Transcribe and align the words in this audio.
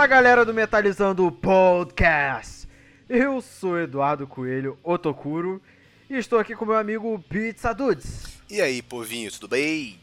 Fala 0.00 0.08
galera 0.08 0.46
do 0.46 0.54
Metalizando 0.54 1.30
Podcast! 1.30 2.66
Eu 3.06 3.42
sou 3.42 3.78
Eduardo 3.78 4.26
Coelho 4.26 4.78
Otokuro 4.82 5.60
e 6.08 6.16
estou 6.16 6.38
aqui 6.38 6.56
com 6.56 6.64
meu 6.64 6.76
amigo 6.76 7.22
Pizza 7.28 7.74
Dudes. 7.74 8.40
E 8.48 8.62
aí, 8.62 8.80
povinho, 8.80 9.30
tudo 9.30 9.48
bem? 9.48 10.00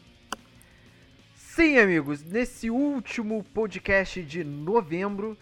Sim, 1.34 1.78
amigos, 1.78 2.22
nesse 2.22 2.70
último 2.70 3.42
podcast 3.52 4.22
de 4.22 4.44
novembro, 4.44 5.36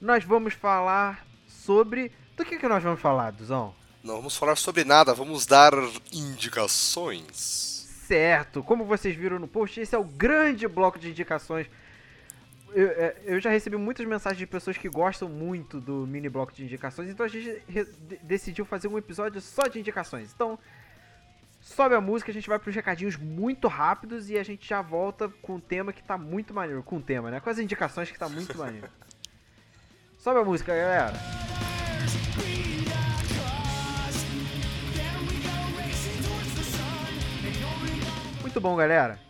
nós 0.00 0.22
vamos 0.22 0.54
falar 0.54 1.26
sobre. 1.48 2.12
Do 2.36 2.44
que, 2.44 2.58
que 2.58 2.68
nós 2.68 2.84
vamos 2.84 3.00
falar, 3.00 3.32
Duzão? 3.32 3.74
Não 4.04 4.18
vamos 4.18 4.36
falar 4.36 4.54
sobre 4.54 4.84
nada, 4.84 5.14
vamos 5.14 5.46
dar 5.46 5.72
indicações. 6.12 7.88
Certo, 8.06 8.62
como 8.62 8.84
vocês 8.84 9.16
viram 9.16 9.40
no 9.40 9.48
post, 9.48 9.80
esse 9.80 9.96
é 9.96 9.98
o 9.98 10.04
grande 10.04 10.68
bloco 10.68 10.96
de 10.96 11.10
indicações. 11.10 11.66
Eu, 12.72 12.88
é, 12.88 13.16
eu 13.24 13.40
já 13.40 13.50
recebi 13.50 13.76
muitas 13.76 14.06
mensagens 14.06 14.38
de 14.38 14.46
pessoas 14.46 14.76
que 14.76 14.88
gostam 14.88 15.28
muito 15.28 15.80
do 15.80 16.06
mini 16.06 16.28
bloco 16.28 16.52
de 16.52 16.64
indicações, 16.64 17.08
então 17.08 17.24
a 17.24 17.28
gente 17.28 17.62
decidiu 18.22 18.64
fazer 18.64 18.88
um 18.88 18.98
episódio 18.98 19.40
só 19.40 19.66
de 19.66 19.78
indicações. 19.78 20.32
Então, 20.34 20.58
sobe 21.60 21.94
a 21.94 22.00
música, 22.00 22.30
a 22.30 22.34
gente 22.34 22.48
vai 22.48 22.58
para 22.58 22.68
os 22.68 22.74
recadinhos 22.74 23.16
muito 23.16 23.66
rápidos 23.68 24.30
e 24.30 24.38
a 24.38 24.42
gente 24.42 24.68
já 24.68 24.82
volta 24.82 25.28
com 25.42 25.54
um 25.54 25.60
tema 25.60 25.92
que 25.92 26.02
tá 26.02 26.18
muito 26.18 26.52
maneiro. 26.52 26.82
Com 26.82 26.96
o 26.96 27.02
tema, 27.02 27.30
né? 27.30 27.40
Com 27.40 27.50
as 27.50 27.58
indicações 27.58 28.10
que 28.10 28.18
tá 28.18 28.28
muito 28.28 28.56
maneiro. 28.58 28.88
Sobe 30.18 30.40
a 30.40 30.44
música, 30.44 30.74
galera. 30.74 31.12
Muito 38.42 38.60
bom, 38.60 38.76
galera. 38.76 39.25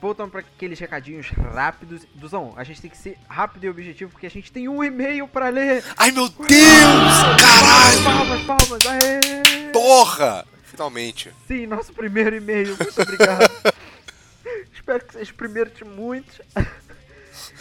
Voltando 0.00 0.30
para 0.30 0.40
aqueles 0.40 0.78
recadinhos 0.78 1.28
rápidos. 1.28 2.06
Duzão, 2.14 2.54
a 2.56 2.62
gente 2.62 2.80
tem 2.80 2.90
que 2.90 2.96
ser 2.96 3.18
rápido 3.28 3.64
e 3.64 3.68
objetivo 3.68 4.12
porque 4.12 4.26
a 4.26 4.30
gente 4.30 4.52
tem 4.52 4.68
um 4.68 4.82
e-mail 4.84 5.26
para 5.26 5.48
ler. 5.48 5.84
Ai, 5.96 6.12
meu 6.12 6.28
Deus! 6.28 6.48
Caralho! 6.48 8.04
Palmas, 8.04 8.42
palmas, 8.44 8.86
aê! 8.86 9.72
Porra! 9.72 10.46
Finalmente. 10.62 11.32
Sim, 11.48 11.66
nosso 11.66 11.92
primeiro 11.92 12.36
e-mail. 12.36 12.76
Muito 12.76 13.02
obrigado. 13.02 13.50
Espero 14.72 15.04
que 15.04 15.12
seja 15.14 15.32
o 15.32 15.34
primeiro 15.34 15.70
de 15.70 15.84
muitos. 15.84 16.40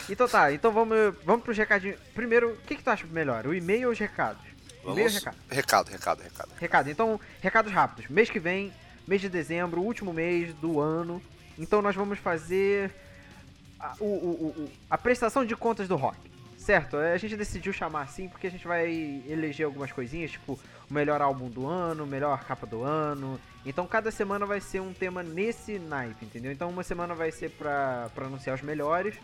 então 0.08 0.28
tá, 0.28 0.54
então 0.54 0.72
vamos, 0.72 1.16
vamos 1.26 1.44
pros 1.44 1.58
recadinhos. 1.58 2.00
Primeiro, 2.14 2.52
o 2.52 2.58
que, 2.58 2.76
que 2.76 2.84
tu 2.84 2.90
acha 2.90 3.08
melhor? 3.08 3.48
O 3.48 3.54
e-mail 3.56 3.88
ou 3.88 3.94
os 3.94 4.00
recados? 4.00 4.44
Vamos... 4.84 5.00
E-mail 5.00 5.08
ou 5.08 5.14
recado? 5.14 5.38
Recado, 5.50 5.90
recado, 5.90 6.22
recado. 6.22 6.50
Recado, 6.60 6.90
então, 6.92 7.20
recados 7.42 7.72
rápidos. 7.74 8.12
Mês 8.12 8.30
que 8.30 8.40
vem, 8.40 8.72
mês 9.08 9.22
de 9.22 9.30
dezembro, 9.30 9.82
último 9.82 10.14
mês 10.14 10.54
do 10.54 10.80
ano. 10.80 11.20
Então 11.58 11.82
nós 11.82 11.96
vamos 11.96 12.20
fazer 12.20 12.92
a, 13.80 13.96
o, 14.00 14.06
o, 14.06 14.72
a 14.90 14.98
prestação 14.98 15.46
de 15.46 15.56
contas 15.56 15.88
do 15.88 15.96
rock. 15.96 16.18
Certo? 16.58 16.98
A 16.98 17.18
gente 17.18 17.38
decidiu 17.38 17.72
chamar 17.72 18.02
assim 18.02 18.28
porque 18.28 18.46
a 18.46 18.52
gente 18.52 18.68
vai 18.68 19.24
eleger 19.26 19.66
algumas 19.66 19.92
coisinhas, 19.92 20.32
tipo 20.32 20.60
o 20.90 20.94
melhor 20.94 21.22
álbum 21.22 21.50
do 21.50 21.66
ano, 21.66 22.06
melhor 22.06 22.44
capa 22.44 22.66
do 22.66 22.84
ano. 22.84 23.40
Então 23.66 23.88
cada 23.88 24.12
semana 24.12 24.46
vai 24.46 24.60
ser 24.60 24.82
um 24.82 24.94
tema 24.94 25.24
nesse 25.24 25.80
naipe, 25.80 26.26
entendeu? 26.26 26.52
Então 26.52 26.70
uma 26.70 26.84
semana 26.84 27.16
vai 27.16 27.32
ser 27.32 27.52
pra, 27.52 28.10
pra 28.14 28.26
anunciar 28.26 28.56
os 28.56 28.62
melhores. 28.62 29.16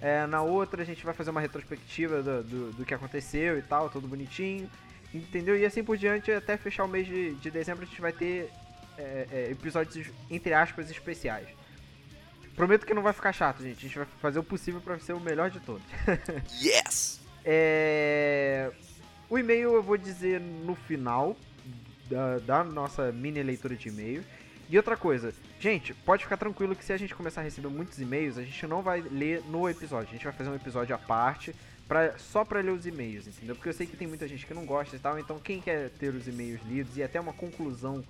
É, 0.00 0.26
na 0.26 0.42
outra 0.42 0.82
a 0.82 0.84
gente 0.84 1.04
vai 1.04 1.12
fazer 1.12 1.30
uma 1.30 1.40
retrospectiva 1.40 2.22
do, 2.22 2.44
do, 2.44 2.72
do, 2.72 2.84
que 2.84 2.94
aconteceu 2.94 3.58
e 3.58 3.62
tal, 3.62 3.90
tudo 3.90 4.06
bonitinho. 4.06 4.70
Entendeu? 5.12 5.58
E 5.58 5.64
assim 5.64 5.82
por 5.82 5.96
diante, 5.96 6.30
até 6.30 6.56
fechar 6.56 6.84
o 6.84 6.88
mês 6.88 7.06
de, 7.06 7.34
de 7.34 7.50
dezembro 7.50 7.82
a 7.82 7.86
gente 7.86 8.00
vai 8.00 8.12
ter 8.12 8.50
é, 8.96 9.26
é, 9.32 9.50
episódios, 9.50 10.08
entre 10.30 10.52
aspas, 10.54 10.90
especiais. 10.90 11.48
Prometo 12.58 12.84
que 12.84 12.92
não 12.92 13.02
vai 13.02 13.12
ficar 13.12 13.32
chato, 13.32 13.62
gente. 13.62 13.78
A 13.78 13.80
gente 13.82 13.96
vai 13.96 14.06
fazer 14.20 14.40
o 14.40 14.42
possível 14.42 14.80
para 14.80 14.98
ser 14.98 15.12
o 15.12 15.20
melhor 15.20 15.48
de 15.48 15.60
todos. 15.60 15.84
yes! 16.60 17.20
É... 17.44 18.72
O 19.30 19.38
e-mail 19.38 19.74
eu 19.74 19.82
vou 19.82 19.96
dizer 19.96 20.40
no 20.40 20.74
final 20.74 21.36
da, 22.10 22.38
da 22.38 22.64
nossa 22.64 23.12
mini 23.12 23.40
leitura 23.44 23.76
de 23.76 23.88
e-mail. 23.88 24.24
E 24.68 24.76
outra 24.76 24.96
coisa, 24.96 25.32
gente, 25.60 25.94
pode 25.94 26.24
ficar 26.24 26.36
tranquilo 26.36 26.74
que 26.74 26.84
se 26.84 26.92
a 26.92 26.96
gente 26.96 27.14
começar 27.14 27.42
a 27.42 27.44
receber 27.44 27.68
muitos 27.68 28.00
e-mails, 28.00 28.36
a 28.36 28.42
gente 28.42 28.66
não 28.66 28.82
vai 28.82 29.02
ler 29.02 29.40
no 29.48 29.68
episódio. 29.70 30.08
A 30.08 30.12
gente 30.12 30.24
vai 30.24 30.32
fazer 30.32 30.50
um 30.50 30.56
episódio 30.56 30.92
à 30.96 30.98
parte, 30.98 31.54
pra, 31.86 32.18
só 32.18 32.44
pra 32.44 32.60
ler 32.60 32.72
os 32.72 32.84
e-mails, 32.84 33.28
entendeu? 33.28 33.54
Porque 33.54 33.68
eu 33.68 33.72
sei 33.72 33.86
que 33.86 33.96
tem 33.96 34.08
muita 34.08 34.26
gente 34.26 34.44
que 34.44 34.52
não 34.52 34.66
gosta 34.66 34.96
e 34.96 34.98
tal, 34.98 35.16
então 35.16 35.38
quem 35.38 35.60
quer 35.60 35.90
ter 35.90 36.12
os 36.12 36.26
e-mails 36.26 36.60
lidos 36.66 36.96
e 36.96 37.04
até 37.04 37.20
uma 37.20 37.32
conclusão 37.32 38.04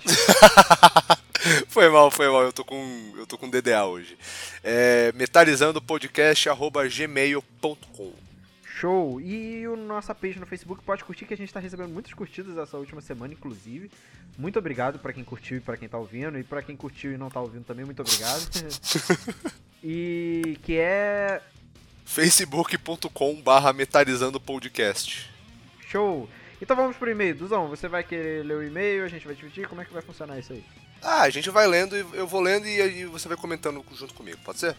foi 1.67 1.89
mal, 1.89 2.09
foi 2.09 2.29
mal, 2.29 2.45
eu 2.45 2.53
tô 2.53 2.65
com, 2.65 3.15
eu 3.17 3.27
tô 3.27 3.37
com 3.37 3.51
DDA 3.51 3.85
hoje. 3.85 4.17
É 4.63 5.11
metalizandopodcast.gmail.com. 5.17 8.13
Show! 8.83 9.21
E 9.21 9.69
o 9.69 9.77
nossa 9.77 10.13
page 10.13 10.41
no 10.41 10.47
Facebook 10.47 10.83
pode 10.83 11.05
curtir, 11.05 11.25
que 11.25 11.33
a 11.33 11.37
gente 11.37 11.55
tá 11.55 11.61
recebendo 11.61 11.91
muitas 11.91 12.13
curtidas 12.15 12.59
essa 12.59 12.77
última 12.77 13.01
semana, 13.01 13.33
inclusive. 13.33 13.89
Muito 14.37 14.59
obrigado 14.59 14.99
para 14.99 15.13
quem 15.13 15.23
curtiu 15.23 15.59
e 15.59 15.61
para 15.61 15.77
quem 15.77 15.89
tá 15.89 15.97
ouvindo. 15.97 16.37
E 16.37 16.43
para 16.43 16.63
quem 16.63 16.75
curtiu 16.75 17.13
e 17.13 17.17
não 17.17 17.31
tá 17.31 17.41
ouvindo 17.41 17.65
também, 17.65 17.85
muito 17.85 18.03
obrigado. 18.03 18.43
e 19.85 20.59
que 20.65 20.79
é. 20.79 21.41
facebook.com 22.05 23.41
barra 23.41 23.73
metalizando 23.73 24.41
podcast. 24.41 25.33
Show! 25.87 26.29
Então 26.61 26.75
vamos 26.75 26.97
pro 26.97 27.09
e-mail. 27.09 27.37
Duzão, 27.37 27.69
você 27.69 27.87
vai 27.87 28.03
querer 28.03 28.45
ler 28.45 28.57
o 28.57 28.65
e-mail, 28.65 29.05
a 29.05 29.09
gente 29.09 29.27
vai 29.27 29.37
dividir? 29.37 29.69
Como 29.69 29.81
é 29.81 29.85
que 29.85 29.93
vai 29.93 30.03
funcionar 30.03 30.41
isso 30.41 30.55
aí? 30.55 30.65
Ah, 31.01 31.23
a 31.23 31.31
gente 31.31 31.49
vai 31.51 31.69
lendo 31.69 31.95
eu 31.95 32.27
vou 32.27 32.41
lendo 32.41 32.67
e 32.67 32.83
aí 32.83 33.05
você 33.05 33.29
vai 33.29 33.37
comentando 33.37 33.85
junto 33.95 34.13
comigo, 34.13 34.39
pode 34.45 34.59
ser? 34.59 34.75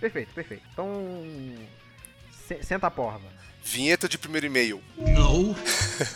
Perfeito, 0.00 0.32
perfeito. 0.32 0.62
Então. 0.72 1.22
Senta 2.62 2.86
a 2.86 2.90
porra. 2.90 3.20
Vinheta 3.64 4.08
de 4.08 4.18
primeiro 4.18 4.46
e-mail. 4.46 4.82
Não. 4.96 5.54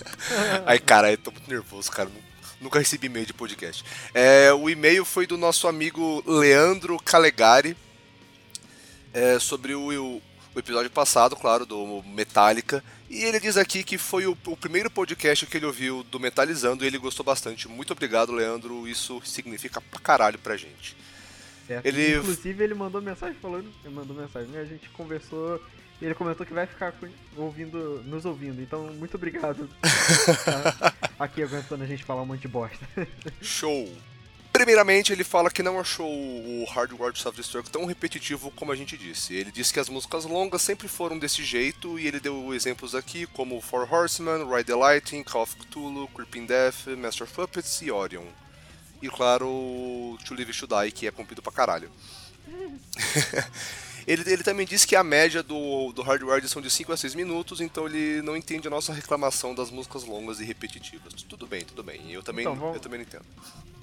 Ai, 0.66 0.78
cara, 0.78 1.12
eu 1.12 1.18
tô 1.18 1.30
muito 1.30 1.48
nervoso, 1.48 1.90
cara. 1.90 2.10
Nunca 2.60 2.78
recebi 2.78 3.06
e-mail 3.06 3.26
de 3.26 3.32
podcast. 3.32 3.84
É, 4.12 4.52
o 4.52 4.68
e-mail 4.68 5.04
foi 5.04 5.26
do 5.26 5.36
nosso 5.36 5.68
amigo 5.68 6.22
Leandro 6.26 6.98
Calegari. 6.98 7.76
É, 9.12 9.38
sobre 9.38 9.74
o, 9.74 9.80
o, 9.80 10.22
o, 10.54 10.58
episódio 10.58 10.90
passado, 10.90 11.36
claro, 11.36 11.64
do 11.64 12.02
Metallica. 12.02 12.82
E 13.08 13.24
ele 13.24 13.38
diz 13.38 13.56
aqui 13.56 13.82
que 13.82 13.96
foi 13.96 14.26
o, 14.26 14.36
o, 14.46 14.56
primeiro 14.56 14.90
podcast 14.90 15.46
que 15.46 15.56
ele 15.56 15.66
ouviu 15.66 16.02
do 16.02 16.20
Metalizando 16.20 16.84
e 16.84 16.86
ele 16.86 16.98
gostou 16.98 17.24
bastante. 17.24 17.68
Muito 17.68 17.92
obrigado, 17.92 18.32
Leandro. 18.32 18.86
Isso 18.88 19.22
significa 19.24 19.80
pra 19.80 20.00
caralho 20.00 20.38
pra 20.38 20.56
gente. 20.56 20.96
Certo. 21.66 21.86
Ele... 21.86 22.16
Inclusive, 22.16 22.64
ele 22.64 22.74
mandou 22.74 23.00
mensagem 23.00 23.36
falando. 23.40 23.72
Ele 23.84 23.94
mandou 23.94 24.16
mensagem, 24.16 24.48
né? 24.50 24.60
A 24.60 24.64
gente 24.64 24.88
conversou 24.90 25.60
ele 26.00 26.14
comentou 26.14 26.44
que 26.44 26.52
vai 26.52 26.66
ficar 26.66 26.92
ouvindo, 27.36 28.02
nos 28.04 28.24
ouvindo. 28.24 28.60
Então, 28.60 28.84
muito 28.94 29.14
obrigado. 29.14 29.68
aqui 31.18 31.42
aguentando 31.42 31.84
a 31.84 31.86
gente 31.86 32.04
falar 32.04 32.22
um 32.22 32.26
monte 32.26 32.42
de 32.42 32.48
bosta. 32.48 32.86
Show! 33.40 33.90
Primeiramente, 34.52 35.12
ele 35.12 35.22
fala 35.22 35.50
que 35.50 35.62
não 35.62 35.78
achou 35.78 36.10
o 36.10 36.64
Hardware 36.64 37.14
Self-Destruct 37.14 37.70
tão 37.70 37.84
repetitivo 37.84 38.50
como 38.52 38.72
a 38.72 38.76
gente 38.76 38.96
disse. 38.96 39.34
Ele 39.34 39.52
disse 39.52 39.70
que 39.70 39.78
as 39.78 39.88
músicas 39.88 40.24
longas 40.24 40.62
sempre 40.62 40.88
foram 40.88 41.18
desse 41.18 41.44
jeito 41.44 41.98
e 41.98 42.06
ele 42.06 42.18
deu 42.18 42.54
exemplos 42.54 42.94
aqui 42.94 43.26
como 43.26 43.60
Four 43.60 43.86
Horsemen, 43.92 44.48
Ride 44.48 44.64
the 44.64 44.74
Lightning, 44.74 45.22
Call 45.22 45.42
of 45.42 45.56
Cthulhu, 45.56 46.08
Creeping 46.08 46.46
Death, 46.46 46.86
Master 46.96 47.24
of 47.24 47.34
Puppets 47.34 47.82
e 47.82 47.90
Orion. 47.90 48.24
E 49.02 49.10
claro, 49.10 50.18
To 50.24 50.34
Live 50.34 50.54
To 50.54 50.66
Die, 50.66 50.92
que 50.92 51.06
é 51.06 51.10
cumprido 51.10 51.42
pra 51.42 51.52
caralho. 51.52 51.90
Ele, 54.06 54.22
ele 54.30 54.42
também 54.44 54.64
disse 54.64 54.86
que 54.86 54.94
a 54.94 55.02
média 55.02 55.42
do, 55.42 55.92
do 55.92 56.00
hardware 56.00 56.46
são 56.48 56.62
de 56.62 56.70
5 56.70 56.92
a 56.92 56.96
6 56.96 57.14
minutos, 57.16 57.60
então 57.60 57.86
ele 57.86 58.22
não 58.22 58.36
entende 58.36 58.68
a 58.68 58.70
nossa 58.70 58.92
reclamação 58.92 59.52
das 59.52 59.70
músicas 59.70 60.04
longas 60.04 60.38
e 60.38 60.44
repetitivas. 60.44 61.12
Tudo 61.22 61.46
bem, 61.46 61.64
tudo 61.64 61.82
bem. 61.82 62.12
Eu 62.12 62.22
também, 62.22 62.44
então, 62.44 62.54
vamos, 62.54 62.76
eu 62.76 62.80
também 62.80 63.00
não 63.00 63.06
entendo. 63.06 63.24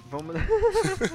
Vamos, 0.06 0.36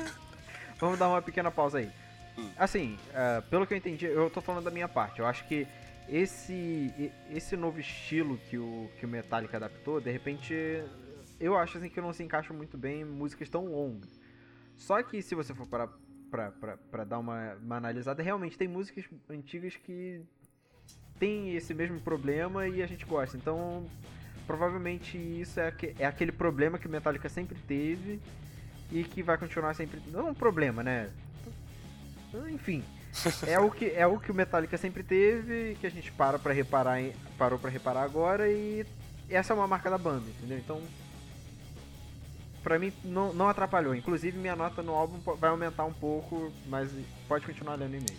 vamos 0.80 1.00
dar 1.00 1.08
uma 1.08 1.22
pequena 1.24 1.50
pausa 1.50 1.80
aí. 1.80 1.90
Hum. 2.38 2.52
Assim, 2.56 3.00
uh, 3.10 3.42
pelo 3.50 3.66
que 3.66 3.74
eu 3.74 3.78
entendi, 3.78 4.06
eu 4.06 4.30
tô 4.30 4.42
falando 4.42 4.66
da 4.66 4.72
minha 4.72 4.88
parte. 4.88 5.20
Eu 5.20 5.26
acho 5.26 5.48
que 5.48 5.68
esse, 6.08 7.12
esse 7.32 7.58
novo 7.58 7.80
estilo 7.80 8.40
que 8.50 8.60
o, 8.60 8.92
que 9.00 9.06
o 9.08 9.10
Metallica 9.10 9.58
adaptou, 9.58 10.00
de 10.00 10.12
repente, 10.12 10.54
eu 11.40 11.58
acho 11.58 11.80
assim 11.80 11.90
que 11.90 12.00
não 12.00 12.14
se 12.14 12.22
encaixa 12.22 12.54
muito 12.54 12.78
bem 12.78 13.02
em 13.02 13.06
músicas 13.06 13.50
tão 13.50 13.66
longas. 13.66 14.20
Só 14.78 15.02
que 15.02 15.22
se 15.22 15.34
você 15.34 15.54
for 15.54 15.68
para 15.68 15.90
pra, 16.30 16.52
pra, 16.52 16.78
pra 16.78 17.04
dar 17.04 17.20
uma, 17.20 17.56
uma 17.56 17.78
analisada, 17.78 18.24
realmente 18.24 18.58
tem 18.58 18.68
músicas 18.68 19.06
antigas 19.30 19.76
que 19.76 20.22
tem 21.20 21.56
esse 21.56 21.74
mesmo 21.74 22.00
problema 22.00 22.68
e 22.68 22.82
a 22.82 22.88
gente 22.88 23.06
gosta. 23.06 23.36
Então, 23.36 23.86
provavelmente 24.48 25.18
isso 25.18 25.60
é, 25.60 25.74
é 26.00 26.06
aquele 26.06 26.32
problema 26.32 26.80
que 26.80 26.88
o 26.88 26.90
Metallica 26.90 27.28
sempre 27.30 27.58
teve 27.68 28.20
e 28.92 29.04
que 29.04 29.22
vai 29.22 29.38
continuar 29.38 29.74
sempre. 29.74 30.02
Não 30.08 30.30
um 30.30 30.34
problema, 30.34 30.82
né? 30.82 31.10
Enfim. 32.52 32.84
é 33.48 33.60
o 33.60 33.72
que 33.72 33.90
é 33.90 34.06
o 34.06 34.20
que 34.20 34.32
o 34.32 34.36
Metallica 34.36 34.78
sempre 34.78 35.04
teve, 35.04 35.76
que 35.80 35.88
a 35.88 35.90
gente 35.90 36.12
para 36.12 36.38
para 36.38 36.54
reparar, 36.54 37.00
parou 37.38 37.58
para 37.58 37.70
reparar 37.70 38.04
agora 38.04 38.48
e 38.48 38.86
essa 39.30 39.54
é 39.54 39.56
uma 39.56 39.68
marca 39.68 39.90
da 39.90 39.98
banda, 39.98 40.26
entendeu? 40.30 40.58
Então, 40.58 40.82
pra 42.64 42.80
mim 42.80 42.92
não, 43.04 43.34
não 43.34 43.50
atrapalhou. 43.50 43.96
Inclusive 43.96 44.38
minha 44.38 44.56
nota 44.56 44.82
no 44.82 44.94
álbum 44.94 45.20
vai 45.36 45.50
aumentar 45.50 45.86
um 45.86 45.94
pouco, 45.94 46.52
mas 46.68 46.90
pode 47.28 47.46
continuar 47.46 47.76
lendo 47.76 47.96
e-mail. 47.96 48.18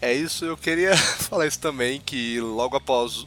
É 0.00 0.12
isso, 0.12 0.44
eu 0.44 0.56
queria 0.56 0.96
falar 0.96 1.46
isso 1.46 1.60
também, 1.60 2.00
que 2.00 2.40
logo 2.40 2.76
após 2.76 3.26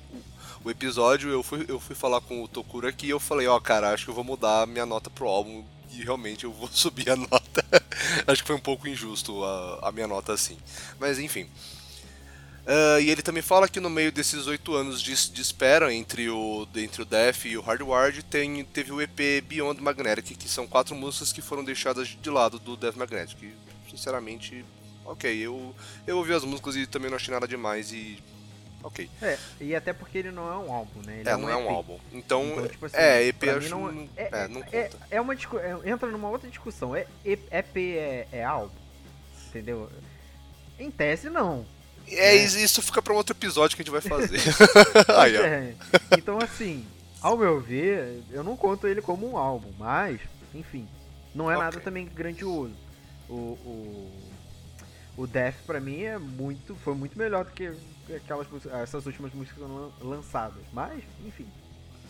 o 0.63 0.69
episódio 0.69 1.29
eu 1.29 1.43
fui, 1.43 1.65
eu 1.67 1.79
fui 1.79 1.95
falar 1.95 2.19
com 2.21 2.43
o 2.43 2.47
Tokuro 2.47 2.87
aqui 2.87 3.07
e 3.07 3.11
eu 3.11 3.19
falei, 3.19 3.47
ó, 3.47 3.55
oh, 3.55 3.61
cara, 3.61 3.93
acho 3.93 4.03
que 4.03 4.11
eu 4.11 4.15
vou 4.15 4.23
mudar 4.23 4.67
minha 4.67 4.85
nota 4.85 5.09
pro 5.09 5.27
álbum 5.27 5.63
e 5.91 6.03
realmente 6.03 6.43
eu 6.43 6.51
vou 6.51 6.67
subir 6.73 7.09
a 7.09 7.15
nota. 7.15 7.65
acho 8.27 8.41
que 8.41 8.47
foi 8.47 8.55
um 8.55 8.61
pouco 8.61 8.87
injusto 8.87 9.43
a, 9.43 9.89
a 9.89 9.91
minha 9.91 10.07
nota 10.07 10.33
assim. 10.33 10.57
Mas 10.99 11.19
enfim. 11.19 11.47
Uh, 12.65 12.99
e 12.99 13.11
ele 13.11 13.21
também 13.21 13.43
fala 13.43 13.67
que 13.67 13.79
no 13.79 13.91
meio 13.91 14.11
desses 14.11 14.47
oito 14.47 14.73
anos 14.73 14.99
de, 14.99 15.13
de, 15.31 15.41
espera 15.41 15.93
entre 15.93 16.27
o, 16.31 16.67
entre 16.75 17.03
o 17.03 17.05
Death 17.05 17.45
e 17.45 17.55
o 17.55 17.61
Hardwired 17.61 18.23
tem, 18.23 18.63
teve 18.65 18.91
o 18.91 18.99
EP 18.99 19.43
Beyond 19.47 19.83
Magnetic, 19.83 20.35
que 20.35 20.49
são 20.49 20.65
quatro 20.65 20.95
músicas 20.95 21.31
que 21.31 21.43
foram 21.43 21.63
deixadas 21.63 22.07
de 22.07 22.29
lado 22.29 22.57
do 22.57 22.75
Death 22.75 22.95
Magnetic. 22.95 23.37
Que, 23.37 23.53
sinceramente, 23.91 24.65
ok, 25.05 25.31
eu, 25.31 25.75
eu 26.07 26.17
ouvi 26.17 26.33
as 26.33 26.43
músicas 26.43 26.75
e 26.75 26.87
também 26.87 27.09
não 27.11 27.17
achei 27.17 27.31
nada 27.31 27.47
demais 27.47 27.91
e. 27.91 28.17
Ok. 28.81 29.09
É, 29.21 29.37
e 29.61 29.75
até 29.75 29.93
porque 29.93 30.17
ele 30.17 30.31
não 30.31 30.51
é 30.51 30.57
um 30.57 30.73
álbum, 30.73 31.01
né? 31.05 31.19
Ele 31.19 31.29
é, 31.29 31.33
é 31.33 31.35
um 31.35 31.41
não 31.41 31.49
é 31.49 31.55
um 31.55 31.69
álbum. 31.69 31.99
Então, 32.11 32.45
então 32.45 32.67
tipo 32.67 32.85
assim, 32.87 32.97
é, 32.97 33.27
EP 33.27 33.43
acho 33.43 33.69
não, 33.69 33.89
é, 34.17 34.29
é, 34.31 34.47
não 34.47 34.61
é, 34.61 34.83
conta. 34.83 35.07
É, 35.11 35.21
uma 35.21 35.33
é, 35.35 35.89
entra 35.91 36.09
numa 36.09 36.29
outra 36.29 36.49
discussão. 36.49 36.95
É, 36.95 37.05
EP 37.23 37.77
é, 37.77 38.27
é 38.31 38.43
álbum? 38.43 38.73
Entendeu? 39.49 39.87
Em 40.79 40.89
tese, 40.89 41.29
não. 41.29 41.65
É, 42.07 42.35
é. 42.35 42.45
isso 42.45 42.81
fica 42.81 43.01
para 43.01 43.13
um 43.13 43.17
outro 43.17 43.35
episódio 43.35 43.75
que 43.75 43.81
a 43.81 43.85
gente 43.85 43.91
vai 43.91 44.01
fazer. 44.01 44.39
Aí, 45.17 45.35
é. 45.35 45.75
Então, 46.17 46.37
assim, 46.39 46.85
ao 47.21 47.37
meu 47.37 47.59
ver, 47.59 48.21
eu 48.31 48.43
não 48.43 48.55
conto 48.55 48.87
ele 48.87 49.01
como 49.01 49.29
um 49.29 49.37
álbum, 49.37 49.71
mas, 49.77 50.19
enfim, 50.53 50.87
não 51.33 51.49
é 51.49 51.55
okay. 51.55 51.65
nada 51.65 51.79
também 51.79 52.05
grandioso. 52.05 52.73
O, 53.27 53.33
o, 53.33 54.11
o 55.17 55.27
Death, 55.27 55.55
pra 55.65 55.79
mim, 55.79 56.03
é 56.03 56.17
muito, 56.17 56.75
foi 56.83 56.93
muito 56.93 57.17
melhor 57.17 57.45
do 57.45 57.51
que 57.51 57.71
aquelas 58.15 58.47
essas 58.83 59.05
últimas 59.05 59.33
músicas 59.33 59.63
lançadas. 60.01 60.61
Mas, 60.71 61.03
enfim. 61.25 61.47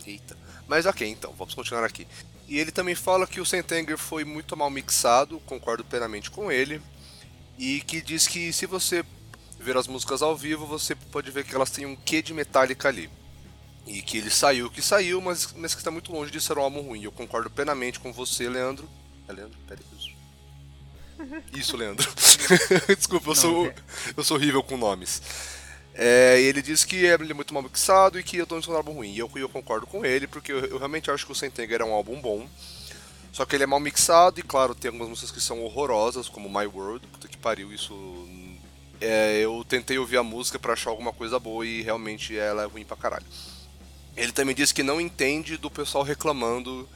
Eita. 0.06 0.36
Mas 0.68 0.84
ok, 0.86 1.08
então, 1.08 1.32
vamos 1.32 1.54
continuar 1.54 1.84
aqui. 1.84 2.06
E 2.48 2.58
ele 2.58 2.70
também 2.70 2.94
fala 2.94 3.26
que 3.26 3.40
o 3.40 3.46
Sentenger 3.46 3.98
foi 3.98 4.24
muito 4.24 4.56
mal 4.56 4.70
mixado, 4.70 5.40
concordo 5.40 5.84
plenamente 5.84 6.30
com 6.30 6.52
ele. 6.52 6.80
E 7.58 7.80
que 7.80 8.00
diz 8.02 8.26
que 8.26 8.52
se 8.52 8.66
você 8.66 9.04
ver 9.66 9.76
as 9.76 9.88
músicas 9.88 10.22
ao 10.22 10.36
vivo, 10.36 10.64
você 10.64 10.94
pode 10.94 11.28
ver 11.32 11.44
que 11.44 11.54
elas 11.54 11.70
têm 11.70 11.84
um 11.84 11.96
quê 11.96 12.22
de 12.22 12.32
metálica 12.32 12.86
ali. 12.86 13.10
E 13.84 14.00
que 14.00 14.18
ele 14.18 14.30
saiu, 14.30 14.70
que 14.70 14.80
saiu, 14.80 15.20
mas, 15.20 15.52
mas 15.56 15.74
que 15.74 15.80
está 15.80 15.90
muito 15.90 16.12
longe 16.12 16.30
de 16.30 16.40
ser 16.40 16.56
um 16.56 16.62
álbum 16.62 16.82
ruim. 16.82 17.02
Eu 17.02 17.10
concordo 17.10 17.50
plenamente 17.50 17.98
com 17.98 18.12
você, 18.12 18.48
Leandro. 18.48 18.88
É 19.28 19.32
Leandro? 19.32 19.58
Peraí, 19.66 19.84
isso. 19.98 20.16
Isso, 21.52 21.76
Leandro. 21.76 22.06
Desculpa, 22.96 23.30
eu, 23.30 23.34
sou, 23.34 23.72
eu 24.16 24.22
sou 24.22 24.36
horrível 24.36 24.62
com 24.62 24.76
nomes. 24.76 25.22
É, 25.94 26.38
ele 26.42 26.60
diz 26.60 26.84
que 26.84 27.06
é 27.06 27.16
muito 27.16 27.54
mal 27.54 27.62
mixado 27.62 28.20
e 28.20 28.22
que 28.22 28.36
eu 28.36 28.46
tô 28.46 28.56
um 28.56 28.76
álbum 28.76 28.92
ruim. 28.92 29.12
E 29.12 29.18
eu, 29.18 29.30
eu 29.34 29.48
concordo 29.48 29.86
com 29.86 30.04
ele, 30.04 30.26
porque 30.26 30.52
eu, 30.52 30.58
eu 30.66 30.78
realmente 30.78 31.10
acho 31.10 31.24
que 31.24 31.32
o 31.32 31.34
Sentenger 31.34 31.80
é 31.80 31.84
um 31.84 31.94
álbum 31.94 32.20
bom. 32.20 32.46
Só 33.32 33.44
que 33.44 33.56
ele 33.56 33.64
é 33.64 33.66
mal 33.66 33.80
mixado 33.80 34.38
e, 34.38 34.42
claro, 34.42 34.74
tem 34.74 34.88
algumas 34.90 35.08
músicas 35.08 35.30
que 35.30 35.40
são 35.40 35.62
horrorosas, 35.62 36.28
como 36.28 36.48
My 36.48 36.66
World. 36.66 37.06
Puta 37.06 37.28
que 37.28 37.36
pariu, 37.36 37.72
isso 37.72 37.94
é, 39.00 39.38
eu 39.38 39.64
tentei 39.68 39.98
ouvir 39.98 40.16
a 40.16 40.22
música 40.22 40.58
para 40.58 40.72
achar 40.72 40.90
alguma 40.90 41.12
coisa 41.12 41.38
boa 41.38 41.66
e 41.66 41.82
realmente 41.82 42.36
ela 42.36 42.62
é 42.62 42.66
ruim 42.66 42.84
pra 42.84 42.96
caralho. 42.96 43.26
Ele 44.16 44.32
também 44.32 44.54
disse 44.54 44.72
que 44.72 44.82
não 44.82 45.00
entende 45.00 45.56
do 45.56 45.70
pessoal 45.70 46.02
reclamando 46.02 46.88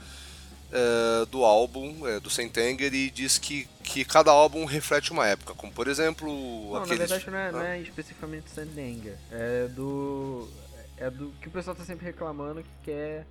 é, 0.73 1.27
do 1.27 1.45
álbum, 1.45 2.07
é, 2.07 2.21
do 2.21 2.31
Sentenger, 2.31 2.95
e 2.95 3.11
diz 3.11 3.39
que, 3.39 3.69
que 3.83 4.05
cada 4.05 4.31
álbum 4.31 4.65
reflete 4.65 5.13
uma 5.13 5.27
época, 5.27 5.55
como 5.55 5.73
por 5.73 5.89
exemplo. 5.89 6.31
Não, 6.73 6.77
aqueles... 6.77 7.11
na 7.11 7.17
verdade 7.17 7.31
não 7.31 7.39
é, 7.39 7.53
não 7.53 7.61
é 7.61 7.81
especificamente 7.81 8.51
Sentenger, 8.51 9.17
é 9.31 9.69
do. 9.69 10.49
É 10.97 11.11
do 11.11 11.33
que 11.41 11.49
o 11.49 11.51
pessoal 11.51 11.75
tá 11.75 11.83
sempre 11.83 12.05
reclamando 12.05 12.63
que 12.63 12.69
quer 12.85 13.27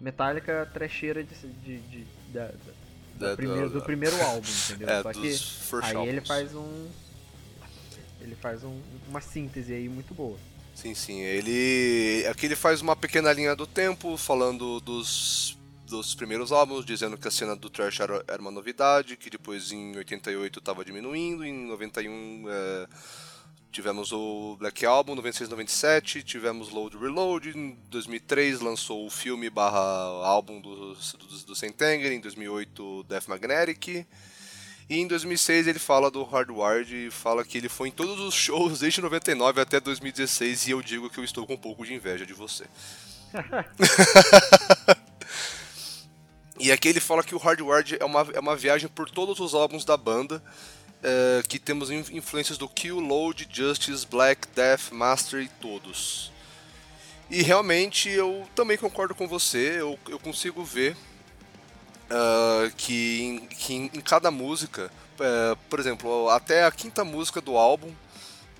Metallica 0.00 0.68
trecheira 0.74 1.22
de, 1.22 1.34
de, 1.34 1.78
de 1.78 2.06
da, 2.32 2.46
da, 2.46 3.28
da, 3.28 3.36
primeiro, 3.36 3.70
do, 3.70 3.78
do 3.78 3.84
primeiro 3.84 4.20
álbum, 4.20 4.48
entendeu? 4.70 4.88
É, 4.94 5.02
Só 5.02 5.12
que 5.12 5.86
aí 5.86 5.96
albums. 5.96 6.08
ele 6.08 6.20
faz 6.20 6.54
um 6.54 6.88
ele 8.26 8.36
faz 8.36 8.64
um, 8.64 8.80
uma 9.08 9.20
síntese 9.20 9.72
aí 9.72 9.88
muito 9.88 10.14
boa. 10.14 10.38
Sim, 10.74 10.94
sim. 10.94 11.20
Ele 11.20 12.26
aqui 12.26 12.46
ele 12.46 12.56
faz 12.56 12.80
uma 12.80 12.96
pequena 12.96 13.32
linha 13.32 13.54
do 13.54 13.66
tempo 13.66 14.16
falando 14.16 14.80
dos 14.80 15.56
dos 15.86 16.14
primeiros 16.14 16.50
álbuns, 16.50 16.84
dizendo 16.84 17.16
que 17.16 17.28
a 17.28 17.30
cena 17.30 17.54
do 17.54 17.68
thrash 17.68 18.00
era, 18.00 18.24
era 18.26 18.40
uma 18.40 18.50
novidade, 18.50 19.16
que 19.16 19.30
depois 19.30 19.70
em 19.70 19.96
88 19.96 20.58
estava 20.58 20.84
diminuindo, 20.84 21.44
em 21.44 21.66
91 21.66 22.44
é, 22.48 22.86
tivemos 23.70 24.12
o 24.12 24.56
Black 24.58 24.84
Album, 24.86 25.14
96 25.14 25.50
97 25.50 26.22
tivemos 26.22 26.70
Load 26.70 26.96
Reload, 26.96 27.50
em 27.50 27.76
2003 27.90 28.60
lançou 28.60 29.06
o 29.06 29.10
filme 29.10 29.50
barra 29.50 29.78
álbum 29.78 30.60
do, 30.60 30.94
do, 30.94 31.38
do 31.46 31.54
Sentenger, 31.54 32.12
em 32.12 32.20
2008 32.20 33.04
Death 33.04 33.28
Magnetic, 33.28 34.06
e 34.88 34.98
em 34.98 35.06
2006 35.06 35.66
ele 35.66 35.78
fala 35.78 36.10
do 36.10 36.22
Hardwired 36.22 37.06
e 37.06 37.10
fala 37.10 37.44
que 37.44 37.56
ele 37.56 37.68
foi 37.68 37.88
em 37.88 37.92
todos 37.92 38.20
os 38.20 38.34
shows 38.34 38.80
desde 38.80 39.00
99 39.00 39.60
até 39.60 39.80
2016 39.80 40.68
e 40.68 40.70
eu 40.72 40.82
digo 40.82 41.08
que 41.08 41.18
eu 41.18 41.24
estou 41.24 41.46
com 41.46 41.54
um 41.54 41.58
pouco 41.58 41.86
de 41.86 41.94
inveja 41.94 42.26
de 42.26 42.34
você. 42.34 42.64
e 46.60 46.70
aqui 46.70 46.88
ele 46.88 47.00
fala 47.00 47.22
que 47.22 47.34
o 47.34 47.38
Hardwired 47.38 47.96
é 47.98 48.04
uma, 48.04 48.26
é 48.34 48.40
uma 48.40 48.54
viagem 48.54 48.88
por 48.88 49.10
todos 49.10 49.40
os 49.40 49.54
álbuns 49.54 49.86
da 49.86 49.96
banda, 49.96 50.42
é, 51.02 51.42
que 51.48 51.58
temos 51.58 51.90
influências 51.90 52.58
do 52.58 52.68
Kill, 52.68 53.00
Load, 53.00 53.48
Justice, 53.50 54.06
Black, 54.06 54.46
Death, 54.54 54.92
Master 54.92 55.40
e 55.40 55.48
todos. 55.48 56.30
E 57.30 57.42
realmente 57.42 58.10
eu 58.10 58.46
também 58.54 58.76
concordo 58.76 59.14
com 59.14 59.26
você, 59.26 59.80
eu, 59.80 59.98
eu 60.08 60.18
consigo 60.18 60.62
ver 60.62 60.94
uh, 62.10 62.70
que, 62.76 63.22
em, 63.22 63.38
que 63.46 63.74
em, 63.74 63.88
cada 64.00 64.30
música, 64.30 64.90
uh, 65.14 65.56
por 65.68 65.78
exemplo, 65.78 66.28
até 66.30 66.64
a 66.64 66.70
quinta 66.70 67.04
música 67.04 67.40
do 67.40 67.56
álbum 67.56 67.92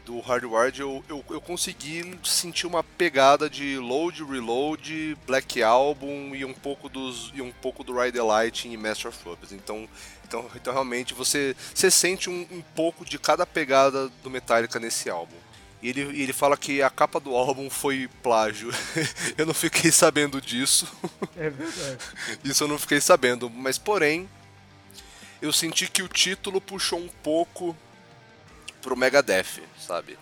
do 0.04 0.20
Hardwired 0.20 0.80
eu, 0.80 1.02
eu, 1.08 1.24
eu, 1.30 1.40
consegui 1.40 2.18
sentir 2.22 2.66
uma 2.66 2.84
pegada 2.84 3.48
de 3.48 3.78
load, 3.78 4.22
reload, 4.22 5.16
Black 5.26 5.62
Album 5.62 6.34
e 6.34 6.44
um 6.44 6.52
pouco 6.52 6.88
dos 6.88 7.32
e 7.34 7.40
um 7.40 7.50
pouco 7.50 7.82
do 7.82 7.98
Ride 7.98 8.12
the 8.12 8.22
Light 8.22 8.68
e 8.68 8.76
Master 8.76 9.08
of 9.08 9.18
Puppets. 9.24 9.52
Então, 9.52 9.88
então, 10.26 10.50
então 10.54 10.72
realmente 10.72 11.14
você, 11.14 11.56
você 11.74 11.90
sente 11.90 12.28
um, 12.28 12.46
um 12.50 12.62
pouco 12.74 13.04
de 13.04 13.18
cada 13.18 13.46
pegada 13.46 14.10
do 14.22 14.30
Metallica 14.30 14.78
nesse 14.78 15.08
álbum. 15.08 15.36
E 15.84 15.90
ele, 15.90 16.00
ele 16.22 16.32
fala 16.32 16.56
que 16.56 16.80
a 16.80 16.88
capa 16.88 17.20
do 17.20 17.36
álbum 17.36 17.68
foi 17.68 18.08
plágio. 18.22 18.70
eu 19.36 19.44
não 19.44 19.52
fiquei 19.52 19.92
sabendo 19.92 20.40
disso. 20.40 20.90
É 21.36 21.50
verdade. 21.50 21.98
Isso 22.42 22.64
eu 22.64 22.68
não 22.68 22.78
fiquei 22.78 23.02
sabendo. 23.02 23.50
Mas, 23.50 23.76
porém, 23.76 24.26
eu 25.42 25.52
senti 25.52 25.86
que 25.86 26.02
o 26.02 26.08
título 26.08 26.58
puxou 26.58 26.98
um 26.98 27.10
pouco 27.22 27.76
pro 28.80 28.96
Megadeth, 28.96 29.60
sabe? 29.78 30.16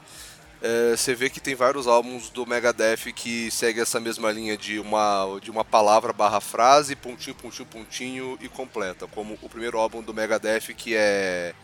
É, 0.61 0.97
você 0.97 1.15
vê 1.15 1.31
que 1.31 1.39
tem 1.39 1.55
vários 1.55 1.87
álbuns 1.87 2.29
do 2.29 2.45
Megadeth 2.45 3.13
que 3.15 3.49
segue 3.53 3.79
essa 3.79 4.01
mesma 4.01 4.33
linha 4.33 4.57
de 4.57 4.81
uma, 4.81 5.39
de 5.41 5.49
uma 5.49 5.65
palavra 5.65 6.13
barra 6.13 6.41
frase, 6.41 6.97
pontinho, 6.97 7.37
pontinho, 7.37 7.67
pontinho 7.67 8.39
e 8.41 8.49
completa. 8.49 9.07
Como 9.07 9.39
o 9.41 9.49
primeiro 9.49 9.79
álbum 9.79 10.03
do 10.03 10.13
Megadeth 10.13 10.75
que 10.77 10.97
é 10.97 11.55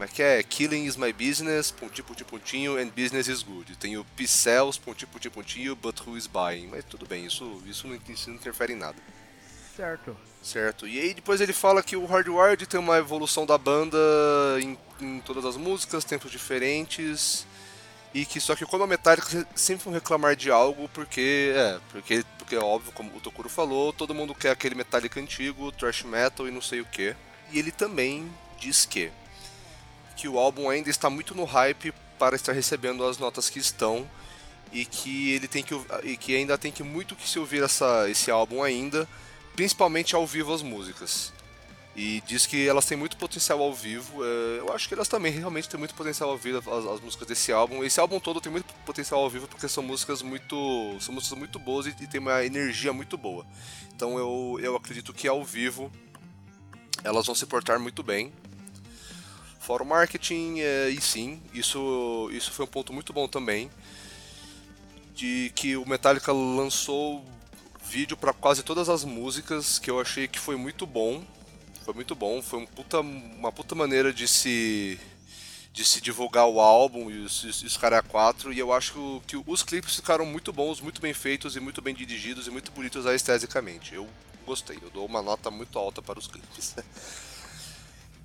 como 0.00 0.08
é 0.10 0.14
que 0.14 0.22
é? 0.22 0.42
Killing 0.42 0.86
is 0.86 0.96
my 0.96 1.12
business, 1.12 1.70
pontinho, 1.70 2.06
pontinho, 2.06 2.26
pontinho, 2.26 2.78
and 2.78 2.88
business 2.88 3.28
is 3.28 3.42
good. 3.42 3.76
Tem 3.76 3.98
o 3.98 4.04
P-Cells, 4.16 4.80
pontinho, 4.80 5.10
pontinho, 5.10 5.30
pontinho, 5.30 5.76
but 5.76 6.00
who 6.00 6.16
is 6.16 6.26
buying. 6.26 6.68
Mas 6.68 6.86
tudo 6.86 7.04
bem, 7.04 7.26
isso, 7.26 7.62
isso, 7.66 7.86
não, 7.86 7.98
isso 8.08 8.30
não 8.30 8.36
interfere 8.36 8.72
em 8.72 8.76
nada. 8.76 8.96
Certo. 9.76 10.16
Certo. 10.42 10.88
E 10.88 10.98
aí 10.98 11.12
depois 11.12 11.42
ele 11.42 11.52
fala 11.52 11.82
que 11.82 11.96
o 11.96 12.06
Hardwired 12.06 12.66
tem 12.66 12.80
uma 12.80 12.96
evolução 12.96 13.44
da 13.44 13.58
banda 13.58 13.98
em, 14.62 14.78
em 15.02 15.20
todas 15.20 15.44
as 15.44 15.58
músicas, 15.58 16.02
tempos 16.02 16.30
diferentes. 16.30 17.46
E 18.14 18.24
que 18.24 18.40
só 18.40 18.56
que 18.56 18.64
como 18.64 18.84
a 18.84 18.86
Metallica 18.86 19.46
sempre 19.54 19.84
vão 19.84 19.92
reclamar 19.92 20.34
de 20.34 20.50
algo, 20.50 20.88
porque 20.94 21.52
é, 21.54 21.78
porque, 21.92 22.24
porque 22.38 22.56
é 22.56 22.58
óbvio, 22.58 22.90
como 22.92 23.14
o 23.14 23.20
Tokuro 23.20 23.50
falou, 23.50 23.92
todo 23.92 24.14
mundo 24.14 24.34
quer 24.34 24.50
aquele 24.50 24.74
Metallica 24.74 25.20
antigo, 25.20 25.70
thrash 25.72 26.04
metal 26.04 26.48
e 26.48 26.50
não 26.50 26.62
sei 26.62 26.80
o 26.80 26.86
que. 26.86 27.14
E 27.52 27.58
ele 27.58 27.70
também 27.70 28.26
diz 28.58 28.86
que 28.86 29.12
que 30.20 30.28
o 30.28 30.38
álbum 30.38 30.68
ainda 30.68 30.90
está 30.90 31.08
muito 31.08 31.34
no 31.34 31.44
hype 31.44 31.94
para 32.18 32.36
estar 32.36 32.52
recebendo 32.52 33.02
as 33.06 33.16
notas 33.16 33.48
que 33.48 33.58
estão 33.58 34.06
e 34.70 34.84
que 34.84 35.32
ele 35.32 35.48
tem 35.48 35.62
que 35.62 35.74
e 36.04 36.14
que 36.14 36.36
ainda 36.36 36.58
tem 36.58 36.70
que 36.70 36.82
muito 36.82 37.16
que 37.16 37.26
se 37.26 37.38
ouvir 37.38 37.62
essa, 37.62 38.08
esse 38.10 38.30
álbum 38.30 38.62
ainda, 38.62 39.08
principalmente 39.56 40.14
ao 40.14 40.26
vivo 40.26 40.52
as 40.52 40.60
músicas. 40.60 41.32
E 41.96 42.22
diz 42.26 42.46
que 42.46 42.68
elas 42.68 42.84
têm 42.84 42.98
muito 42.98 43.16
potencial 43.16 43.62
ao 43.62 43.72
vivo. 43.72 44.22
É, 44.22 44.58
eu 44.58 44.72
acho 44.74 44.86
que 44.88 44.94
elas 44.94 45.08
também 45.08 45.32
realmente 45.32 45.68
têm 45.70 45.78
muito 45.78 45.94
potencial 45.94 46.30
ao 46.30 46.36
vivo, 46.36 46.58
as, 46.58 46.86
as, 46.86 47.00
músicas 47.00 47.26
desse 47.26 47.50
álbum. 47.50 47.82
Esse 47.82 47.98
álbum 47.98 48.20
todo 48.20 48.40
tem 48.42 48.52
muito 48.52 48.66
potencial 48.84 49.22
ao 49.22 49.30
vivo 49.30 49.48
porque 49.48 49.68
são 49.68 49.82
músicas 49.82 50.20
muito. 50.20 50.96
São 51.00 51.14
músicas 51.14 51.36
muito 51.36 51.58
boas 51.58 51.86
e, 51.86 51.96
e 51.98 52.06
tem 52.06 52.20
uma 52.20 52.44
energia 52.44 52.92
muito 52.92 53.16
boa. 53.16 53.46
Então 53.96 54.18
eu, 54.18 54.58
eu 54.62 54.76
acredito 54.76 55.14
que 55.14 55.26
ao 55.26 55.42
vivo 55.42 55.90
elas 57.02 57.24
vão 57.24 57.34
se 57.34 57.46
portar 57.46 57.80
muito 57.80 58.02
bem. 58.02 58.30
O 59.68 59.84
marketing, 59.84 60.60
é, 60.60 60.88
e 60.88 61.00
sim, 61.00 61.40
isso, 61.54 62.28
isso 62.32 62.50
foi 62.50 62.64
um 62.64 62.68
ponto 62.68 62.92
muito 62.92 63.12
bom 63.12 63.28
também. 63.28 63.70
De 65.14 65.52
que 65.54 65.76
o 65.76 65.86
Metallica 65.88 66.32
lançou 66.32 67.24
vídeo 67.84 68.16
para 68.16 68.32
quase 68.32 68.62
todas 68.62 68.88
as 68.88 69.04
músicas, 69.04 69.78
que 69.78 69.90
eu 69.90 70.00
achei 70.00 70.26
que 70.26 70.38
foi 70.38 70.56
muito 70.56 70.86
bom 70.86 71.22
foi 71.90 71.94
muito 71.94 72.14
bom, 72.14 72.40
foi 72.40 72.60
um 72.60 72.66
puta, 72.66 73.00
uma 73.00 73.50
puta 73.50 73.74
maneira 73.74 74.12
de 74.12 74.28
se 74.28 74.98
de 75.72 75.84
se 75.84 76.00
divulgar 76.00 76.46
o 76.46 76.60
álbum 76.60 77.10
e 77.10 77.20
os, 77.20 77.44
os, 77.44 77.62
os 77.62 77.76
cara 77.76 78.02
4 78.02 78.52
e 78.52 78.58
eu 78.58 78.72
acho 78.72 79.20
que, 79.26 79.36
que, 79.36 79.44
os 79.46 79.62
clipes 79.62 79.96
ficaram 79.96 80.26
muito 80.26 80.52
bons, 80.52 80.80
muito 80.80 81.00
bem 81.00 81.14
feitos 81.14 81.54
e 81.54 81.60
muito 81.60 81.80
bem 81.80 81.94
dirigidos 81.94 82.48
e 82.48 82.50
muito 82.50 82.72
bonitos 82.72 83.06
esteticamente. 83.06 83.94
Eu 83.94 84.08
gostei, 84.44 84.78
eu 84.82 84.90
dou 84.90 85.06
uma 85.06 85.22
nota 85.22 85.48
muito 85.50 85.78
alta 85.78 86.02
para 86.02 86.18
os 86.18 86.26
clipes. 86.26 86.74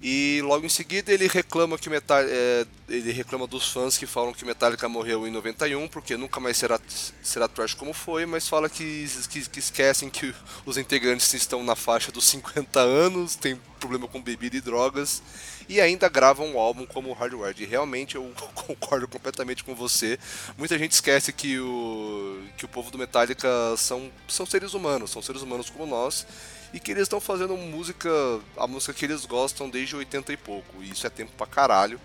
E 0.08 0.40
logo 0.44 0.64
em 0.64 0.70
seguida 0.70 1.12
ele 1.12 1.28
reclama 1.28 1.80
que 1.80 1.90
Metal, 1.90 2.20
é, 2.22 2.64
ele 2.88 3.12
reclama 3.12 3.48
dos 3.48 3.72
fãs 3.72 3.98
que 3.98 4.06
falam 4.06 4.34
que 4.34 4.46
Metallica 4.46 4.88
morreu 4.88 5.26
em 5.26 5.32
91 5.32 5.88
porque 5.88 6.16
nunca 6.16 6.40
mais 6.40 6.58
será 6.58 6.80
será 7.24 7.48
trash 7.48 7.74
como 7.74 7.92
foi, 7.92 8.24
mas 8.24 8.48
fala 8.48 8.70
que, 8.70 9.10
que, 9.28 9.50
que 9.50 9.58
esquecem 9.58 10.08
que 10.08 10.32
os 10.64 10.78
integrantes 10.78 11.34
estão 11.34 11.64
na 11.64 11.76
faixa 11.76 12.12
dos 12.12 12.26
50 12.26 12.80
anos, 12.80 13.36
tem 13.36 13.60
problema 13.80 14.08
com 14.08 14.22
bebida 14.22 14.56
e 14.56 14.62
drogas 14.62 15.24
e 15.68 15.82
ainda 15.82 16.08
gravam 16.08 16.54
um 16.54 16.60
álbum 16.60 16.86
como 16.86 17.12
Hardware. 17.12 17.56
E 17.58 17.66
realmente 17.66 18.14
eu 18.14 18.32
concordo 18.54 19.08
completamente 19.08 19.64
com 19.64 19.74
você. 19.74 20.20
Muita 20.56 20.78
gente 20.78 20.92
esquece 20.92 21.34
que 21.34 21.58
o 21.60 22.44
que 22.56 22.66
o 22.66 22.68
povo 22.68 22.92
do 22.92 23.00
Metallica 23.00 23.50
são 23.76 24.12
são 24.28 24.46
seres 24.46 24.76
humanos, 24.76 25.10
são 25.10 25.24
seres 25.24 25.42
humanos 25.42 25.68
como 25.68 25.88
nós 25.88 26.28
e 26.76 26.80
que 26.80 26.92
eles 26.92 27.04
estão 27.04 27.22
fazendo 27.22 27.56
música, 27.56 28.10
a 28.58 28.68
música 28.68 28.94
que 28.94 29.06
eles 29.06 29.26
gostam 29.26 29.70
desde 29.70 29.96
80 29.96 30.34
e 30.34 30.36
pouco, 30.36 30.84
e 30.84 30.92
isso 30.92 31.08
é 31.08 31.10
tempo 31.10 31.32
pra 31.38 31.48
caralho. 31.48 31.98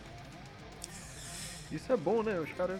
Isso 1.72 1.92
é 1.92 1.96
bom, 1.96 2.22
né? 2.22 2.38
Os 2.38 2.52
caras, 2.52 2.78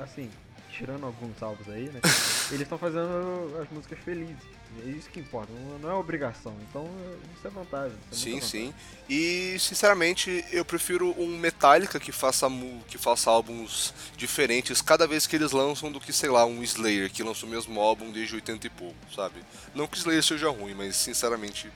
assim, 0.00 0.30
tirando 0.76 1.04
alguns 1.06 1.42
álbuns 1.42 1.68
aí, 1.68 1.88
né? 1.88 2.00
eles 2.50 2.62
estão 2.62 2.78
fazendo 2.78 3.58
as 3.60 3.68
músicas 3.70 3.98
felizes. 4.00 4.36
É 4.84 4.88
isso 4.90 5.08
que 5.08 5.20
importa, 5.20 5.50
não 5.80 5.90
é 5.90 5.94
obrigação. 5.94 6.54
Então 6.68 6.88
isso 7.34 7.46
é 7.46 7.50
vantagem. 7.50 7.96
Isso 8.12 8.28
é 8.28 8.30
sim, 8.32 8.40
sim. 8.40 8.74
E 9.08 9.56
sinceramente 9.58 10.44
eu 10.52 10.64
prefiro 10.64 11.14
um 11.18 11.38
Metallica 11.38 11.98
que 11.98 12.12
faça, 12.12 12.46
que 12.88 12.98
faça 12.98 13.30
álbuns 13.30 13.94
diferentes 14.16 14.82
cada 14.82 15.06
vez 15.06 15.26
que 15.26 15.34
eles 15.34 15.52
lançam 15.52 15.90
do 15.90 16.00
que, 16.00 16.12
sei 16.12 16.28
lá, 16.28 16.44
um 16.44 16.62
Slayer 16.62 17.10
que 17.10 17.22
lança 17.22 17.46
o 17.46 17.48
mesmo 17.48 17.80
álbum 17.80 18.10
desde 18.10 18.34
80 18.34 18.66
e 18.66 18.70
pouco, 18.70 18.96
sabe? 19.14 19.42
Não 19.74 19.86
que 19.86 19.96
Slayer 19.96 20.22
seja 20.22 20.50
ruim, 20.50 20.74
mas 20.74 20.96
sinceramente 20.96 21.70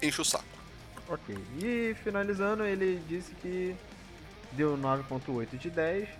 enche 0.00 0.20
o 0.20 0.24
saco. 0.24 0.44
Ok. 1.08 1.36
E 1.62 1.94
finalizando, 2.02 2.64
ele 2.64 3.02
disse 3.08 3.34
que 3.42 3.76
deu 4.52 4.78
9.8 4.78 5.58
de 5.58 5.68
10 5.68 6.19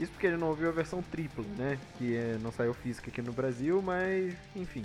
isso 0.00 0.10
porque 0.12 0.26
ele 0.26 0.36
não 0.36 0.48
ouviu 0.48 0.68
a 0.68 0.72
versão 0.72 1.02
tripla, 1.02 1.44
né? 1.56 1.78
Que 1.98 2.16
é, 2.16 2.38
não 2.40 2.50
saiu 2.50 2.72
física 2.72 3.10
aqui 3.10 3.20
no 3.20 3.32
Brasil, 3.32 3.82
mas 3.82 4.34
enfim. 4.56 4.84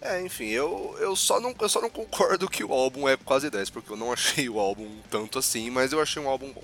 É, 0.00 0.20
enfim, 0.20 0.46
eu, 0.46 0.96
eu, 0.98 1.14
só 1.14 1.40
não, 1.40 1.54
eu 1.60 1.68
só 1.68 1.80
não 1.80 1.90
concordo 1.90 2.48
que 2.48 2.64
o 2.64 2.72
álbum 2.72 3.08
é 3.08 3.16
quase 3.16 3.50
10, 3.50 3.70
porque 3.70 3.92
eu 3.92 3.96
não 3.96 4.12
achei 4.12 4.48
o 4.48 4.58
álbum 4.58 4.88
tanto 5.10 5.38
assim, 5.38 5.70
mas 5.70 5.92
eu 5.92 6.00
achei 6.00 6.22
um 6.22 6.28
álbum 6.28 6.50
bom. 6.52 6.62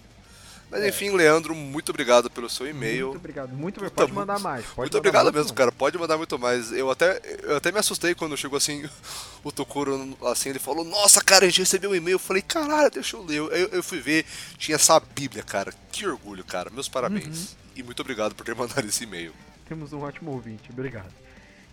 Mas 0.73 0.85
é. 0.85 0.89
enfim, 0.89 1.11
Leandro, 1.11 1.55
muito 1.55 1.91
obrigado 1.91 2.31
pelo 2.31 2.49
seu 2.49 2.67
e-mail. 2.67 3.09
Muito 3.09 3.19
obrigado, 3.19 3.53
muito 3.53 3.77
obrigado. 3.77 3.95
Pode 3.95 4.13
mandar 4.15 4.39
mais. 4.39 4.65
Pode 4.65 4.79
muito 4.79 4.97
obrigado 4.97 5.25
muito 5.25 5.35
mesmo, 5.35 5.53
cara. 5.53 5.71
Pode 5.71 5.99
mandar 5.99 6.17
muito 6.17 6.39
mais. 6.39 6.73
Eu 6.73 6.91
até, 6.91 7.21
eu 7.43 7.59
até 7.59 7.71
me 7.71 7.79
assustei 7.79 8.15
quando 8.15 8.35
chegou 8.39 8.57
assim, 8.57 8.89
o 9.45 9.53
Tokuro, 9.53 10.17
assim, 10.23 10.49
ele 10.49 10.59
falou: 10.59 10.83
Nossa, 10.83 11.23
cara, 11.23 11.45
a 11.45 11.49
gente 11.49 11.61
recebeu 11.61 11.91
um 11.91 11.95
e-mail. 11.95 12.15
Eu 12.15 12.19
falei: 12.19 12.41
Caralho, 12.41 12.91
deixa 12.91 13.19
eu 13.19 13.23
ler. 13.23 13.37
Eu, 13.37 13.51
eu 13.51 13.83
fui 13.83 14.01
ver, 14.01 14.25
tinha 14.57 14.77
essa 14.77 14.99
Bíblia, 14.99 15.43
cara. 15.43 15.75
Que 15.93 16.07
orgulho, 16.07 16.43
cara. 16.43 16.71
Meus 16.71 16.89
parabéns. 16.89 17.51
Uhum. 17.51 17.57
E 17.77 17.83
muito 17.83 18.01
obrigado 18.01 18.35
por 18.35 18.43
ter 18.43 18.55
mandado 18.57 18.87
esse 18.87 19.05
e-mail. 19.05 19.35
Temos 19.69 19.93
um 19.93 20.01
ótimo 20.01 20.31
ouvinte, 20.31 20.71
obrigado. 20.73 21.13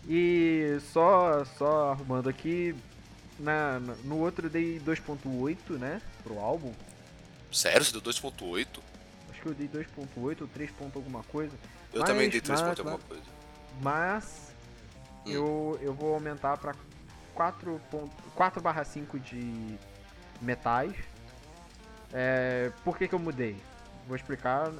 E 0.09 0.77
só, 0.91 1.45
só 1.57 1.91
arrumando 1.91 2.27
aqui, 2.27 2.75
na, 3.39 3.79
no 4.03 4.17
outro 4.17 4.47
eu 4.47 4.49
dei 4.49 4.81
2.8, 4.85 5.77
né, 5.77 6.01
pro 6.21 6.37
álbum. 6.37 6.73
Sério? 7.49 7.85
Você 7.85 7.93
deu 7.93 8.01
2.8? 8.01 8.88
Acho 9.39 9.41
que 9.41 9.47
eu 9.47 9.53
dei 9.53 9.67
2.8 9.67 10.41
ou 10.41 10.47
3. 10.47 10.71
alguma 10.95 11.23
coisa. 11.23 11.55
Eu 11.93 12.01
mas, 12.01 12.09
também 12.09 12.29
dei 12.29 12.41
3. 12.41 12.61
Mas, 12.61 12.79
alguma 12.79 12.97
coisa. 12.99 13.23
Mas 13.81 14.53
hum. 15.25 15.31
eu, 15.31 15.79
eu 15.81 15.93
vou 15.93 16.13
aumentar 16.13 16.57
pra 16.57 16.75
4, 17.33 17.81
4 18.35 18.61
barra 18.61 18.83
5 18.83 19.17
de 19.19 19.77
metais. 20.41 20.93
É, 22.11 22.71
por 22.83 22.97
que, 22.97 23.07
que 23.07 23.15
eu 23.15 23.19
mudei? 23.19 23.55
Vou 24.07 24.15
explicar. 24.15 24.71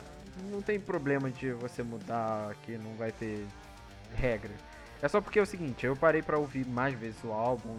Não 0.49 0.61
tem 0.61 0.79
problema 0.79 1.29
de 1.29 1.51
você 1.53 1.83
mudar 1.83 2.51
aqui, 2.51 2.77
não 2.77 2.93
vai 2.95 3.11
ter 3.11 3.45
regra. 4.15 4.53
É 5.01 5.07
só 5.07 5.21
porque 5.21 5.39
é 5.39 5.41
o 5.41 5.45
seguinte, 5.45 5.85
eu 5.85 5.95
parei 5.95 6.21
para 6.21 6.37
ouvir 6.37 6.65
mais 6.65 6.93
vezes 6.93 7.23
o 7.23 7.31
álbum 7.31 7.75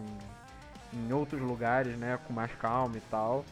em, 0.93 1.09
em 1.09 1.13
outros 1.13 1.41
lugares, 1.41 1.97
né, 1.99 2.19
com 2.27 2.33
mais 2.33 2.51
calma 2.55 2.97
e 2.97 3.01
tal 3.03 3.45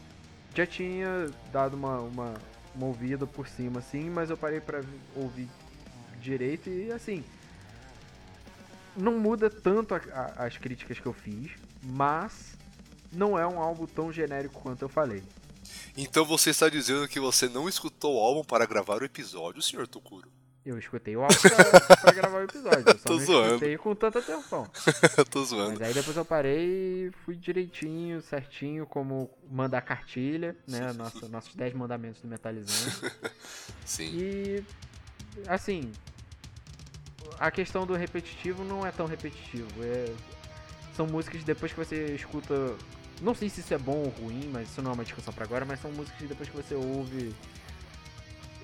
já 0.55 0.65
tinha 0.65 1.29
dado 1.51 1.75
uma, 1.75 1.99
uma, 1.99 2.33
uma 2.75 2.87
ouvida 2.87 3.25
por 3.25 3.47
cima, 3.47 3.79
assim, 3.79 4.09
mas 4.09 4.29
eu 4.29 4.37
parei 4.37 4.59
pra 4.59 4.83
ouvir 5.15 5.47
direito 6.21 6.69
e, 6.69 6.91
assim, 6.91 7.23
não 8.95 9.17
muda 9.19 9.49
tanto 9.49 9.95
a, 9.95 9.97
a, 9.97 10.45
as 10.45 10.57
críticas 10.57 10.99
que 10.99 11.05
eu 11.05 11.13
fiz, 11.13 11.51
mas 11.81 12.57
não 13.11 13.37
é 13.37 13.47
um 13.47 13.59
álbum 13.59 13.85
tão 13.85 14.11
genérico 14.11 14.61
quanto 14.61 14.83
eu 14.83 14.89
falei. 14.89 15.23
Então 15.97 16.25
você 16.25 16.49
está 16.51 16.69
dizendo 16.69 17.07
que 17.07 17.19
você 17.19 17.47
não 17.47 17.67
escutou 17.67 18.15
o 18.15 18.19
álbum 18.19 18.43
para 18.43 18.65
gravar 18.65 19.01
o 19.01 19.05
episódio, 19.05 19.61
senhor 19.61 19.87
Tokuro? 19.87 20.29
Eu 20.65 20.77
escutei 20.77 21.15
o 21.15 21.21
álbum 21.21 21.35
pra, 21.35 21.97
pra 21.97 22.11
gravar 22.11 22.39
o 22.39 22.43
episódio. 22.43 22.83
Eu 22.85 22.97
só 22.97 23.03
Tô 23.07 23.13
não 23.15 23.25
zoando. 23.25 23.47
escutei 23.55 23.77
com 23.77 23.95
tanta 23.95 24.19
atenção. 24.19 24.67
Tô 25.31 25.43
zoando. 25.43 25.71
Mas 25.79 25.81
aí 25.81 25.93
depois 25.93 26.15
eu 26.17 26.25
parei 26.25 27.07
e 27.07 27.11
fui 27.25 27.35
direitinho, 27.35 28.21
certinho, 28.21 28.85
como 28.85 29.29
mandar 29.49 29.81
cartilha, 29.81 30.55
né? 30.67 30.91
Nossa, 30.93 31.27
nossos 31.29 31.55
10 31.55 31.73
mandamentos 31.73 32.21
do 32.21 32.27
Metalizando. 32.27 33.11
Sim. 33.85 34.11
E 34.13 34.63
assim, 35.47 35.91
a 37.39 37.49
questão 37.49 37.85
do 37.87 37.95
repetitivo 37.95 38.63
não 38.63 38.85
é 38.85 38.91
tão 38.91 39.05
repetitivo. 39.05 39.69
É, 39.81 40.13
são 40.93 41.07
músicas 41.07 41.43
depois 41.43 41.71
que 41.71 41.79
você 41.79 42.13
escuta. 42.13 42.75
Não 43.21 43.33
sei 43.33 43.49
se 43.49 43.61
isso 43.61 43.73
é 43.73 43.77
bom 43.77 43.97
ou 44.03 44.09
ruim, 44.09 44.49
mas 44.51 44.69
isso 44.69 44.81
não 44.81 44.91
é 44.91 44.93
uma 44.93 45.03
discussão 45.03 45.33
para 45.33 45.45
agora, 45.45 45.65
mas 45.65 45.79
são 45.81 45.91
músicas 45.91 46.19
que 46.19 46.27
depois 46.27 46.49
que 46.49 46.55
você 46.55 46.75
ouve 46.75 47.33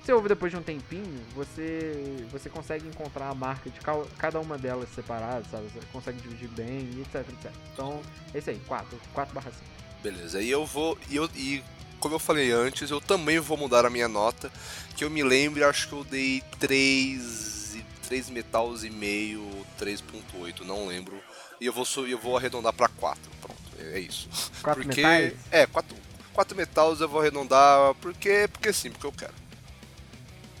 você 0.06 0.12
ouve 0.12 0.28
depois 0.28 0.52
de 0.52 0.56
um 0.56 0.62
tempinho, 0.62 1.20
você 1.34 2.24
você 2.30 2.48
consegue 2.48 2.86
encontrar 2.86 3.28
a 3.28 3.34
marca 3.34 3.68
de 3.68 3.80
cada 4.16 4.38
uma 4.38 4.56
delas 4.56 4.88
separadas, 4.94 5.50
sabe? 5.50 5.66
Você 5.68 5.84
consegue 5.92 6.20
dividir 6.20 6.48
bem, 6.50 6.88
etc, 7.00 7.28
etc. 7.28 7.50
Então, 7.72 8.00
é 8.32 8.38
isso 8.38 8.50
aí, 8.50 8.60
4, 8.68 9.00
4 9.12 9.34
barra 9.34 9.50
5. 9.50 9.64
Beleza, 10.04 10.40
e 10.40 10.48
eu 10.48 10.64
vou. 10.64 10.96
E, 11.10 11.16
eu, 11.16 11.28
e 11.34 11.62
como 11.98 12.14
eu 12.14 12.20
falei 12.20 12.52
antes, 12.52 12.88
eu 12.88 13.00
também 13.00 13.40
vou 13.40 13.56
mudar 13.56 13.84
a 13.84 13.90
minha 13.90 14.06
nota. 14.06 14.52
Que 14.96 15.02
eu 15.02 15.10
me 15.10 15.24
lembre, 15.24 15.64
acho 15.64 15.88
que 15.88 15.94
eu 15.94 16.04
dei 16.04 16.40
3, 16.60 17.78
3 18.06 18.30
metals 18.30 18.84
e 18.84 18.90
meio, 18.90 19.44
3.8, 19.80 20.60
não 20.60 20.86
lembro. 20.86 21.20
E 21.60 21.66
eu 21.66 21.72
vou, 21.72 21.84
eu 22.06 22.18
vou 22.18 22.36
arredondar 22.36 22.72
para 22.72 22.86
4. 22.86 23.20
Pronto, 23.40 23.60
é 23.80 23.98
isso. 23.98 24.28
4 24.62 24.84
porque, 24.84 25.00
metais? 25.00 25.34
É, 25.50 25.66
4, 25.66 25.96
4 26.32 26.56
metals 26.56 27.00
eu 27.00 27.08
vou 27.08 27.20
arredondar 27.20 27.92
porque, 27.96 28.48
porque 28.52 28.72
sim, 28.72 28.92
porque 28.92 29.06
eu 29.06 29.12
quero. 29.12 29.45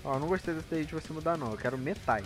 Ó, 0.06 0.18
não 0.20 0.28
gostei 0.28 0.54
desse 0.54 0.74
aí 0.74 0.84
de 0.84 0.94
você 0.94 1.12
mudar 1.12 1.36
não, 1.36 1.50
eu 1.50 1.58
quero 1.58 1.76
metais. 1.76 2.24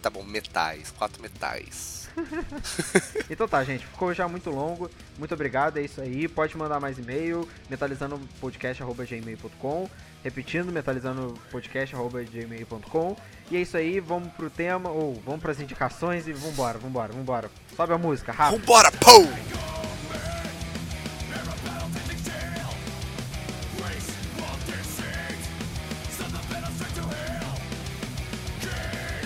Tá 0.00 0.08
bom, 0.08 0.22
metais, 0.22 0.90
quatro 0.90 1.20
metais. 1.20 2.08
então 3.28 3.46
tá, 3.46 3.62
gente, 3.62 3.84
ficou 3.84 4.14
já 4.14 4.26
muito 4.26 4.48
longo. 4.48 4.90
Muito 5.18 5.34
obrigado, 5.34 5.76
é 5.76 5.82
isso 5.82 6.00
aí. 6.00 6.26
Pode 6.26 6.56
mandar 6.56 6.80
mais 6.80 6.98
e-mail, 6.98 7.46
metalizandopodcast.gmail.com 7.68 9.90
Repetindo, 10.24 10.72
metalizandopodcast.gmail.com 10.72 13.16
E 13.50 13.56
é 13.58 13.60
isso 13.60 13.76
aí, 13.76 14.00
vamos 14.00 14.32
pro 14.32 14.48
tema, 14.48 14.88
ou 14.88 15.20
vamos 15.26 15.42
pras 15.42 15.60
indicações 15.60 16.26
e 16.26 16.32
vambora, 16.32 16.78
vambora, 16.78 17.12
vambora. 17.12 17.50
Sobe 17.76 17.92
a 17.92 17.98
música, 17.98 18.32
rápido. 18.32 18.60
Vambora, 18.60 18.90
pô! 18.92 19.53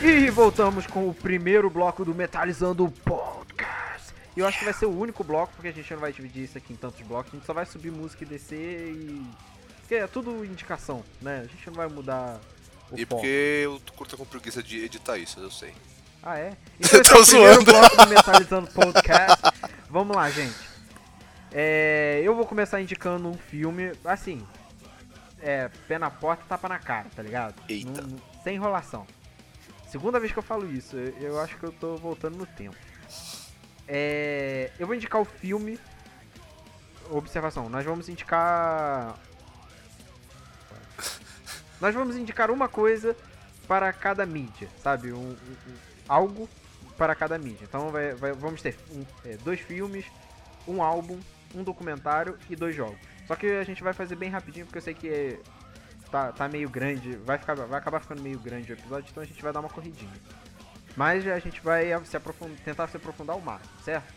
E 0.02 0.30
voltamos 0.30 0.86
com 0.86 1.08
o 1.08 1.14
primeiro 1.14 1.68
bloco 1.68 2.04
do 2.04 2.14
Metalizando 2.14 2.88
Podcast. 3.04 4.14
E 4.36 4.40
eu 4.40 4.46
acho 4.46 4.58
que 4.58 4.64
vai 4.64 4.74
ser 4.74 4.86
o 4.86 4.96
único 4.96 5.24
bloco, 5.24 5.52
porque 5.54 5.68
a 5.68 5.72
gente 5.72 5.92
não 5.92 6.00
vai 6.00 6.12
dividir 6.12 6.44
isso 6.44 6.56
aqui 6.58 6.72
em 6.72 6.76
tantos 6.76 7.00
blocos. 7.06 7.32
A 7.32 7.36
gente 7.36 7.46
só 7.46 7.52
vai 7.52 7.66
subir 7.66 7.90
música 7.90 8.24
e 8.24 8.26
descer 8.26 8.90
e. 8.92 9.26
Porque 9.80 9.94
é 9.96 10.06
tudo 10.06 10.44
indicação, 10.44 11.02
né? 11.20 11.40
A 11.44 11.46
gente 11.46 11.66
não 11.66 11.74
vai 11.74 11.88
mudar 11.88 12.38
o 12.90 12.94
E 12.96 13.04
foco. 13.04 13.16
porque 13.20 13.60
eu 13.64 13.80
curto 13.96 14.16
com 14.16 14.24
preguiça 14.24 14.62
de 14.62 14.84
editar 14.84 15.16
isso, 15.18 15.40
eu 15.40 15.50
sei. 15.50 15.74
Ah, 16.22 16.38
é? 16.38 16.52
Então 16.78 17.20
esse 17.22 17.36
é 17.36 17.38
o 17.40 17.54
primeiro 17.54 17.54
zoando. 17.54 17.64
bloco 17.72 17.96
do 17.96 18.06
Metalizando 18.08 18.66
Podcast. 18.70 19.42
Vamos 19.90 20.16
lá, 20.16 20.30
gente. 20.30 20.68
É, 21.50 22.20
eu 22.22 22.34
vou 22.34 22.44
começar 22.46 22.80
indicando 22.80 23.26
um 23.28 23.34
filme, 23.34 23.92
assim, 24.04 24.46
é, 25.40 25.70
pé 25.88 25.98
na 25.98 26.10
porta, 26.10 26.44
tapa 26.48 26.68
na 26.68 26.78
cara, 26.78 27.06
tá 27.16 27.22
ligado? 27.22 27.54
Eita. 27.68 28.02
Não- 28.02 28.18
sem 28.44 28.54
enrolação. 28.56 29.06
Segunda 29.88 30.20
vez 30.20 30.32
que 30.32 30.38
eu 30.38 30.42
falo 30.42 30.70
isso, 30.70 30.96
eu, 30.96 31.40
acho 31.40 31.56
que 31.56 31.64
eu 31.64 31.72
tô 31.72 31.96
voltando 31.96 32.36
no 32.36 32.46
tempo. 32.46 32.76
É, 33.86 34.70
eu 34.78 34.86
vou 34.86 34.94
indicar 34.94 35.20
o 35.20 35.24
filme. 35.24 35.78
Observação, 37.10 37.70
nós 37.70 37.84
vamos 37.86 38.08
indicar. 38.08 39.18
Nós 41.80 41.94
vamos 41.94 42.16
indicar 42.16 42.50
uma 42.50 42.68
coisa 42.68 43.16
para 43.66 43.90
cada 43.92 44.26
mídia, 44.26 44.68
sabe? 44.82 45.12
Um, 45.12 45.16
um- 45.18 45.30
um- 45.32 45.76
algo 46.06 46.48
para 46.98 47.14
cada 47.14 47.38
mídia. 47.38 47.64
Então 47.64 47.90
vai- 47.90 48.12
vai- 48.14 48.32
vamos 48.32 48.60
ter 48.60 48.76
um- 48.90 49.06
é, 49.24 49.36
dois 49.38 49.60
filmes, 49.60 50.04
um 50.66 50.82
álbum, 50.82 51.18
um 51.54 51.62
documentário 51.62 52.36
e 52.50 52.56
dois 52.56 52.74
jogos. 52.74 52.98
Só 53.26 53.36
que 53.36 53.46
a 53.46 53.64
gente 53.64 53.82
vai 53.82 53.92
fazer 53.94 54.16
bem 54.16 54.28
rapidinho 54.28 54.66
porque 54.66 54.78
eu 54.78 54.82
sei 54.82 54.92
que 54.94 55.08
é- 55.08 55.38
tá, 56.10 56.32
tá 56.32 56.48
meio 56.48 56.68
grande, 56.68 57.16
vai, 57.16 57.38
ficar, 57.38 57.54
vai 57.54 57.78
acabar 57.78 58.00
ficando 58.00 58.22
meio 58.22 58.38
grande 58.38 58.72
o 58.72 58.74
episódio, 58.74 59.08
então 59.10 59.22
a 59.22 59.26
gente 59.26 59.42
vai 59.42 59.52
dar 59.52 59.60
uma 59.60 59.68
corridinha. 59.68 60.12
Mas 60.96 61.26
a 61.26 61.38
gente 61.38 61.60
vai 61.60 61.86
se 62.04 62.16
aprofund- 62.16 62.58
tentar 62.64 62.88
se 62.88 62.96
aprofundar 62.96 63.34
ao 63.36 63.40
máximo, 63.42 63.70
certo? 63.84 64.12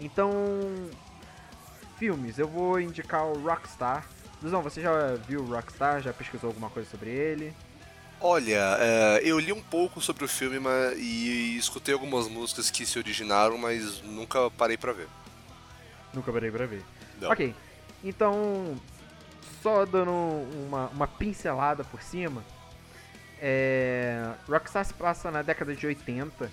Então, 0.00 0.30
filmes, 1.98 2.38
eu 2.38 2.46
vou 2.48 2.80
indicar 2.80 3.24
o 3.24 3.40
Rockstar. 3.42 4.06
Luzão, 4.42 4.62
você 4.62 4.80
já 4.80 5.14
viu 5.26 5.40
o 5.40 5.46
Rockstar? 5.46 6.02
Já 6.02 6.12
pesquisou 6.12 6.48
alguma 6.48 6.70
coisa 6.70 6.88
sobre 6.88 7.10
ele? 7.10 7.54
Olha, 8.20 8.76
é, 8.78 9.20
eu 9.24 9.38
li 9.38 9.52
um 9.52 9.62
pouco 9.62 10.00
sobre 10.00 10.24
o 10.24 10.28
filme 10.28 10.58
mas, 10.58 10.96
e 10.98 11.56
escutei 11.56 11.92
algumas 11.92 12.28
músicas 12.28 12.70
que 12.70 12.86
se 12.86 12.98
originaram, 12.98 13.58
mas 13.58 14.00
nunca 14.02 14.50
parei 14.52 14.76
pra 14.76 14.92
ver. 14.92 15.08
Nunca 16.12 16.32
parei 16.32 16.50
pra 16.50 16.66
ver. 16.66 16.82
Não. 17.20 17.30
Ok, 17.30 17.54
então, 18.02 18.76
só 19.64 19.86
dando 19.86 20.10
uma, 20.12 20.88
uma 20.88 21.06
pincelada 21.08 21.82
por 21.84 22.02
cima, 22.02 22.44
é, 23.40 24.30
Rockstar 24.46 24.84
se 24.84 24.92
passa 24.92 25.30
na 25.30 25.40
década 25.40 25.74
de 25.74 25.86
80, 25.86 26.50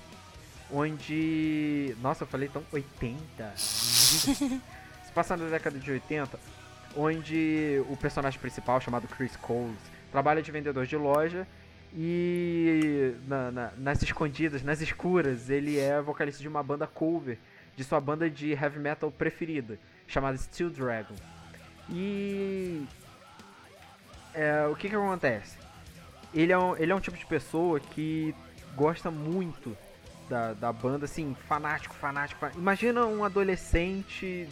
onde... 0.71 1.93
Nossa, 2.01 2.23
eu 2.23 2.27
falei 2.27 2.47
tão 2.47 2.63
80. 2.71 3.51
se 3.57 5.11
passa 5.13 5.35
na 5.35 5.49
década 5.49 5.77
de 5.77 5.91
80, 5.91 6.39
onde 6.95 7.83
o 7.89 7.97
personagem 7.97 8.39
principal, 8.39 8.79
chamado 8.79 9.09
Chris 9.09 9.35
Coles, 9.35 9.75
trabalha 10.09 10.41
de 10.41 10.49
vendedor 10.49 10.85
de 10.85 10.95
loja 10.95 11.45
e 11.93 13.13
na- 13.27 13.51
na- 13.51 13.71
nas 13.77 14.01
escondidas, 14.01 14.63
nas 14.63 14.79
escuras, 14.79 15.49
ele 15.49 15.77
é 15.77 16.01
vocalista 16.01 16.41
de 16.41 16.47
uma 16.47 16.63
banda 16.63 16.87
cover 16.87 17.37
de 17.75 17.83
sua 17.83 17.99
banda 17.99 18.29
de 18.29 18.51
heavy 18.53 18.79
metal 18.79 19.11
preferida, 19.11 19.77
chamada 20.07 20.37
Steel 20.37 20.69
Dragon. 20.69 21.15
E 21.89 22.85
é, 24.33 24.67
o 24.67 24.75
que 24.75 24.89
que 24.89 24.95
acontece? 24.95 25.57
Ele 26.33 26.51
é, 26.51 26.57
um, 26.57 26.75
ele 26.77 26.91
é 26.91 26.95
um 26.95 26.99
tipo 26.99 27.17
de 27.17 27.25
pessoa 27.25 27.79
que 27.79 28.33
gosta 28.75 29.11
muito 29.11 29.75
da, 30.29 30.53
da 30.53 30.71
banda, 30.71 31.05
assim, 31.05 31.35
fanático, 31.47 31.93
fanático, 31.95 32.39
fanático. 32.39 32.61
Imagina 32.61 33.05
um 33.05 33.23
adolescente 33.23 34.47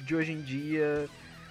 de 0.00 0.14
hoje 0.16 0.32
em 0.32 0.40
dia 0.40 1.08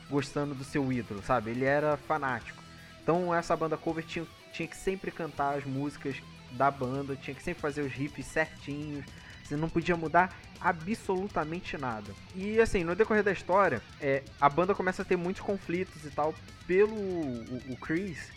gostando 0.10 0.56
do 0.56 0.64
seu 0.64 0.92
ídolo, 0.92 1.22
sabe? 1.22 1.52
Ele 1.52 1.66
era 1.66 1.96
fanático. 1.98 2.64
Então 3.04 3.34
essa 3.34 3.56
banda 3.56 3.78
cover 3.78 4.04
tinha, 4.04 4.26
tinha 4.52 4.68
que 4.68 4.76
sempre 4.76 5.12
cantar 5.12 5.58
as 5.58 5.66
músicas 5.66 6.16
da 6.52 6.72
banda, 6.72 7.16
tinha 7.16 7.36
que 7.36 7.44
sempre 7.44 7.62
fazer 7.62 7.82
os 7.82 7.92
riffs 7.92 8.26
certinhos, 8.26 9.06
você 9.48 9.56
não 9.56 9.70
podia 9.70 9.96
mudar 9.96 10.38
absolutamente 10.60 11.78
nada. 11.78 12.14
E 12.36 12.60
assim, 12.60 12.84
no 12.84 12.96
decorrer 12.96 13.24
da 13.24 13.32
história, 13.32 13.82
é, 14.02 14.24
a 14.40 14.50
banda 14.50 14.76
começa 14.76 15.02
a 15.02 15.06
ter 15.06 15.16
muitos 15.16 15.42
conflitos 15.42 16.04
e 16.04 16.10
tal 16.10 16.34
pelo 16.66 16.96
o, 16.96 17.62
o 17.70 17.78
Chris 17.78 18.32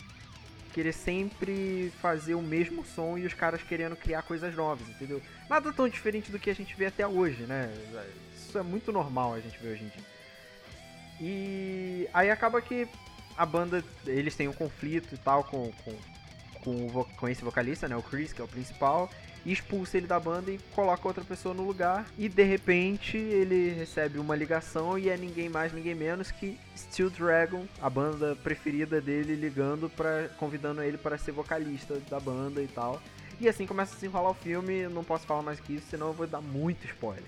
querer 0.73 0.93
sempre 0.93 1.91
fazer 2.01 2.33
o 2.33 2.41
mesmo 2.41 2.85
som 2.85 3.17
e 3.17 3.25
os 3.25 3.33
caras 3.33 3.61
querendo 3.61 3.95
criar 3.95 4.21
coisas 4.21 4.55
novas, 4.55 4.87
entendeu? 4.87 5.21
Nada 5.49 5.73
tão 5.73 5.87
diferente 5.87 6.31
do 6.31 6.39
que 6.39 6.49
a 6.49 6.55
gente 6.55 6.75
vê 6.75 6.85
até 6.85 7.05
hoje, 7.05 7.43
né? 7.43 7.69
Isso 8.33 8.57
é 8.57 8.63
muito 8.63 8.91
normal 8.91 9.33
a 9.33 9.39
gente 9.39 9.59
ver 9.59 9.73
hoje 9.73 9.83
em 9.83 9.87
dia. 9.87 10.05
E 11.19 12.09
aí 12.13 12.31
acaba 12.31 12.61
que 12.61 12.87
a 13.37 13.45
banda, 13.45 13.83
eles 14.05 14.35
têm 14.35 14.47
um 14.47 14.53
conflito 14.53 15.13
e 15.13 15.17
tal 15.17 15.43
com, 15.43 15.71
com, 15.83 15.97
com, 16.63 17.03
com 17.03 17.27
esse 17.27 17.43
vocalista, 17.43 17.87
né? 17.87 17.95
O 17.95 18.01
Chris, 18.01 18.31
que 18.31 18.41
é 18.41 18.43
o 18.43 18.47
principal, 18.47 19.09
expulsa 19.45 19.97
ele 19.97 20.07
da 20.07 20.19
banda 20.19 20.51
e 20.51 20.59
coloca 20.73 21.07
outra 21.07 21.23
pessoa 21.23 21.53
no 21.53 21.63
lugar. 21.63 22.05
E 22.17 22.29
de 22.29 22.43
repente 22.43 23.17
ele 23.17 23.69
recebe 23.69 24.19
uma 24.19 24.35
ligação 24.35 24.97
e 24.97 25.09
é 25.09 25.17
ninguém 25.17 25.49
mais, 25.49 25.73
ninguém 25.73 25.95
menos 25.95 26.31
que 26.31 26.57
Steel 26.77 27.09
Dragon, 27.09 27.65
a 27.81 27.89
banda 27.89 28.35
preferida 28.35 29.01
dele, 29.01 29.35
ligando 29.35 29.89
para 29.89 30.29
convidando 30.37 30.81
ele 30.81 30.97
para 30.97 31.17
ser 31.17 31.31
vocalista 31.31 31.99
da 32.09 32.19
banda 32.19 32.61
e 32.61 32.67
tal. 32.67 33.01
E 33.39 33.49
assim 33.49 33.65
começa 33.65 33.95
a 33.95 33.97
se 33.97 34.05
enrolar 34.05 34.31
o 34.31 34.35
filme, 34.35 34.87
não 34.87 35.03
posso 35.03 35.25
falar 35.25 35.41
mais 35.41 35.59
que 35.59 35.73
isso, 35.73 35.87
senão 35.89 36.07
eu 36.07 36.13
vou 36.13 36.27
dar 36.27 36.41
muito 36.41 36.85
spoiler. 36.85 37.23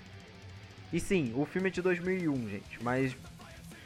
E 0.92 1.00
sim, 1.00 1.32
o 1.34 1.44
filme 1.44 1.68
é 1.68 1.72
de 1.72 1.82
2001, 1.82 2.48
gente, 2.48 2.82
mas 2.82 3.16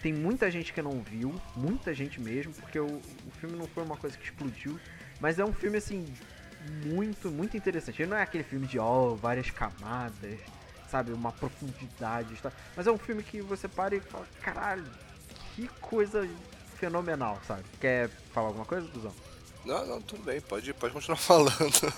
tem 0.02 0.12
muita 0.12 0.50
gente 0.50 0.72
que 0.72 0.82
não 0.82 1.00
viu, 1.00 1.34
muita 1.56 1.94
gente 1.94 2.20
mesmo, 2.20 2.52
porque 2.52 2.78
o, 2.78 2.86
o 2.86 3.30
filme 3.40 3.56
não 3.56 3.66
foi 3.66 3.82
uma 3.82 3.96
coisa 3.96 4.16
que 4.16 4.24
explodiu, 4.24 4.78
mas 5.20 5.38
é 5.38 5.44
um 5.44 5.52
filme 5.52 5.78
assim 5.78 6.04
muito, 6.84 7.30
muito 7.30 7.56
interessante. 7.56 8.02
Ele 8.02 8.10
não 8.10 8.16
é 8.16 8.22
aquele 8.22 8.44
filme 8.44 8.66
de 8.66 8.78
ó, 8.78 9.14
várias 9.14 9.50
camadas, 9.50 10.38
sabe, 10.90 11.12
uma 11.12 11.32
profundidade, 11.32 12.34
tá? 12.36 12.52
mas 12.76 12.86
é 12.86 12.90
um 12.90 12.98
filme 12.98 13.22
que 13.22 13.40
você 13.40 13.68
para 13.68 13.94
e 13.94 14.00
fala, 14.00 14.26
caralho, 14.40 14.86
que 15.54 15.68
coisa 15.80 16.28
fenomenal, 16.76 17.40
sabe? 17.46 17.64
Quer 17.80 18.08
falar 18.32 18.48
alguma 18.48 18.64
coisa, 18.64 18.86
Duzão? 18.88 19.12
Não, 19.64 19.86
não, 19.86 20.00
tudo 20.00 20.22
bem, 20.22 20.40
pode, 20.40 20.72
pode 20.74 20.94
continuar 20.94 21.16
falando. 21.18 21.92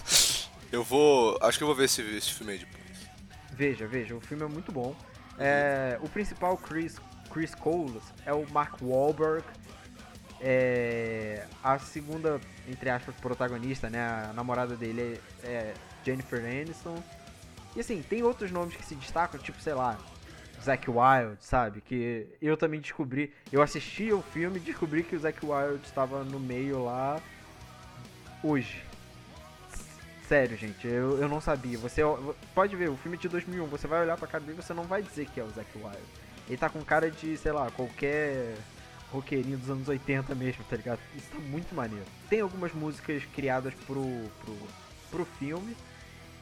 Eu 0.73 0.83
vou. 0.83 1.39
Acho 1.43 1.59
que 1.59 1.65
eu 1.65 1.67
vou 1.67 1.77
ver 1.77 1.85
esse, 1.85 2.01
esse 2.03 2.33
filme 2.33 2.53
aí 2.53 2.59
depois. 2.59 2.81
Veja, 3.53 3.87
veja, 3.87 4.15
o 4.15 4.21
filme 4.21 4.45
é 4.45 4.49
muito 4.49 4.73
bom. 4.73 4.95
É, 5.39 5.99
o 6.01 6.09
principal 6.09 6.57
Chris, 6.57 6.97
Chris 7.31 7.55
Coles 7.55 8.03
é 8.25 8.33
o 8.33 8.49
Mark 8.51 8.81
Wahlberg. 8.81 9.45
É, 10.43 11.47
a 11.63 11.79
segunda, 11.79 12.41
entre 12.69 12.89
aspas, 12.89 13.15
protagonista, 13.17 13.91
né? 13.91 14.01
A 14.01 14.33
namorada 14.33 14.75
dele 14.75 15.21
é, 15.43 15.47
é 15.47 15.75
Jennifer 16.05 16.41
Aniston. 16.41 17.03
E 17.77 17.81
assim, 17.81 18.03
tem 18.03 18.23
outros 18.23 18.51
nomes 18.51 18.75
que 18.75 18.85
se 18.85 18.95
destacam, 18.95 19.39
tipo, 19.39 19.61
sei 19.61 19.75
lá, 19.75 19.99
Zack 20.63 20.91
Wild, 20.91 21.37
sabe? 21.41 21.81
Que 21.81 22.27
eu 22.41 22.57
também 22.57 22.81
descobri. 22.81 23.33
Eu 23.53 23.63
assisti 23.63 24.13
o 24.13 24.23
filme 24.23 24.57
e 24.57 24.61
descobri 24.61 25.03
que 25.03 25.15
o 25.15 25.21
Zack 25.21 25.45
Wild 25.45 25.85
estava 25.85 26.25
no 26.25 26.41
meio 26.41 26.85
lá 26.85 27.21
hoje. 28.43 28.83
Sério, 30.29 30.57
gente, 30.57 30.87
eu, 30.87 31.19
eu 31.19 31.29
não 31.29 31.41
sabia. 31.41 31.77
Você 31.79 32.03
pode 32.55 32.77
ver, 32.77 32.89
o 32.89 32.97
filme 32.97 33.17
é 33.17 33.21
de 33.21 33.29
2001, 33.29 33.67
você 33.67 33.87
vai 33.87 34.03
olhar 34.03 34.17
pra 34.17 34.29
cara 34.29 34.45
dele 34.45 34.59
e 34.59 34.63
você 34.63 34.73
não 34.73 34.85
vai 34.85 35.03
dizer 35.03 35.27
que 35.27 35.41
é 35.41 35.45
o 35.45 35.51
Zack 35.51 35.69
Wild. 35.77 35.99
Ele 36.49 36.57
tá 36.57 36.69
com 36.69 36.81
cara 36.85 37.11
de, 37.11 37.37
sei 37.37 37.53
lá, 37.53 37.71
qualquer 37.71 38.55
roqueirinho 39.13 39.59
dos 39.59 39.69
anos 39.71 39.89
80 39.89 40.35
mesmo, 40.35 40.65
tá 40.69 40.77
ligado? 40.77 41.01
Isso 41.17 41.27
tá 41.31 41.39
muito 41.39 41.75
maneiro. 41.75 42.05
Tem 42.29 42.41
algumas 42.41 42.73
músicas 42.73 43.23
criadas 43.35 43.75
pro, 43.87 44.03
pro, 44.45 44.57
pro 45.11 45.25
filme. 45.39 45.77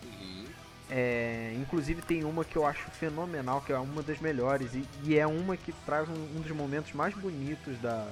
Uhum. 0.05 0.45
É, 0.91 1.55
inclusive 1.59 2.01
tem 2.03 2.25
uma 2.25 2.45
que 2.45 2.57
eu 2.57 2.65
acho 2.67 2.91
fenomenal, 2.93 3.61
que 3.61 3.73
é 3.73 3.79
uma 3.79 4.03
das 4.03 4.19
melhores, 4.21 4.73
e, 4.75 4.85
e 5.05 5.19
é 5.19 5.27
uma 5.27 5.57
que 5.57 5.73
traz 5.85 6.09
um, 6.09 6.13
um 6.15 6.41
dos 6.41 6.51
momentos 6.53 6.93
mais 6.95 7.15
bonitos 7.15 7.79
da, 7.81 8.09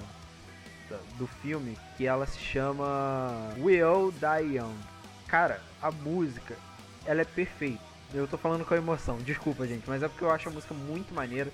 da- 0.90 1.00
do 1.16 1.26
filme, 1.26 1.76
que 1.96 2.06
ela 2.06 2.26
se 2.26 2.38
chama 2.38 3.54
We 3.58 3.80
All 3.80 4.10
Die 4.12 4.56
Young. 4.56 4.76
Cara, 5.26 5.62
a 5.80 5.90
música, 5.90 6.56
ela 7.06 7.22
é 7.22 7.24
perfeita. 7.24 7.80
Eu 8.14 8.26
tô 8.28 8.36
falando 8.38 8.64
com 8.64 8.74
emoção, 8.74 9.16
desculpa 9.18 9.66
gente, 9.66 9.84
mas 9.88 10.02
é 10.02 10.08
porque 10.08 10.22
eu 10.24 10.30
acho 10.30 10.48
a 10.48 10.52
música 10.52 10.72
muito 10.74 11.12
maneira. 11.14 11.50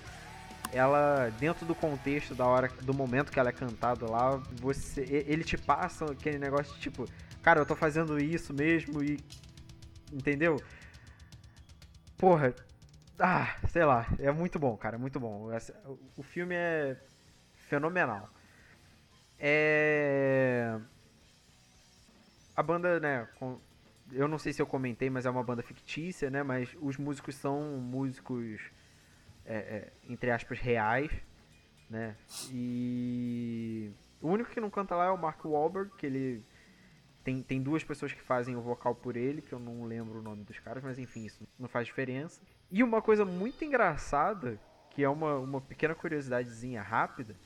Ela, 0.72 1.30
dentro 1.38 1.66
do 1.66 1.74
contexto 1.74 2.34
da 2.34 2.46
hora, 2.46 2.68
do 2.82 2.94
momento 2.94 3.30
que 3.30 3.38
ela 3.38 3.50
é 3.50 3.52
cantada 3.52 4.06
lá, 4.06 4.36
você, 4.52 5.02
ele 5.26 5.44
te 5.44 5.58
passa 5.58 6.10
aquele 6.10 6.38
negócio 6.38 6.74
de 6.74 6.80
tipo, 6.80 7.06
cara, 7.42 7.60
eu 7.60 7.66
tô 7.66 7.76
fazendo 7.76 8.18
isso 8.18 8.54
mesmo 8.54 9.02
e 9.02 9.18
entendeu? 10.12 10.62
Porra, 12.16 12.54
ah, 13.18 13.54
sei 13.68 13.84
lá, 13.84 14.06
é 14.18 14.30
muito 14.32 14.58
bom, 14.58 14.76
cara, 14.76 14.98
muito 14.98 15.18
bom. 15.20 15.50
O- 16.16 16.22
filme 16.22 16.54
é 16.54 16.96
fenomenal. 17.68 18.30
É. 19.38 20.78
A 22.56 22.62
banda, 22.62 23.00
né, 23.00 23.26
eu 24.12 24.28
não 24.28 24.38
sei 24.38 24.52
se 24.52 24.60
eu 24.60 24.66
comentei, 24.66 25.08
mas 25.08 25.24
é 25.26 25.30
uma 25.30 25.42
banda 25.42 25.62
fictícia, 25.62 26.30
né? 26.30 26.42
Mas 26.42 26.68
os 26.80 26.96
músicos 26.96 27.34
são 27.34 27.78
músicos, 27.78 28.60
é, 29.44 29.56
é, 29.56 29.92
entre 30.08 30.30
aspas, 30.30 30.58
reais, 30.58 31.10
né? 31.88 32.16
E 32.50 33.92
o 34.20 34.28
único 34.28 34.50
que 34.50 34.60
não 34.60 34.70
canta 34.70 34.94
lá 34.94 35.06
é 35.06 35.10
o 35.10 35.18
Mark 35.18 35.44
Wahlberg, 35.44 35.90
que 35.96 36.06
ele 36.06 36.44
tem, 37.24 37.42
tem 37.42 37.62
duas 37.62 37.84
pessoas 37.84 38.12
que 38.12 38.20
fazem 38.20 38.56
o 38.56 38.60
vocal 38.60 38.94
por 38.94 39.16
ele, 39.16 39.42
que 39.42 39.52
eu 39.52 39.58
não 39.58 39.84
lembro 39.84 40.18
o 40.18 40.22
nome 40.22 40.44
dos 40.44 40.58
caras, 40.58 40.82
mas 40.82 40.98
enfim, 40.98 41.24
isso 41.24 41.46
não 41.58 41.68
faz 41.68 41.86
diferença. 41.86 42.40
E 42.70 42.82
uma 42.82 43.02
coisa 43.02 43.24
muito 43.24 43.64
engraçada, 43.64 44.58
que 44.90 45.02
é 45.02 45.08
uma, 45.08 45.36
uma 45.36 45.60
pequena 45.60 45.94
curiosidadezinha 45.94 46.82
rápida, 46.82 47.36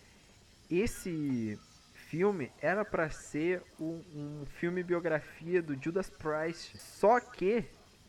esse 0.71 1.59
filme 1.95 2.53
era 2.61 2.85
para 2.85 3.11
ser 3.11 3.63
um, 3.79 4.03
um, 4.15 4.47
filme 4.47 4.83
biografia 4.83 5.61
do 5.61 5.81
Judas 5.81 6.09
Priest, 6.09 6.79
só 6.79 7.21
que 7.21 7.65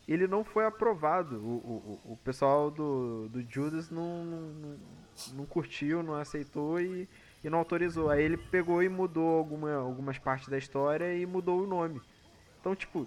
ele 0.08 0.26
não 0.26 0.42
foi 0.42 0.64
aprovado. 0.64 1.36
O, 1.36 2.00
o, 2.06 2.12
o 2.12 2.16
pessoal 2.24 2.70
do, 2.70 3.28
do 3.28 3.42
Judas 3.42 3.90
não, 3.90 4.24
não, 4.24 4.76
não 5.34 5.46
curtiu, 5.46 6.02
não 6.02 6.14
aceitou 6.14 6.80
e, 6.80 7.08
e 7.44 7.50
não 7.50 7.58
autorizou. 7.58 8.08
Aí 8.08 8.22
ele 8.22 8.36
pegou 8.36 8.82
e 8.82 8.88
mudou 8.88 9.38
alguma, 9.38 9.74
algumas 9.74 10.18
partes 10.18 10.48
da 10.48 10.56
história 10.56 11.14
e 11.14 11.26
mudou 11.26 11.62
o 11.62 11.66
nome. 11.66 12.00
Então, 12.60 12.74
tipo, 12.74 13.06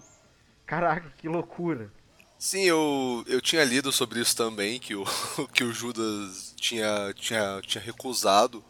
caraca, 0.66 1.12
que 1.18 1.28
loucura. 1.28 1.92
Sim, 2.38 2.64
eu, 2.64 3.24
eu 3.28 3.40
tinha 3.42 3.64
lido 3.64 3.92
sobre 3.92 4.20
isso 4.20 4.36
também, 4.36 4.80
que 4.80 4.96
o, 4.96 5.06
que 5.54 5.64
o 5.64 5.72
Judas 5.74 6.54
tinha, 6.56 7.14
tinha, 7.16 7.62
tinha 7.62 7.84
recusado 7.84 8.64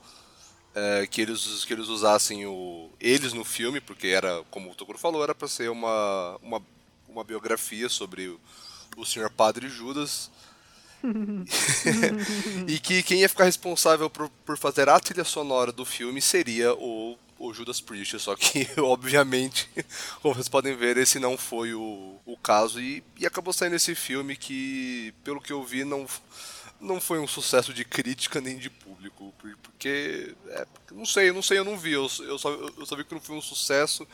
é, 0.73 1.05
que, 1.07 1.21
eles, 1.21 1.65
que 1.65 1.73
eles 1.73 1.87
usassem 1.87 2.45
o, 2.45 2.89
eles 2.99 3.33
no 3.33 3.43
filme, 3.43 3.79
porque 3.81 4.07
era, 4.07 4.43
como 4.49 4.71
o 4.71 4.75
Tokuro 4.75 4.97
falou, 4.97 5.23
era 5.23 5.35
para 5.35 5.47
ser 5.47 5.69
uma, 5.69 6.37
uma, 6.41 6.61
uma 7.11 7.23
biografia 7.23 7.89
sobre 7.89 8.27
o, 8.27 8.39
o 8.97 9.05
Senhor 9.05 9.29
Padre 9.29 9.67
Judas. 9.67 10.31
e 12.67 12.79
que 12.79 13.01
quem 13.01 13.21
ia 13.21 13.29
ficar 13.29 13.45
responsável 13.45 14.09
por, 14.09 14.29
por 14.45 14.57
fazer 14.57 14.87
a 14.87 14.99
trilha 14.99 15.23
sonora 15.23 15.71
do 15.71 15.83
filme 15.83 16.21
seria 16.21 16.73
o, 16.75 17.17
o 17.39 17.51
Judas 17.53 17.81
Priest, 17.81 18.19
só 18.19 18.35
que 18.35 18.67
obviamente, 18.77 19.67
como 20.21 20.35
vocês 20.35 20.47
podem 20.47 20.75
ver, 20.75 20.97
esse 20.97 21.19
não 21.19 21.37
foi 21.37 21.73
o, 21.73 22.19
o 22.25 22.37
caso. 22.37 22.79
E, 22.79 23.03
e 23.17 23.25
acabou 23.25 23.51
saindo 23.51 23.75
esse 23.75 23.95
filme 23.95 24.35
que, 24.35 25.13
pelo 25.23 25.41
que 25.41 25.51
eu 25.51 25.63
vi, 25.63 25.83
não 25.83 26.07
não 26.79 26.99
foi 26.99 27.19
um 27.19 27.27
sucesso 27.27 27.71
de 27.71 27.85
crítica 27.85 28.41
nem 28.41 28.57
de 28.57 28.67
público, 28.67 29.31
porque, 29.61 30.35
é, 30.47 30.65
não 30.91 31.05
sei, 31.05 31.31
não 31.31 31.41
sei, 31.43 31.59
eu 31.59 31.63
não 31.63 31.77
vi, 31.77 31.91
eu, 31.91 32.09
eu, 32.21 32.39
só, 32.39 32.49
eu 32.49 32.85
só 32.87 32.95
vi 32.95 33.03
que 33.03 33.13
não 33.13 33.21
foi 33.21 33.35
um 33.35 33.41
sucesso. 33.41 34.07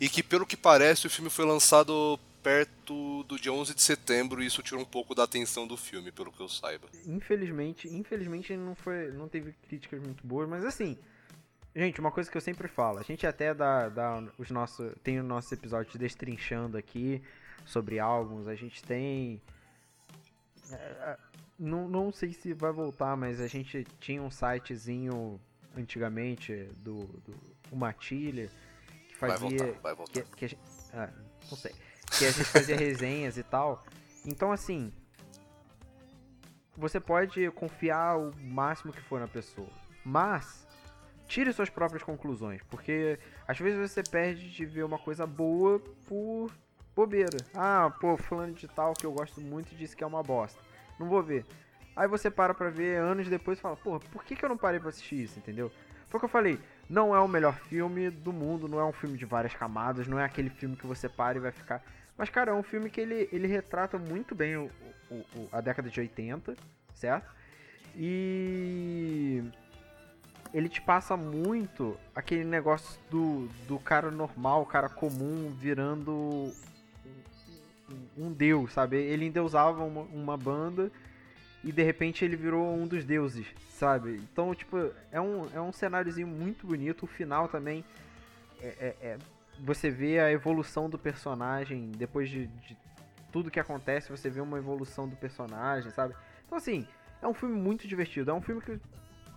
E 0.00 0.08
que, 0.08 0.22
pelo 0.22 0.46
que 0.46 0.56
parece, 0.56 1.06
o 1.06 1.10
filme 1.10 1.30
foi 1.30 1.44
lançado 1.44 2.18
perto 2.46 3.24
do 3.24 3.36
dia 3.36 3.52
11 3.52 3.74
de 3.74 3.82
setembro 3.82 4.40
e 4.40 4.46
isso 4.46 4.62
tirou 4.62 4.80
um 4.80 4.86
pouco 4.86 5.16
da 5.16 5.24
atenção 5.24 5.66
do 5.66 5.76
filme, 5.76 6.12
pelo 6.12 6.30
que 6.30 6.40
eu 6.40 6.48
saiba. 6.48 6.86
Infelizmente, 7.04 7.88
infelizmente 7.88 8.56
não 8.56 8.76
foi, 8.76 9.10
não 9.10 9.28
teve 9.28 9.52
críticas 9.68 10.00
muito 10.00 10.24
boas, 10.24 10.48
mas 10.48 10.64
assim, 10.64 10.96
gente, 11.74 11.98
uma 11.98 12.12
coisa 12.12 12.30
que 12.30 12.36
eu 12.36 12.40
sempre 12.40 12.68
falo, 12.68 13.00
a 13.00 13.02
gente 13.02 13.26
até 13.26 13.52
dá, 13.52 13.88
dá 13.88 14.22
os 14.38 14.48
nossos, 14.48 14.92
tem 15.02 15.18
o 15.18 15.24
nosso 15.24 15.52
episódio 15.52 15.98
destrinchando 15.98 16.78
aqui 16.78 17.20
sobre 17.64 17.98
álbuns, 17.98 18.46
a 18.46 18.54
gente 18.54 18.80
tem 18.84 19.42
é, 20.70 21.18
não, 21.58 21.88
não 21.88 22.12
sei 22.12 22.32
se 22.32 22.54
vai 22.54 22.70
voltar, 22.70 23.16
mas 23.16 23.40
a 23.40 23.48
gente 23.48 23.84
tinha 23.98 24.22
um 24.22 24.30
sitezinho 24.30 25.40
antigamente 25.76 26.54
do, 26.78 27.06
do 27.06 27.34
o 27.72 27.76
Matilha 27.76 28.48
que 29.08 29.16
fazia. 29.16 29.48
Vai 29.48 29.58
voltar, 29.58 29.80
vai 29.80 29.94
voltar. 29.96 30.12
Que, 30.12 30.36
que 30.36 30.46
gente, 30.46 30.60
ah, 30.92 31.10
não 31.50 31.58
sei. 31.58 31.74
Que 32.10 32.24
a 32.24 32.30
gente 32.30 32.44
fazia 32.44 32.76
resenhas 32.76 33.36
e 33.36 33.42
tal. 33.42 33.84
Então 34.24 34.52
assim. 34.52 34.92
Você 36.76 37.00
pode 37.00 37.50
confiar 37.52 38.18
o 38.18 38.34
máximo 38.36 38.92
que 38.92 39.00
for 39.00 39.18
na 39.18 39.26
pessoa. 39.26 39.68
Mas 40.04 40.66
tire 41.26 41.52
suas 41.52 41.70
próprias 41.70 42.02
conclusões. 42.02 42.62
Porque 42.68 43.18
às 43.48 43.58
vezes 43.58 43.90
você 43.90 44.02
perde 44.02 44.50
de 44.50 44.66
ver 44.66 44.84
uma 44.84 44.98
coisa 44.98 45.26
boa 45.26 45.80
por 46.06 46.50
bobeira. 46.94 47.38
Ah, 47.54 47.90
pô, 48.00 48.16
fulano 48.16 48.52
de 48.52 48.68
tal 48.68 48.92
que 48.92 49.06
eu 49.06 49.12
gosto 49.12 49.40
muito 49.40 49.74
disse 49.74 49.96
que 49.96 50.04
é 50.04 50.06
uma 50.06 50.22
bosta 50.22 50.60
não 50.98 51.08
vou 51.08 51.22
ver. 51.22 51.44
Aí 51.94 52.06
você 52.08 52.30
para 52.30 52.52
pra 52.52 52.68
ver 52.68 52.98
anos 52.98 53.28
depois 53.28 53.58
e 53.58 53.62
fala, 53.62 53.76
pô, 53.76 53.98
por 53.98 54.24
que, 54.24 54.36
que 54.36 54.44
eu 54.44 54.48
não 54.48 54.56
parei 54.56 54.78
pra 54.78 54.90
assistir 54.90 55.22
isso, 55.22 55.38
entendeu? 55.38 55.70
Foi 56.08 56.18
o 56.18 56.20
que 56.20 56.26
eu 56.26 56.30
falei, 56.30 56.58
não 56.88 57.14
é 57.14 57.20
o 57.20 57.28
melhor 57.28 57.54
filme 57.54 58.10
do 58.10 58.32
mundo, 58.32 58.68
não 58.68 58.78
é 58.78 58.84
um 58.84 58.92
filme 58.92 59.18
de 59.18 59.24
várias 59.24 59.54
camadas, 59.54 60.06
não 60.06 60.18
é 60.18 60.24
aquele 60.24 60.50
filme 60.50 60.76
que 60.76 60.86
você 60.86 61.08
para 61.08 61.38
e 61.38 61.40
vai 61.40 61.52
ficar. 61.52 61.82
Mas, 62.16 62.30
cara, 62.30 62.52
é 62.52 62.54
um 62.54 62.62
filme 62.62 62.88
que 62.88 63.00
ele, 63.00 63.28
ele 63.32 63.46
retrata 63.46 63.98
muito 63.98 64.34
bem 64.34 64.56
o, 64.56 64.70
o, 65.10 65.14
o 65.14 65.48
a 65.52 65.60
década 65.60 65.90
de 65.90 66.00
80, 66.00 66.56
certo? 66.94 67.34
E 67.94 69.42
ele 70.54 70.68
te 70.68 70.80
passa 70.80 71.16
muito 71.16 71.98
aquele 72.14 72.44
negócio 72.44 72.98
do, 73.10 73.48
do 73.66 73.78
cara 73.78 74.10
normal, 74.10 74.64
cara 74.64 74.88
comum, 74.88 75.52
virando 75.58 76.52
um 78.16 78.32
deus, 78.32 78.72
sabe? 78.72 78.96
Ele 78.96 79.26
endeusava 79.26 79.84
uma, 79.84 80.02
uma 80.02 80.36
banda 80.36 80.90
e 81.66 81.72
de 81.72 81.82
repente 81.82 82.24
ele 82.24 82.36
virou 82.36 82.72
um 82.72 82.86
dos 82.86 83.04
deuses, 83.04 83.44
sabe? 83.70 84.22
Então, 84.32 84.54
tipo, 84.54 84.92
é 85.10 85.20
um, 85.20 85.48
é 85.52 85.60
um 85.60 85.72
cenáriozinho 85.72 86.28
muito 86.28 86.64
bonito. 86.64 87.02
O 87.02 87.06
final 87.08 87.48
também 87.48 87.84
é, 88.62 88.66
é, 89.02 89.06
é 89.08 89.18
você 89.58 89.90
vê 89.90 90.20
a 90.20 90.30
evolução 90.30 90.88
do 90.88 90.96
personagem 90.96 91.90
depois 91.90 92.30
de, 92.30 92.46
de, 92.46 92.76
tudo 93.32 93.50
que 93.50 93.58
acontece, 93.58 94.10
você 94.10 94.30
vê 94.30 94.40
uma 94.40 94.58
evolução 94.58 95.08
do 95.08 95.16
personagem, 95.16 95.90
sabe? 95.90 96.14
Então, 96.46 96.56
assim, 96.56 96.86
é 97.20 97.26
um 97.26 97.34
filme 97.34 97.56
muito 97.56 97.88
divertido. 97.88 98.30
É 98.30 98.34
um 98.34 98.40
filme 98.40 98.62
que, 98.62 98.78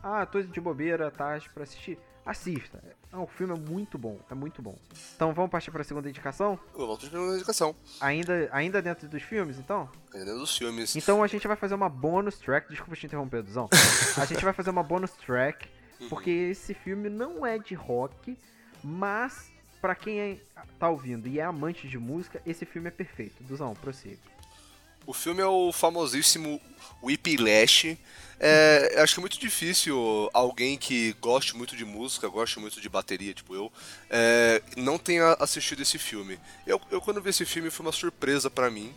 ah, 0.04 0.24
tô 0.24 0.40
de 0.40 0.62
bobeira, 0.62 1.10
tarde 1.10 1.50
para 1.50 1.64
assistir 1.64 1.98
assista. 2.30 2.82
É 3.12 3.18
um 3.18 3.26
filme 3.26 3.60
muito 3.60 3.98
bom, 3.98 4.20
é 4.30 4.36
muito 4.36 4.62
bom. 4.62 4.78
Então 5.16 5.34
vamos 5.34 5.50
partir 5.50 5.72
para 5.72 5.82
a 5.82 5.84
segunda 5.84 6.08
indicação? 6.08 6.60
Vamos 6.76 6.98
para 6.98 7.08
a 7.08 7.12
segunda 7.12 7.36
indicação. 7.36 7.76
Ainda, 8.00 8.48
ainda 8.52 8.82
dentro 8.82 9.08
dos 9.08 9.24
filmes, 9.24 9.58
então? 9.58 9.90
Ainda 10.14 10.26
dentro 10.26 10.40
dos 10.40 10.56
filmes. 10.56 10.96
Então 10.96 11.24
a 11.24 11.28
gente 11.28 11.48
vai 11.48 11.58
fazer 11.58 11.74
uma 11.74 11.90
bonus 11.90 12.38
track. 12.38 12.70
Desculpa 12.70 12.96
te 12.96 13.08
interromper, 13.08 13.42
Duzão. 13.42 13.68
a 14.16 14.26
gente 14.26 14.44
vai 14.44 14.54
fazer 14.54 14.70
uma 14.70 14.84
bonus 14.84 15.12
track, 15.12 15.68
uhum. 16.00 16.10
porque 16.10 16.30
esse 16.30 16.74
filme 16.74 17.10
não 17.10 17.46
é 17.46 17.58
de 17.58 17.74
rock, 17.74 18.38
mas 18.84 19.52
para 19.82 19.96
quem 19.96 20.20
é, 20.20 20.38
tá 20.78 20.90
ouvindo 20.90 21.28
e 21.28 21.40
é 21.40 21.44
amante 21.44 21.88
de 21.88 21.98
música, 21.98 22.42
esse 22.46 22.66
filme 22.66 22.90
é 22.90 22.92
perfeito. 22.92 23.44
Duzão, 23.44 23.74
prossiga. 23.74 24.20
O 25.10 25.14
filme 25.14 25.42
é 25.42 25.46
o 25.48 25.72
famosíssimo 25.72 26.62
Whiplash. 27.02 27.98
É, 28.40 28.94
acho 29.00 29.16
que 29.16 29.20
é 29.20 29.22
muito 29.22 29.40
difícil 29.40 30.30
alguém 30.32 30.78
que 30.78 31.14
goste 31.14 31.58
muito 31.58 31.76
de 31.76 31.84
música, 31.84 32.28
goste 32.28 32.60
muito 32.60 32.80
de 32.80 32.88
bateria, 32.88 33.34
tipo 33.34 33.56
eu, 33.56 33.74
é, 34.08 34.62
não 34.78 35.00
tenha 35.00 35.36
assistido 35.40 35.82
esse 35.82 35.98
filme. 35.98 36.40
Eu, 36.64 36.80
eu, 36.92 37.02
quando 37.02 37.24
vi 37.24 37.32
esse 37.32 37.44
filme, 37.44 37.72
foi 37.72 37.88
uma 37.88 37.92
surpresa 37.92 38.52
para 38.52 38.70
mim, 38.70 38.94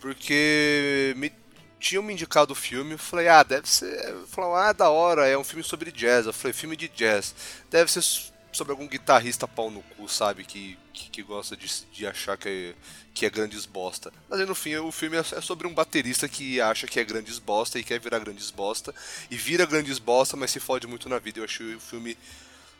porque 0.00 1.14
me 1.16 1.32
tinham 1.78 2.02
me 2.02 2.12
indicado 2.12 2.52
o 2.52 2.56
filme, 2.56 2.94
eu 2.94 2.98
falei, 2.98 3.28
ah, 3.28 3.44
deve 3.44 3.68
ser. 3.68 4.16
Falaram, 4.26 4.56
ah, 4.56 4.72
da 4.72 4.90
hora, 4.90 5.28
é 5.28 5.38
um 5.38 5.44
filme 5.44 5.62
sobre 5.62 5.92
jazz. 5.92 6.26
Eu 6.26 6.32
falei, 6.32 6.52
filme 6.52 6.74
de 6.74 6.88
jazz. 6.88 7.36
Deve 7.70 7.88
ser 7.88 8.02
sobre 8.50 8.72
algum 8.72 8.88
guitarrista 8.88 9.46
pau 9.46 9.70
no 9.70 9.80
cu, 9.80 10.08
sabe? 10.08 10.42
Que, 10.42 10.76
que, 10.92 11.10
que 11.10 11.22
gosta 11.22 11.56
de, 11.56 11.68
de 11.92 12.06
achar 12.06 12.36
que 12.36 12.48
é, 12.48 12.74
que 13.14 13.26
é 13.26 13.30
grandes 13.30 13.66
bosta. 13.66 14.12
Mas 14.28 14.40
aí, 14.40 14.46
no 14.46 14.54
fim, 14.54 14.76
o 14.76 14.92
filme 14.92 15.16
é, 15.16 15.20
é 15.20 15.40
sobre 15.40 15.66
um 15.66 15.74
baterista 15.74 16.28
que 16.28 16.60
acha 16.60 16.86
que 16.86 17.00
é 17.00 17.04
grandes 17.04 17.38
bosta 17.38 17.78
e 17.78 17.84
quer 17.84 17.98
virar 18.00 18.18
grandes 18.18 18.50
bosta. 18.50 18.94
E 19.30 19.36
vira 19.36 19.66
grandes 19.66 19.98
bosta, 19.98 20.36
mas 20.36 20.50
se 20.50 20.60
fode 20.60 20.86
muito 20.86 21.08
na 21.08 21.18
vida. 21.18 21.40
Eu 21.40 21.44
achei 21.44 21.74
o 21.74 21.80
filme 21.80 22.16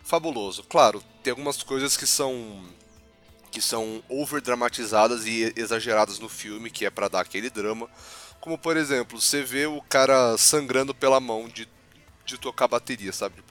fabuloso. 0.03 0.65
Claro, 0.65 1.03
tem 1.23 1.31
algumas 1.31 1.63
coisas 1.63 1.97
que 1.97 2.07
são 2.07 2.65
que 3.51 3.61
são 3.61 4.01
over 4.09 4.41
dramatizadas 4.41 5.27
e 5.27 5.53
exageradas 5.57 6.21
no 6.21 6.29
filme, 6.29 6.71
que 6.71 6.87
é 6.87 6.91
para 6.91 7.09
dar 7.09 7.21
aquele 7.21 7.51
drama. 7.51 7.91
Como 8.41 8.57
por 8.57 8.77
exemplo, 8.77 9.21
você 9.21 9.43
vê 9.43 9.67
o 9.67 9.83
cara 9.83 10.39
sangrando 10.39 10.95
pela 10.95 11.19
mão 11.19 11.49
de, 11.49 11.69
de 12.25 12.39
tocar 12.39 12.69
bateria, 12.69 13.13
sabe? 13.13 13.43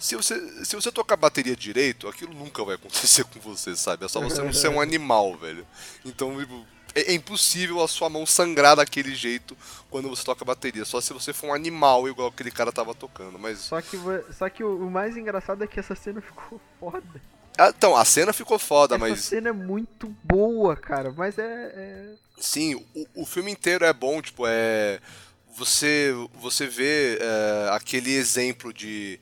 Se 0.00 0.16
você, 0.16 0.64
se 0.64 0.74
você 0.74 0.90
tocar 0.90 1.14
bateria 1.14 1.54
direito, 1.54 2.08
aquilo 2.08 2.32
nunca 2.32 2.64
vai 2.64 2.76
acontecer 2.76 3.22
com 3.28 3.38
você, 3.38 3.76
sabe? 3.76 4.06
É 4.06 4.08
só 4.08 4.18
você 4.18 4.42
não 4.42 4.52
ser 4.52 4.68
um 4.68 4.80
animal, 4.80 5.36
velho. 5.36 5.66
Então, 6.06 6.40
tipo, 6.40 6.64
é, 6.94 7.12
é 7.12 7.14
impossível 7.14 7.82
a 7.82 7.86
sua 7.86 8.08
mão 8.08 8.24
sangrar 8.24 8.76
daquele 8.76 9.14
jeito 9.14 9.54
quando 9.90 10.08
você 10.08 10.24
toca 10.24 10.42
bateria. 10.42 10.86
Só 10.86 11.02
se 11.02 11.12
você 11.12 11.34
for 11.34 11.48
um 11.48 11.54
animal 11.54 12.08
igual 12.08 12.28
aquele 12.28 12.50
cara 12.50 12.72
tava 12.72 12.94
tocando. 12.94 13.38
Mas... 13.38 13.58
Só 13.58 13.78
que, 13.82 13.98
só 14.32 14.48
que 14.48 14.64
o, 14.64 14.86
o 14.86 14.90
mais 14.90 15.18
engraçado 15.18 15.62
é 15.62 15.66
que 15.66 15.78
essa 15.78 15.94
cena 15.94 16.22
ficou 16.22 16.58
foda. 16.80 17.22
Ah, 17.58 17.68
então, 17.68 17.94
a 17.94 18.04
cena 18.06 18.32
ficou 18.32 18.58
foda, 18.58 18.94
essa 18.94 19.04
mas. 19.04 19.18
Essa 19.18 19.28
cena 19.28 19.50
é 19.50 19.52
muito 19.52 20.08
boa, 20.24 20.74
cara. 20.76 21.12
Mas 21.12 21.38
é. 21.38 21.42
é... 21.44 22.14
Sim, 22.38 22.74
o, 22.94 23.06
o 23.16 23.26
filme 23.26 23.50
inteiro 23.50 23.84
é 23.84 23.92
bom, 23.92 24.22
tipo, 24.22 24.44
é. 24.46 24.98
Você, 25.58 26.14
você 26.32 26.66
vê 26.66 27.18
é, 27.20 27.68
aquele 27.72 28.14
exemplo 28.14 28.72
de 28.72 29.20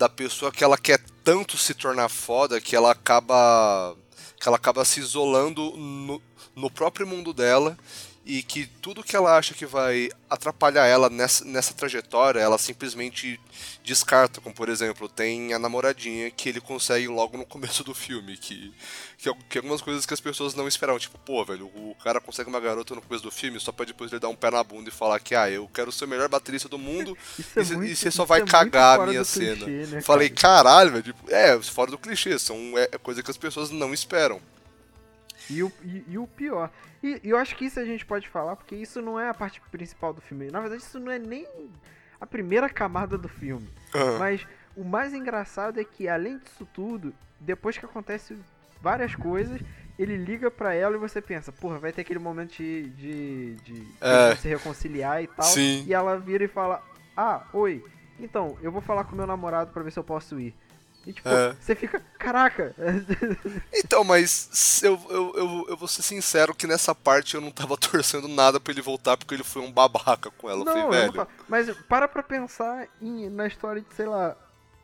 da 0.00 0.08
pessoa 0.08 0.50
que 0.50 0.64
ela 0.64 0.78
quer 0.78 0.98
tanto 1.22 1.58
se 1.58 1.74
tornar 1.74 2.08
foda 2.08 2.58
que 2.58 2.74
ela 2.74 2.90
acaba 2.90 3.94
que 4.40 4.48
ela 4.48 4.56
acaba 4.56 4.82
se 4.82 4.98
isolando 4.98 5.76
no, 5.76 6.22
no 6.56 6.70
próprio 6.70 7.06
mundo 7.06 7.34
dela 7.34 7.76
e 8.30 8.44
que 8.44 8.64
tudo 8.64 9.02
que 9.02 9.16
ela 9.16 9.36
acha 9.36 9.54
que 9.54 9.66
vai 9.66 10.08
atrapalhar 10.30 10.86
ela 10.86 11.10
nessa, 11.10 11.44
nessa 11.44 11.74
trajetória, 11.74 12.38
ela 12.38 12.58
simplesmente 12.58 13.40
descarta. 13.82 14.40
Como, 14.40 14.54
por 14.54 14.68
exemplo, 14.68 15.08
tem 15.08 15.52
a 15.52 15.58
namoradinha 15.58 16.30
que 16.30 16.48
ele 16.48 16.60
consegue 16.60 17.08
logo 17.08 17.36
no 17.36 17.44
começo 17.44 17.82
do 17.82 17.92
filme, 17.92 18.36
que, 18.36 18.72
que, 19.18 19.28
é 19.28 19.32
que 19.48 19.58
é 19.58 19.60
algumas 19.60 19.82
coisas 19.82 20.06
que 20.06 20.14
as 20.14 20.20
pessoas 20.20 20.54
não 20.54 20.68
esperavam. 20.68 21.00
Tipo, 21.00 21.18
pô, 21.18 21.44
velho, 21.44 21.66
o 21.66 21.96
cara 22.04 22.20
consegue 22.20 22.48
uma 22.48 22.60
garota 22.60 22.94
no 22.94 23.02
começo 23.02 23.24
do 23.24 23.32
filme 23.32 23.58
só 23.58 23.72
pra 23.72 23.84
depois 23.84 24.12
ele 24.12 24.20
dar 24.20 24.28
um 24.28 24.36
pé 24.36 24.48
na 24.48 24.62
bunda 24.62 24.88
e 24.88 24.92
falar 24.92 25.18
que, 25.18 25.34
ah, 25.34 25.50
eu 25.50 25.68
quero 25.74 25.90
ser 25.90 26.04
o 26.04 26.08
melhor 26.08 26.28
baterista 26.28 26.68
do 26.68 26.78
mundo 26.78 27.18
é 27.56 27.62
e, 27.62 27.64
muito, 27.74 27.84
e, 27.90 27.96
você 27.96 28.12
só 28.12 28.24
vai 28.24 28.42
é 28.42 28.44
cagar 28.44 29.00
a 29.00 29.06
minha 29.08 29.24
cena. 29.24 29.64
Clichê, 29.64 29.86
né, 29.92 30.02
Falei, 30.02 30.30
caralho, 30.30 30.92
velho, 30.92 31.02
tipo, 31.02 31.28
é, 31.28 31.60
fora 31.62 31.90
do 31.90 31.98
clichê, 31.98 32.38
são, 32.38 32.78
é, 32.78 32.90
é 32.92 32.98
coisa 32.98 33.24
que 33.24 33.30
as 33.30 33.36
pessoas 33.36 33.70
não 33.70 33.92
esperam. 33.92 34.40
E 35.50 35.62
o, 35.62 35.72
e, 35.82 36.04
e 36.08 36.18
o 36.18 36.26
pior. 36.26 36.70
E, 37.02 37.20
e, 37.22 37.30
eu 37.30 37.36
acho 37.36 37.56
que 37.56 37.64
isso 37.64 37.80
a 37.80 37.84
gente 37.84 38.04
pode 38.04 38.28
falar, 38.28 38.56
porque 38.56 38.74
isso 38.74 39.00
não 39.02 39.18
é 39.18 39.28
a 39.28 39.34
parte 39.34 39.60
principal 39.70 40.12
do 40.12 40.20
filme. 40.20 40.50
Na 40.50 40.60
verdade, 40.60 40.82
isso 40.82 40.98
não 41.00 41.10
é 41.10 41.18
nem 41.18 41.46
a 42.20 42.26
primeira 42.26 42.68
camada 42.68 43.18
do 43.18 43.28
filme. 43.28 43.68
Uhum. 43.94 44.18
Mas 44.18 44.46
o 44.76 44.84
mais 44.84 45.12
engraçado 45.12 45.80
é 45.80 45.84
que, 45.84 46.08
além 46.08 46.38
disso 46.38 46.66
tudo, 46.72 47.12
depois 47.38 47.76
que 47.76 47.84
acontece 47.84 48.36
várias 48.80 49.14
coisas, 49.14 49.60
ele 49.98 50.16
liga 50.16 50.50
para 50.50 50.74
ela 50.74 50.96
e 50.96 50.98
você 50.98 51.20
pensa, 51.20 51.52
porra, 51.52 51.78
vai 51.78 51.92
ter 51.92 52.02
aquele 52.02 52.18
momento 52.18 52.56
de, 52.56 52.88
de, 52.90 53.54
de 53.56 53.86
é. 54.00 54.34
se 54.36 54.48
reconciliar 54.48 55.22
e 55.22 55.26
tal. 55.26 55.44
Sim. 55.44 55.84
E 55.86 55.92
ela 55.92 56.18
vira 56.18 56.44
e 56.44 56.48
fala, 56.48 56.82
ah, 57.16 57.42
oi, 57.52 57.84
então, 58.18 58.56
eu 58.62 58.70
vou 58.70 58.80
falar 58.80 59.04
com 59.04 59.16
meu 59.16 59.26
namorado 59.26 59.72
para 59.72 59.82
ver 59.82 59.90
se 59.90 59.98
eu 59.98 60.04
posso 60.04 60.38
ir. 60.38 60.54
E 61.06 61.12
tipo, 61.12 61.28
é. 61.28 61.56
você 61.60 61.74
fica, 61.74 62.02
caraca! 62.18 62.74
Então, 63.72 64.04
mas 64.04 64.82
eu, 64.82 65.00
eu, 65.08 65.32
eu, 65.36 65.66
eu 65.70 65.76
vou 65.76 65.88
ser 65.88 66.02
sincero 66.02 66.54
que 66.54 66.66
nessa 66.66 66.94
parte 66.94 67.34
eu 67.34 67.40
não 67.40 67.50
tava 67.50 67.76
torcendo 67.78 68.28
nada 68.28 68.60
pra 68.60 68.72
ele 68.72 68.82
voltar 68.82 69.16
porque 69.16 69.34
ele 69.34 69.42
foi 69.42 69.62
um 69.62 69.72
babaca 69.72 70.30
com 70.30 70.48
ela. 70.48 70.64
Não, 70.64 70.76
eu 70.76 70.84
falei, 70.84 71.00
velho. 71.00 71.14
Não 71.14 71.26
mas 71.48 71.70
para 71.88 72.06
pra 72.06 72.22
pensar 72.22 72.86
em, 73.00 73.28
na 73.30 73.46
história 73.46 73.80
de, 73.80 73.94
sei 73.94 74.06
lá, 74.06 74.36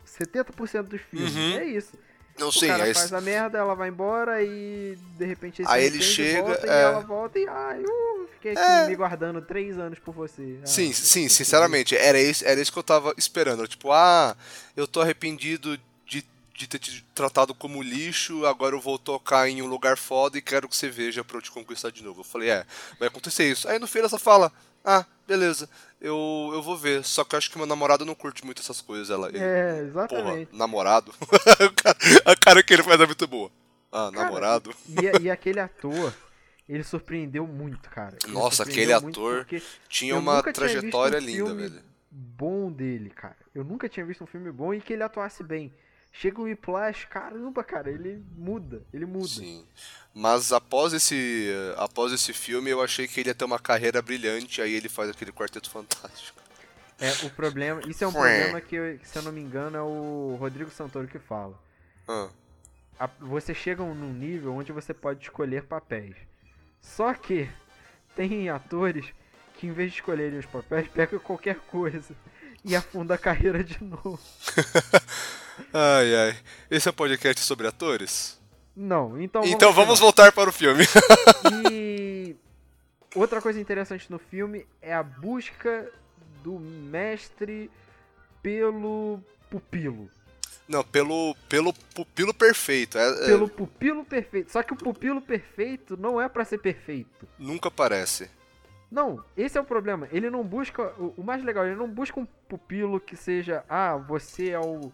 70% 0.06 0.82
dos 0.84 1.00
filmes. 1.02 1.34
Uhum. 1.34 1.58
É 1.58 1.64
isso. 1.64 1.96
Não 2.38 2.48
o 2.48 2.52
sei, 2.52 2.68
cara 2.68 2.94
faz 2.94 3.12
a 3.12 3.20
merda, 3.20 3.58
ela 3.58 3.74
vai 3.74 3.88
embora 3.88 4.42
e 4.42 4.98
de 5.16 5.24
repente 5.24 5.62
ele, 5.62 5.68
aí 5.70 5.84
ele 5.84 6.02
chega 6.02 6.42
volta, 6.42 6.66
é... 6.66 6.70
e 6.70 6.82
ela 6.82 7.00
volta 7.00 7.38
e 7.38 7.48
ai, 7.48 7.82
eu 7.82 8.28
fiquei 8.34 8.52
aqui 8.52 8.60
é... 8.60 8.86
me 8.88 8.94
guardando 8.94 9.40
três 9.40 9.78
anos 9.78 9.98
por 9.98 10.12
você. 10.12 10.58
Ah, 10.62 10.66
sim, 10.66 10.92
sim, 10.92 11.28
sinceramente, 11.28 11.96
era 11.96 12.20
isso, 12.20 12.44
era 12.44 12.60
isso 12.60 12.70
que 12.70 12.78
eu 12.78 12.82
tava 12.82 13.14
esperando. 13.16 13.66
Tipo, 13.66 13.90
ah, 13.90 14.36
eu 14.76 14.86
tô 14.86 15.00
arrependido 15.00 15.78
de 16.56 16.66
ter 16.66 16.78
te 16.78 17.04
tratado 17.14 17.54
como 17.54 17.82
lixo, 17.82 18.46
agora 18.46 18.74
eu 18.74 18.80
vou 18.80 18.98
tocar 18.98 19.48
em 19.48 19.60
um 19.60 19.66
lugar 19.66 19.98
foda 19.98 20.38
e 20.38 20.42
quero 20.42 20.68
que 20.68 20.76
você 20.76 20.88
veja 20.88 21.22
pra 21.22 21.36
eu 21.36 21.42
te 21.42 21.50
conquistar 21.50 21.90
de 21.90 22.02
novo. 22.02 22.20
Eu 22.20 22.24
falei, 22.24 22.48
é, 22.48 22.66
vai 22.98 23.08
acontecer 23.08 23.50
isso. 23.50 23.68
Aí 23.68 23.78
no 23.78 23.86
fim 23.86 23.98
ela 23.98 24.08
só 24.08 24.18
fala, 24.18 24.50
ah, 24.82 25.04
beleza, 25.28 25.68
eu, 26.00 26.50
eu 26.54 26.62
vou 26.62 26.76
ver. 26.76 27.04
Só 27.04 27.24
que 27.24 27.34
eu 27.34 27.38
acho 27.38 27.50
que 27.50 27.58
meu 27.58 27.66
namorado 27.66 28.06
não 28.06 28.14
curte 28.14 28.44
muito 28.44 28.62
essas 28.62 28.80
coisas. 28.80 29.10
Ela, 29.10 29.28
ele, 29.28 29.38
é, 29.38 29.80
exatamente. 29.80 30.46
Porra, 30.46 30.58
namorado? 30.58 31.12
a 32.24 32.36
cara 32.36 32.62
que 32.62 32.72
ele 32.72 32.82
faz 32.82 33.00
é 33.00 33.06
muito 33.06 33.26
boa. 33.26 33.50
Ah, 33.92 34.10
cara, 34.10 34.24
namorado. 34.24 34.74
E, 34.88 35.24
e 35.24 35.30
aquele 35.30 35.60
ator, 35.60 36.14
ele 36.68 36.84
surpreendeu 36.84 37.46
muito, 37.46 37.90
cara. 37.90 38.16
Ele 38.24 38.32
Nossa, 38.32 38.62
aquele 38.62 38.92
ator 38.92 39.46
tinha 39.88 40.16
uma 40.16 40.42
trajetória 40.42 41.20
tinha 41.20 41.44
um 41.44 41.48
linda, 41.48 41.68
velho. 41.68 41.82
Bom 42.10 42.72
dele, 42.72 43.10
cara. 43.10 43.36
Eu 43.54 43.62
nunca 43.62 43.88
tinha 43.88 44.06
visto 44.06 44.24
um 44.24 44.26
filme 44.26 44.50
bom 44.50 44.72
e 44.72 44.80
que 44.80 44.94
ele 44.94 45.02
atuasse 45.02 45.42
bem. 45.42 45.70
Chega 46.18 46.40
o 46.40 46.44
Whiplash, 46.44 47.06
caramba, 47.10 47.62
cara, 47.62 47.90
ele 47.90 48.24
muda, 48.34 48.82
ele 48.90 49.04
muda. 49.04 49.28
Sim. 49.28 49.66
Mas 50.14 50.50
após 50.50 50.94
esse, 50.94 51.52
após 51.76 52.10
esse 52.10 52.32
filme, 52.32 52.70
eu 52.70 52.80
achei 52.80 53.06
que 53.06 53.20
ele 53.20 53.28
ia 53.28 53.34
ter 53.34 53.44
uma 53.44 53.58
carreira 53.58 54.00
brilhante, 54.00 54.62
aí 54.62 54.72
ele 54.72 54.88
faz 54.88 55.10
aquele 55.10 55.30
quarteto 55.30 55.68
fantástico. 55.68 56.40
É, 56.98 57.26
o 57.26 57.30
problema, 57.30 57.82
isso 57.86 58.02
é 58.02 58.06
um 58.06 58.12
problema 58.12 58.58
que, 58.62 58.98
se 59.02 59.18
eu 59.18 59.22
não 59.22 59.30
me 59.30 59.42
engano, 59.42 59.76
é 59.76 59.82
o 59.82 60.38
Rodrigo 60.40 60.70
Santoro 60.70 61.06
que 61.06 61.18
fala. 61.18 61.60
Ah. 62.08 62.30
A, 62.98 63.06
você 63.20 63.52
chega 63.52 63.84
num 63.84 64.14
nível 64.14 64.54
onde 64.54 64.72
você 64.72 64.94
pode 64.94 65.22
escolher 65.22 65.64
papéis. 65.64 66.16
Só 66.80 67.12
que 67.12 67.46
tem 68.14 68.48
atores 68.48 69.04
que 69.58 69.66
em 69.66 69.72
vez 69.72 69.90
de 69.90 69.98
escolherem 69.98 70.38
os 70.38 70.46
papéis, 70.46 70.88
pegam 70.88 71.18
qualquer 71.18 71.56
coisa 71.56 72.14
e 72.64 72.74
afunda 72.74 73.14
a 73.14 73.18
carreira 73.18 73.62
de 73.62 73.84
novo. 73.84 74.18
ai, 75.72 76.14
ai. 76.14 76.38
Esse 76.70 76.88
é 76.88 76.90
um 76.90 76.94
podcast 76.94 77.40
sobre 77.42 77.66
atores? 77.66 78.40
Não, 78.76 79.20
então 79.20 79.42
vamos 79.42 79.54
Então 79.54 79.72
vamos 79.72 79.98
voltar 79.98 80.32
para 80.32 80.50
o 80.50 80.52
filme. 80.52 80.84
e 81.72 82.36
outra 83.14 83.40
coisa 83.40 83.60
interessante 83.60 84.10
no 84.10 84.18
filme 84.18 84.66
é 84.82 84.92
a 84.92 85.02
busca 85.02 85.90
do 86.42 86.58
mestre 86.58 87.70
pelo 88.42 89.20
pupilo. 89.50 90.10
Não, 90.68 90.82
pelo, 90.82 91.34
pelo 91.48 91.72
pupilo 91.94 92.34
perfeito. 92.34 92.98
É, 92.98 93.24
é 93.24 93.26
pelo 93.26 93.48
pupilo 93.48 94.04
perfeito. 94.04 94.50
Só 94.50 94.62
que 94.62 94.72
o 94.72 94.76
pupilo 94.76 95.20
perfeito 95.20 95.96
não 95.96 96.20
é 96.20 96.28
para 96.28 96.44
ser 96.44 96.58
perfeito. 96.58 97.26
Nunca 97.38 97.70
parece. 97.70 98.28
Não, 98.90 99.24
esse 99.36 99.56
é 99.56 99.60
o 99.60 99.64
problema. 99.64 100.08
Ele 100.12 100.28
não 100.28 100.44
busca. 100.44 100.92
O, 100.98 101.14
o, 101.16 101.24
mais 101.24 101.42
legal, 101.42 101.64
ele 101.64 101.76
não 101.76 101.88
busca 101.88 102.18
um 102.18 102.26
pupilo 102.48 103.00
que 103.00 103.16
seja. 103.16 103.64
Ah, 103.68 103.96
você 103.96 104.50
é 104.50 104.60
o, 104.60 104.92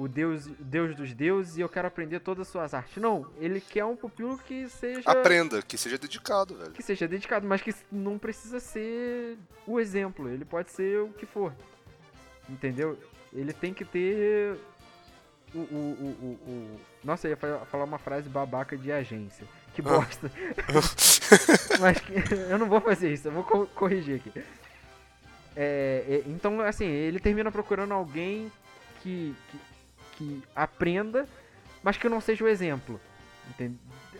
o 0.00 0.08
deus, 0.08 0.46
deus 0.58 0.96
dos 0.96 1.12
deuses 1.12 1.58
e 1.58 1.60
eu 1.60 1.68
quero 1.68 1.86
aprender 1.86 2.20
todas 2.20 2.46
as 2.46 2.48
suas 2.48 2.72
artes. 2.72 2.96
Não, 2.96 3.26
ele 3.38 3.60
quer 3.60 3.84
um 3.84 3.94
pupilo 3.94 4.38
que 4.38 4.66
seja. 4.70 5.02
Aprenda, 5.04 5.60
que 5.60 5.76
seja 5.76 5.98
dedicado, 5.98 6.56
velho. 6.56 6.70
Que 6.70 6.82
seja 6.82 7.06
dedicado, 7.06 7.46
mas 7.46 7.60
que 7.60 7.74
não 7.92 8.18
precisa 8.18 8.60
ser 8.60 9.36
o 9.66 9.78
exemplo. 9.78 10.26
Ele 10.30 10.46
pode 10.46 10.70
ser 10.70 11.00
o 11.00 11.10
que 11.10 11.26
for. 11.26 11.52
Entendeu? 12.48 12.98
Ele 13.30 13.52
tem 13.52 13.74
que 13.74 13.84
ter. 13.84 14.56
O, 15.54 15.58
o, 15.58 15.62
o, 15.62 16.50
o, 16.50 16.80
Nossa, 17.04 17.28
eu 17.28 17.32
ia 17.32 17.66
falar 17.66 17.84
uma 17.84 17.98
frase 17.98 18.26
babaca 18.26 18.78
de 18.78 18.90
agência. 18.90 19.46
Que 19.74 19.82
bosta. 19.82 20.32
Mas 21.78 21.98
eu 22.48 22.58
não 22.58 22.68
vou 22.68 22.80
fazer 22.80 23.12
isso, 23.12 23.28
eu 23.28 23.32
vou 23.32 23.44
co 23.44 23.66
corrigir 23.66 24.16
aqui. 24.16 24.32
É, 25.54 26.04
é, 26.08 26.22
então, 26.26 26.58
assim, 26.62 26.86
ele 26.86 27.20
termina 27.20 27.52
procurando 27.52 27.92
alguém 27.92 28.50
que, 29.02 29.34
que, 29.50 29.58
que, 30.20 30.42
aprenda, 30.54 31.26
mas 31.82 31.96
que 31.96 32.08
não 32.08 32.20
seja 32.20 32.44
o 32.44 32.48
exemplo. 32.48 33.00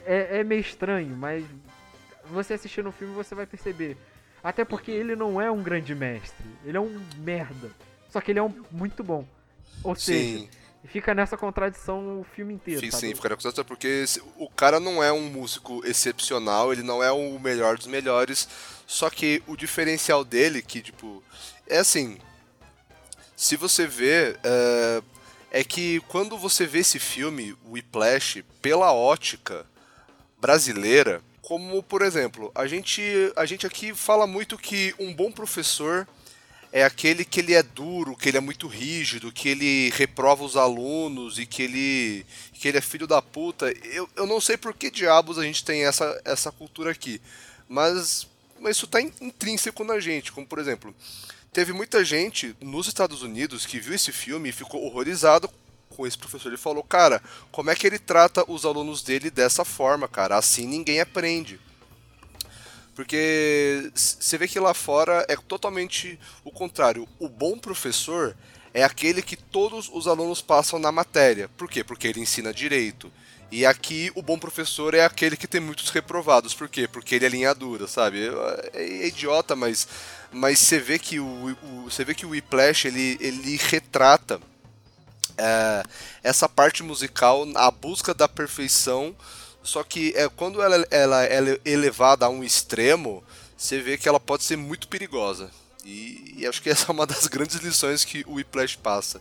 É, 0.07 0.39
é 0.41 0.45
meio 0.45 0.63
estranho, 0.63 1.15
mas 1.15 1.45
você 2.31 2.55
assistindo 2.55 2.89
o 2.89 2.93
filme 2.93 3.15
você 3.15 3.35
vai 3.35 3.47
perceber. 3.47 3.99
Até 4.43 4.65
porque 4.65 4.91
ele 4.91 5.15
não 5.15 5.41
é 5.41 5.51
um 5.51 5.63
grande 5.63 5.95
mestre, 5.95 6.47
ele 6.65 6.79
é 6.79 6.81
um 6.81 6.99
merda. 7.19 7.71
Só 8.09 8.21
que 8.21 8.33
ele 8.33 8.39
é 8.39 8.43
um 8.43 8.65
muito 8.71 9.05
bom. 9.05 9.27
Ou 9.85 9.95
seja, 9.95 10.39
Sim. 10.39 10.49
E 10.83 10.89
fica 10.89 11.15
nessa 11.15 11.37
contradição 11.37 12.21
o 12.21 12.25
filme 12.25 12.55
inteiro. 12.55 12.81
Sim, 12.81 12.91
sim, 12.91 13.15
fica 13.15 13.29
nessa 13.29 13.43
contradição 13.43 13.65
porque 13.65 14.05
o 14.37 14.49
cara 14.49 14.81
não 14.81 15.03
é 15.03 15.13
um 15.13 15.29
músico 15.29 15.87
excepcional, 15.87 16.73
ele 16.73 16.83
não 16.83 17.03
é 17.03 17.13
o 17.13 17.39
melhor 17.39 17.77
dos 17.77 17.87
melhores, 17.87 18.49
só 18.87 19.11
que 19.11 19.43
o 19.47 19.57
diferencial 19.57 20.25
dele, 20.25 20.63
que 20.63 20.81
tipo, 20.81 21.23
é 21.67 21.79
assim, 21.79 22.19
se 23.37 23.57
você 23.57 23.87
vê, 23.87 24.37
é, 24.43 25.03
é 25.51 25.65
que 25.65 26.01
quando 26.09 26.39
você 26.39 26.67
vê 26.67 26.81
esse 26.81 26.99
filme, 26.99 27.57
o 27.65 27.73
Whiplash, 27.73 28.45
pela 28.63 28.93
ótica 28.93 29.67
brasileira, 30.41 31.23
como 31.43 31.83
por 31.83 32.03
exemplo, 32.03 32.53
a 32.55 32.67
gente, 32.67 33.03
a 33.35 33.45
gente 33.45 33.67
aqui 33.67 33.93
fala 33.93 34.27
muito 34.27 34.57
que 34.57 34.95
um 34.99 35.13
bom 35.13 35.33
professor 35.33 36.07
é 36.73 36.85
aquele 36.85 37.25
que 37.25 37.41
ele 37.41 37.55
é 37.55 37.63
duro, 37.63 38.17
que 38.17 38.29
ele 38.29 38.39
é 38.39 38.41
muito 38.41 38.69
rígido, 38.69 39.33
que 39.33 39.49
ele 39.49 39.91
reprova 39.91 40.45
os 40.45 40.57
alunos 40.57 41.39
e 41.39 41.47
que 41.47 41.63
ele, 41.63 42.27
que 42.53 42.69
ele 42.69 42.79
é 42.79 42.81
filho 42.81 43.07
da 43.07 43.21
puta. 43.21 43.73
Eu, 43.85 44.09
eu 44.15 44.27
não 44.27 44.41
sei 44.41 44.57
por 44.57 44.73
que 44.73 44.91
diabos 44.91 45.39
a 45.39 45.43
gente 45.43 45.65
tem 45.65 45.85
essa, 45.85 46.21
essa 46.25 46.53
cultura 46.53 46.93
aqui, 46.93 47.21
mas, 47.69 48.29
mas 48.61 48.77
isso 48.77 48.87
está 48.87 49.01
intrínseco 49.01 49.83
na 49.83 49.99
gente. 49.99 50.31
Como 50.31 50.47
por 50.47 50.61
exemplo, 50.61 50.95
teve 51.53 51.73
muita 51.73 52.05
gente 52.05 52.57
nos 52.61 52.87
Estados 52.87 53.23
Unidos 53.23 53.67
que 53.67 53.81
viu 53.81 53.95
esse 53.95 54.13
filme 54.13 54.49
e 54.49 54.53
ficou 54.53 54.85
horrorizado 54.85 55.51
com 55.91 56.07
esse 56.07 56.17
professor. 56.17 56.49
Ele 56.49 56.57
falou, 56.57 56.83
cara, 56.83 57.23
como 57.51 57.71
é 57.71 57.75
que 57.75 57.87
ele 57.87 57.99
trata 57.99 58.45
os 58.51 58.65
alunos 58.65 59.03
dele 59.03 59.31
dessa 59.31 59.65
forma, 59.65 60.09
cara? 60.09 60.37
Assim 60.37 60.67
ninguém 60.67 61.01
aprende. 61.01 61.61
Porque 62.95 63.91
você 63.95 64.37
vê 64.37 64.47
que 64.47 64.61
lá 64.61 64.75
fora 64.75 65.25
é 65.29 65.37
totalmente 65.37 66.19
o 66.45 66.51
contrário. 66.51 67.09
O 67.19 67.29
bom 67.29 67.59
professor 67.59 68.37
é 68.75 68.85
aquele 68.85 69.23
que 69.23 69.37
todos 69.37 69.91
os 69.93 70.07
alunos 70.07 70.43
passam 70.43 70.79
na 70.79 70.93
matéria. 70.93 71.49
Por 71.57 71.69
quê? 71.69 71.83
Porque 71.83 72.07
ele 72.07 72.21
ensina 72.21 72.53
direito. 72.53 73.11
E 73.51 73.67
aqui 73.67 74.13
o 74.15 74.23
bom 74.23 74.39
professor 74.39 74.95
é 74.95 75.05
aquele 75.05 75.37
que 75.37 75.49
tem 75.49 75.61
muitos 75.61 75.91
reprovados. 75.91 76.55
Por 76.55 76.69
quê? 76.69 76.87
Porque 76.87 77.17
ele 77.17 77.27
é 77.27 77.29
linha 77.29 77.55
dura, 77.55 77.89
sabe? 77.89 78.29
É, 78.73 78.83
é 78.83 79.07
idiota, 79.09 79.57
mas 79.57 79.89
mas 80.33 80.61
você 80.61 80.79
vê 80.79 80.99
que 80.99 81.19
o, 81.19 81.57
você 81.85 82.05
vê 82.05 82.15
que 82.15 82.25
o 82.25 82.31
Whiplash 82.31 82.87
ele, 82.87 83.19
ele 83.21 83.57
retrata 83.57 84.41
é, 85.37 85.83
essa 86.23 86.49
parte 86.49 86.83
musical, 86.83 87.47
a 87.57 87.71
busca 87.71 88.13
da 88.15 88.29
perfeição 88.29 89.17
Só 89.63 89.83
que 89.83 90.13
é, 90.17 90.29
quando 90.29 90.63
ela, 90.63 90.87
ela, 90.91 91.25
ela 91.25 91.51
é 91.51 91.61
elevada 91.65 92.27
a 92.27 92.29
um 92.29 92.45
extremo, 92.45 93.23
você 93.57 93.81
vê 93.81 93.99
que 93.99 94.09
ela 94.09 94.21
pode 94.21 94.45
ser 94.45 94.57
muito 94.57 94.89
perigosa. 94.89 95.51
E, 95.85 96.35
e 96.39 96.47
acho 96.47 96.63
que 96.63 96.71
essa 96.71 96.87
é 96.91 96.93
uma 96.93 97.07
das 97.07 97.27
grandes 97.27 97.57
lições 97.57 98.05
que 98.05 98.25
o 98.27 98.35
Whiplash 98.35 98.77
passa. 98.77 99.21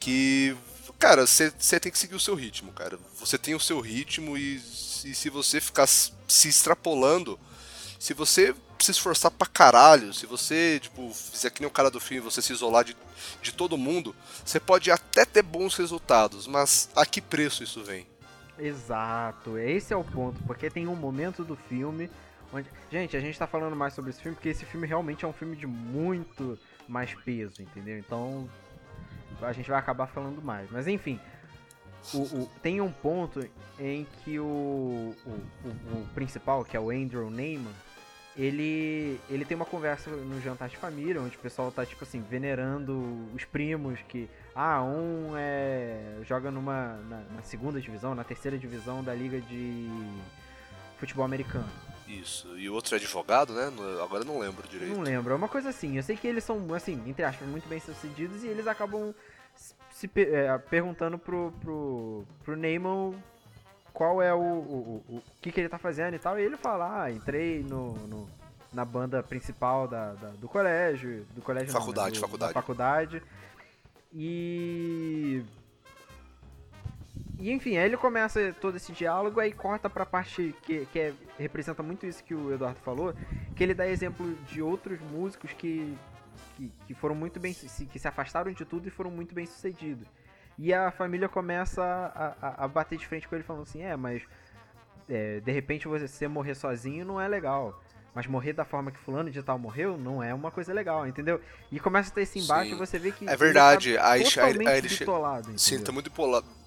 Que, 0.00 0.56
cara, 0.98 1.26
você 1.26 1.80
tem 1.80 1.92
que 1.92 1.98
seguir 1.98 2.14
o 2.14 2.20
seu 2.20 2.34
ritmo, 2.34 2.72
cara. 2.72 2.98
Você 3.18 3.38
tem 3.38 3.54
o 3.54 3.60
seu 3.60 3.80
ritmo 3.80 4.36
e, 4.36 4.56
e 4.56 5.14
se 5.14 5.30
você 5.30 5.60
ficar 5.60 5.86
se 5.86 6.48
extrapolando, 6.48 7.38
se 7.98 8.12
você 8.14 8.54
se 8.78 8.92
esforçar 8.92 9.30
pra 9.30 9.46
caralho, 9.46 10.14
se 10.14 10.26
você, 10.26 10.78
tipo, 10.80 11.12
fizer 11.12 11.50
que 11.50 11.60
nem 11.60 11.68
o 11.68 11.72
cara 11.72 11.90
do 11.90 12.00
filme, 12.00 12.22
você 12.22 12.40
se 12.40 12.52
isolar 12.52 12.84
de, 12.84 12.96
de 13.42 13.52
todo 13.52 13.76
mundo, 13.76 14.14
você 14.44 14.60
pode 14.60 14.90
até 14.90 15.24
ter 15.24 15.42
bons 15.42 15.74
resultados, 15.74 16.46
mas 16.46 16.88
a 16.94 17.04
que 17.04 17.20
preço 17.20 17.64
isso 17.64 17.82
vem? 17.82 18.06
Exato, 18.58 19.58
esse 19.58 19.92
é 19.92 19.96
o 19.96 20.04
ponto, 20.04 20.42
porque 20.44 20.70
tem 20.70 20.86
um 20.86 20.96
momento 20.96 21.44
do 21.44 21.56
filme 21.56 22.10
onde. 22.52 22.68
Gente, 22.90 23.16
a 23.16 23.20
gente 23.20 23.38
tá 23.38 23.46
falando 23.46 23.76
mais 23.76 23.94
sobre 23.94 24.10
esse 24.10 24.20
filme 24.20 24.34
porque 24.34 24.48
esse 24.48 24.64
filme 24.64 24.86
realmente 24.86 25.24
é 25.24 25.28
um 25.28 25.32
filme 25.32 25.56
de 25.56 25.66
muito 25.66 26.58
mais 26.88 27.14
peso, 27.14 27.62
entendeu? 27.62 27.98
Então 27.98 28.48
a 29.42 29.52
gente 29.52 29.68
vai 29.68 29.78
acabar 29.78 30.06
falando 30.06 30.42
mais. 30.42 30.70
Mas 30.70 30.86
enfim, 30.86 31.20
o, 32.14 32.18
o, 32.18 32.50
tem 32.62 32.80
um 32.80 32.90
ponto 32.90 33.46
em 33.78 34.06
que 34.24 34.38
o, 34.38 35.14
o, 35.24 36.06
principal, 36.14 36.64
que 36.64 36.76
é 36.76 36.80
o 36.80 36.90
Andrew 36.90 37.30
Neyman, 37.30 37.72
ele, 38.36 39.20
ele 39.28 39.44
tem 39.44 39.56
uma 39.56 39.64
conversa 39.64 40.10
no 40.10 40.40
jantar 40.40 40.68
de 40.68 40.76
família, 40.76 41.20
onde 41.20 41.36
o 41.36 41.40
pessoal 41.40 41.72
tá, 41.72 41.84
tipo 41.84 42.04
assim, 42.04 42.20
venerando 42.22 43.28
os 43.34 43.44
primos 43.44 44.00
que. 44.08 44.30
Ah, 44.54 44.82
um 44.82 45.32
é, 45.36 46.20
joga 46.24 46.50
numa. 46.50 46.96
Na, 47.08 47.22
na 47.34 47.42
segunda 47.42 47.80
divisão, 47.80 48.14
na 48.14 48.22
terceira 48.22 48.56
divisão 48.56 49.02
da 49.02 49.12
liga 49.12 49.40
de 49.40 49.88
futebol 50.98 51.24
americano. 51.24 51.68
Isso. 52.08 52.58
E 52.58 52.68
o 52.70 52.74
outro 52.74 52.94
é 52.94 52.98
advogado, 52.98 53.52
né? 53.52 53.70
Agora 54.02 54.24
não 54.24 54.38
lembro 54.38 54.66
direito. 54.66 54.94
Não 54.94 55.02
lembro. 55.02 55.32
É 55.32 55.36
uma 55.36 55.48
coisa 55.48 55.68
assim. 55.68 55.96
Eu 55.96 56.02
sei 56.02 56.16
que 56.16 56.26
eles 56.26 56.42
são, 56.42 56.72
assim, 56.74 57.02
entre 57.06 57.22
aspas, 57.22 57.46
muito 57.46 57.68
bem 57.68 57.78
sucedidos 57.78 58.42
e 58.42 58.46
eles 58.48 58.66
acabam 58.66 59.14
se 59.90 60.10
é, 60.16 60.56
perguntando 60.58 61.18
pro, 61.18 61.52
pro, 61.60 62.24
pro 62.44 62.56
Neyman 62.56 63.14
qual 63.92 64.22
é 64.22 64.32
o, 64.32 64.38
o, 64.38 65.04
o, 65.08 65.16
o, 65.16 65.22
que, 65.42 65.52
que 65.52 65.60
ele 65.60 65.68
tá 65.68 65.78
fazendo 65.78 66.14
e 66.14 66.18
tal. 66.18 66.38
E 66.38 66.42
ele 66.42 66.56
fala, 66.56 67.02
ah, 67.02 67.10
entrei 67.10 67.62
no, 67.62 67.92
no 68.06 68.38
na 68.72 68.84
banda 68.84 69.22
principal 69.22 69.88
da, 69.88 70.12
da, 70.12 70.28
do 70.28 70.48
colégio, 70.48 71.26
do 71.34 71.42
colégio 71.42 71.72
faculdade, 71.72 72.14
não, 72.14 72.14
do, 72.14 72.20
faculdade. 72.20 72.52
faculdade. 72.52 73.22
E 74.12 75.42
e 77.38 77.52
enfim, 77.52 77.76
aí 77.76 77.86
ele 77.86 77.96
começa 77.96 78.52
todo 78.60 78.76
esse 78.76 78.92
diálogo, 78.92 79.38
aí 79.38 79.52
corta 79.52 79.88
pra 79.88 80.04
parte 80.04 80.54
que, 80.62 80.86
que 80.86 80.98
é, 80.98 81.12
representa 81.38 81.82
muito 81.82 82.04
isso 82.04 82.22
que 82.24 82.34
o 82.34 82.52
Eduardo 82.52 82.80
falou, 82.80 83.14
que 83.54 83.62
ele 83.62 83.74
dá 83.74 83.86
exemplo 83.86 84.34
de 84.46 84.60
outros 84.60 85.00
músicos 85.00 85.52
que, 85.52 85.96
que, 86.56 86.72
que 86.86 86.94
foram 86.94 87.14
muito 87.14 87.38
bem, 87.38 87.54
que 87.54 87.98
se 87.98 88.08
afastaram 88.08 88.50
de 88.50 88.64
tudo 88.64 88.88
e 88.88 88.90
foram 88.90 89.10
muito 89.10 89.34
bem 89.34 89.46
sucedidos. 89.46 90.08
E 90.58 90.74
a 90.74 90.90
família 90.90 91.28
começa 91.28 91.82
a, 91.82 92.34
a, 92.42 92.64
a 92.64 92.68
bater 92.68 92.98
de 92.98 93.06
frente 93.06 93.28
com 93.28 93.36
ele 93.36 93.44
falando 93.44 93.62
assim, 93.62 93.82
é, 93.82 93.96
mas 93.96 94.22
é, 95.08 95.38
de 95.38 95.52
repente 95.52 95.86
você 95.86 96.26
morrer 96.26 96.56
sozinho 96.56 97.04
não 97.04 97.20
é 97.20 97.28
legal. 97.28 97.80
Mas 98.14 98.26
morrer 98.26 98.52
da 98.52 98.64
forma 98.64 98.90
que 98.90 98.98
fulano 98.98 99.30
de 99.30 99.40
tal 99.44 99.58
morreu 99.60 99.96
não 99.96 100.20
é 100.20 100.34
uma 100.34 100.50
coisa 100.50 100.72
legal, 100.72 101.06
entendeu? 101.06 101.40
E 101.70 101.78
começa 101.78 102.10
a 102.10 102.14
ter 102.14 102.22
esse 102.22 102.40
embate 102.40 102.70
sim. 102.70 102.74
e 102.74 102.78
você 102.78 102.98
vê 102.98 103.12
que. 103.12 103.28
É 103.28 103.36
verdade. 103.36 103.94
Tá 103.94 104.10
aí, 104.10 104.24
aí, 104.40 104.78
ele 104.78 104.88
bitolado, 104.88 105.56
Sim, 105.56 105.84
tá 105.84 105.92
muito 105.92 106.10
bitolado. 106.10 106.57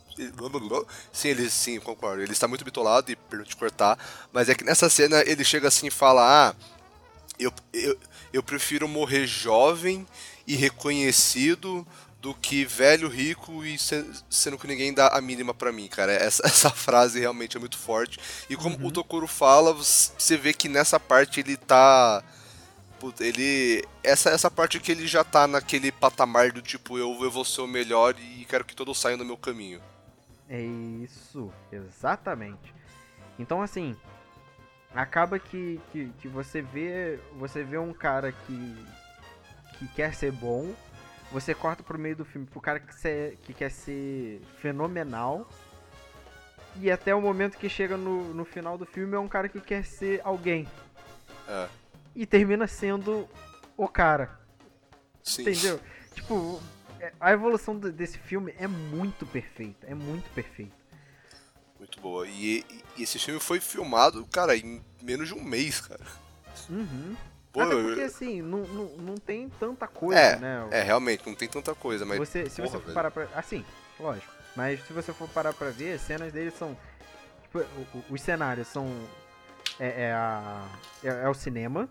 Sim, 1.12 1.30
ele 1.30 1.50
sim, 1.50 1.80
concordo. 1.80 2.22
Ele 2.22 2.32
está 2.32 2.48
muito 2.48 2.66
bitolado 2.66 3.12
e 3.12 3.16
perdão 3.16 3.46
te 3.46 3.56
cortar. 3.56 3.98
Mas 4.32 4.50
é 4.50 4.56
que 4.56 4.64
nessa 4.64 4.90
cena 4.90 5.22
ele 5.26 5.44
chega 5.44 5.68
assim 5.68 5.88
e 5.88 5.92
fala: 5.92 6.50
Ah, 6.50 6.56
eu, 7.40 7.52
eu, 7.74 7.98
eu 8.34 8.44
prefiro 8.44 8.88
morrer 8.88 9.26
jovem 9.26 10.06
e 10.46 10.56
reconhecido 10.56 11.86
do 12.22 12.36
que 12.36 12.64
velho, 12.64 13.10
rico 13.10 13.66
e 13.66 13.76
sendo 14.30 14.58
que 14.58 14.68
ninguém 14.68 14.94
dá 14.94 15.08
a 15.08 15.20
mínima 15.20 15.54
para 15.54 15.72
mim, 15.72 15.88
cara. 15.88 16.14
Essa, 16.22 16.46
essa 16.46 16.70
frase 16.70 17.20
realmente 17.20 17.58
é 17.58 17.60
muito 17.60 17.78
forte. 17.78 18.20
E 18.50 18.56
como 18.56 18.78
uhum. 18.78 18.88
o 18.88 18.92
Tokuro 18.92 19.28
fala, 19.28 19.74
você 19.74 20.38
vê 20.38 20.54
que 20.54 20.70
nessa 20.70 21.00
parte 21.00 21.40
ele 21.40 21.58
tá. 21.58 22.24
Ele. 23.20 23.84
Essa, 24.04 24.30
essa 24.30 24.52
parte 24.52 24.80
que 24.80 24.92
ele 24.92 25.08
já 25.08 25.24
tá 25.24 25.48
naquele 25.48 25.92
patamar 25.92 26.52
do 26.52 26.62
tipo, 26.62 27.00
eu, 27.00 27.18
eu 27.24 27.32
vou 27.32 27.44
ser 27.44 27.62
o 27.62 27.68
melhor 27.68 28.16
e 28.20 28.46
quero 28.46 28.64
que 28.64 28.76
todos 28.76 29.00
saiam 29.00 29.18
do 29.18 29.26
meu 29.26 29.38
caminho. 29.38 29.82
É 30.52 30.62
isso, 30.62 31.52
exatamente. 31.72 32.76
Então 33.40 33.62
assim, 33.62 33.96
acaba 34.94 35.40
que, 35.40 35.82
que, 35.92 36.10
que 36.20 36.28
você 36.28 36.62
vê. 36.62 37.20
Você 37.40 37.64
vê 37.64 37.78
um 37.78 37.94
cara 37.94 38.32
que. 38.32 38.86
que 39.80 39.88
quer 39.96 40.14
ser 40.14 40.32
bom 40.32 40.76
você 41.32 41.56
corta 41.56 41.82
pro 41.82 41.98
meio 41.98 42.16
do 42.16 42.26
filme 42.26 42.46
pro 42.46 42.60
cara 42.60 42.80
que, 42.80 42.94
ser, 42.94 43.38
que 43.44 43.54
quer 43.54 43.72
ser 43.72 44.42
fenomenal. 44.58 45.48
E 46.76 46.92
até 46.92 47.16
o 47.16 47.22
momento 47.22 47.58
que 47.58 47.70
chega 47.70 47.98
no, 47.98 48.34
no 48.34 48.46
final 48.46 48.78
do 48.78 48.86
filme 48.86 49.16
é 49.16 49.20
um 49.20 49.28
cara 49.28 49.48
que 49.48 49.60
quer 49.60 49.86
ser 49.86 50.22
alguém. 50.24 50.68
É. 51.48 51.68
E 52.16 52.26
termina 52.26 52.68
sendo 52.68 53.28
o 53.78 53.88
cara. 53.88 54.40
Sim. 55.24 55.44
Entendeu? 55.44 55.80
Tipo, 56.14 56.62
a 57.20 57.32
evolução 57.32 57.78
desse 57.78 58.18
filme 58.18 58.54
é 58.58 58.68
muito 58.68 59.26
perfeita. 59.26 59.88
É 59.88 59.96
muito 59.96 60.30
perfeita. 60.32 60.76
Muito 61.80 62.00
boa. 62.00 62.28
E, 62.28 62.64
e, 62.96 63.04
esse 63.04 63.18
filme 63.18 63.40
foi 63.40 63.60
filmado, 63.60 64.26
cara, 64.32 64.56
em 64.56 64.84
menos 65.02 65.28
de 65.30 65.34
um 65.34 65.44
mês, 65.44 65.82
cara. 65.82 66.06
Uhum. 66.70 67.16
Pô, 67.52 67.62
Até 67.62 67.76
porque 67.76 68.02
assim, 68.02 68.42
não, 68.42 68.60
não, 68.60 68.86
não 68.98 69.16
tem 69.16 69.50
tanta 69.60 69.88
coisa, 69.88 70.20
é, 70.20 70.38
né? 70.38 70.68
É, 70.72 70.82
realmente, 70.84 71.28
não 71.28 71.36
tem 71.36 71.50
tanta 71.50 71.76
coisa, 71.76 72.06
mas. 72.06 72.18
Você, 72.20 72.50
se 72.50 72.62
porra, 72.62 72.70
você 72.70 72.78
for 72.78 72.84
velho. 72.84 72.94
parar 72.94 73.12
pra. 73.12 73.28
Assim, 73.36 73.66
lógico. 74.00 74.32
Mas 74.56 74.86
se 74.86 74.94
você 74.94 75.12
for 75.12 75.28
parar 75.30 75.54
pra 75.54 75.70
ver, 75.70 75.96
as 75.96 76.02
cenas 76.02 76.32
dele 76.32 76.52
são. 76.52 76.78
Tipo, 77.42 77.66
os 78.10 78.22
cenários 78.22 78.68
são. 78.68 78.88
É, 79.80 80.04
é, 80.04 80.14
a, 80.14 80.66
é, 81.04 81.08
é 81.08 81.30
o 81.30 81.34
cinema. 81.34 81.90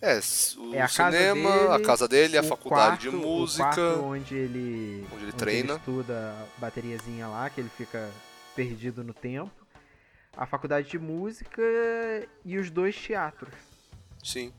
É, 0.00 0.20
o 0.58 0.74
é 0.74 0.82
a 0.82 0.88
cinema, 0.88 1.50
dele, 1.50 1.72
a 1.72 1.80
casa 1.80 2.06
dele, 2.06 2.36
a 2.36 2.42
faculdade 2.42 3.08
quarto, 3.08 3.10
de 3.10 3.10
música. 3.10 3.96
Onde 3.98 4.34
ele, 4.34 5.06
onde 5.10 5.22
ele 5.22 5.26
onde 5.26 5.32
treina. 5.32 5.72
Ele 5.72 5.78
estuda 5.78 6.14
a 6.32 6.60
bateriazinha 6.60 7.26
lá, 7.28 7.48
que 7.48 7.60
ele 7.60 7.70
fica 7.70 8.10
perdido 8.54 9.02
no 9.02 9.14
tempo. 9.14 9.50
A 10.36 10.44
faculdade 10.44 10.90
de 10.90 10.98
música 10.98 11.62
e 12.44 12.58
os 12.58 12.70
dois 12.70 12.94
teatros. 12.94 13.54
Sim. 14.22 14.52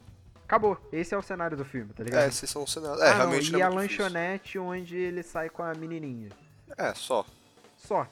Acabou. 0.44 0.78
Esse 0.92 1.14
é 1.14 1.18
o 1.18 1.22
cenário 1.22 1.56
do 1.56 1.66
filme, 1.66 1.94
tá 1.94 2.04
ligado? 2.04 2.24
É, 2.24 2.28
esses 2.28 2.50
são 2.50 2.64
os 2.64 2.72
cenários. 2.72 3.02
É, 3.02 3.10
ah, 3.10 3.16
realmente 3.16 3.52
não, 3.52 3.60
E 3.60 3.62
é 3.62 3.66
a 3.66 3.70
lanchonete 3.70 4.44
difícil. 4.44 4.64
onde 4.64 4.96
ele 4.96 5.22
sai 5.22 5.50
com 5.50 5.62
a 5.62 5.74
menininha. 5.76 6.30
É, 6.78 6.94
só. 6.96 7.26
Só. 7.78 8.08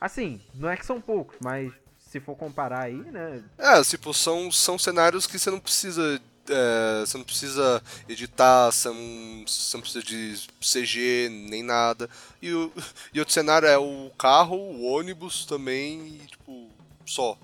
Assim, 0.00 0.40
não 0.54 0.68
é 0.70 0.76
que 0.76 0.86
são 0.86 1.00
poucos, 1.00 1.36
mas 1.40 1.72
se 1.98 2.20
for 2.20 2.36
comparar 2.36 2.82
aí, 2.82 2.94
né? 2.94 3.42
É, 3.58 3.82
tipo, 3.82 4.14
são, 4.14 4.50
são 4.52 4.78
cenários 4.78 5.26
que 5.26 5.38
você 5.38 5.50
não 5.50 5.58
precisa. 5.58 6.20
É, 6.48 7.00
você 7.00 7.16
não 7.16 7.24
precisa 7.24 7.82
editar, 8.08 8.70
você 8.70 8.88
não, 8.88 9.44
você 9.46 9.76
não 9.76 9.82
precisa 9.82 10.04
de 10.04 10.46
CG 10.60 11.28
nem 11.30 11.62
nada. 11.62 12.08
E, 12.40 12.52
o, 12.52 12.72
e 13.12 13.18
outro 13.18 13.32
cenário 13.32 13.66
é 13.66 13.78
o 13.78 14.10
carro, 14.18 14.56
o 14.56 14.84
ônibus 14.84 15.46
também, 15.46 16.06
e 16.06 16.26
tipo, 16.26 16.68
só. 17.06 17.38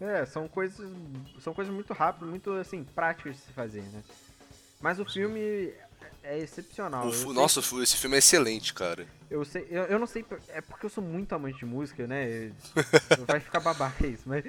É, 0.00 0.26
são 0.26 0.46
coisas. 0.48 0.90
São 1.40 1.54
coisas 1.54 1.72
muito 1.72 1.92
rápidas, 1.92 2.28
muito 2.28 2.52
assim, 2.52 2.84
práticas 2.84 3.36
de 3.36 3.42
se 3.42 3.52
fazer, 3.52 3.82
né? 3.82 4.02
Mas 4.80 5.00
o 5.00 5.04
filme 5.04 5.72
é 6.22 6.38
excepcional. 6.38 7.08
O, 7.08 7.32
nossa, 7.32 7.62
que... 7.62 7.82
esse 7.82 7.96
filme 7.96 8.16
é 8.16 8.18
excelente, 8.18 8.74
cara. 8.74 9.06
Eu 9.30 9.44
sei, 9.44 9.66
eu, 9.70 9.84
eu 9.84 9.98
não 9.98 10.06
sei, 10.06 10.24
é 10.48 10.60
porque 10.60 10.86
eu 10.86 10.90
sou 10.90 11.02
muito 11.02 11.34
amante 11.34 11.58
de 11.58 11.64
música, 11.64 12.06
né? 12.06 12.52
Vai 13.26 13.40
ficar 13.40 13.60
babaca 13.60 14.06
isso, 14.06 14.24
mas 14.26 14.44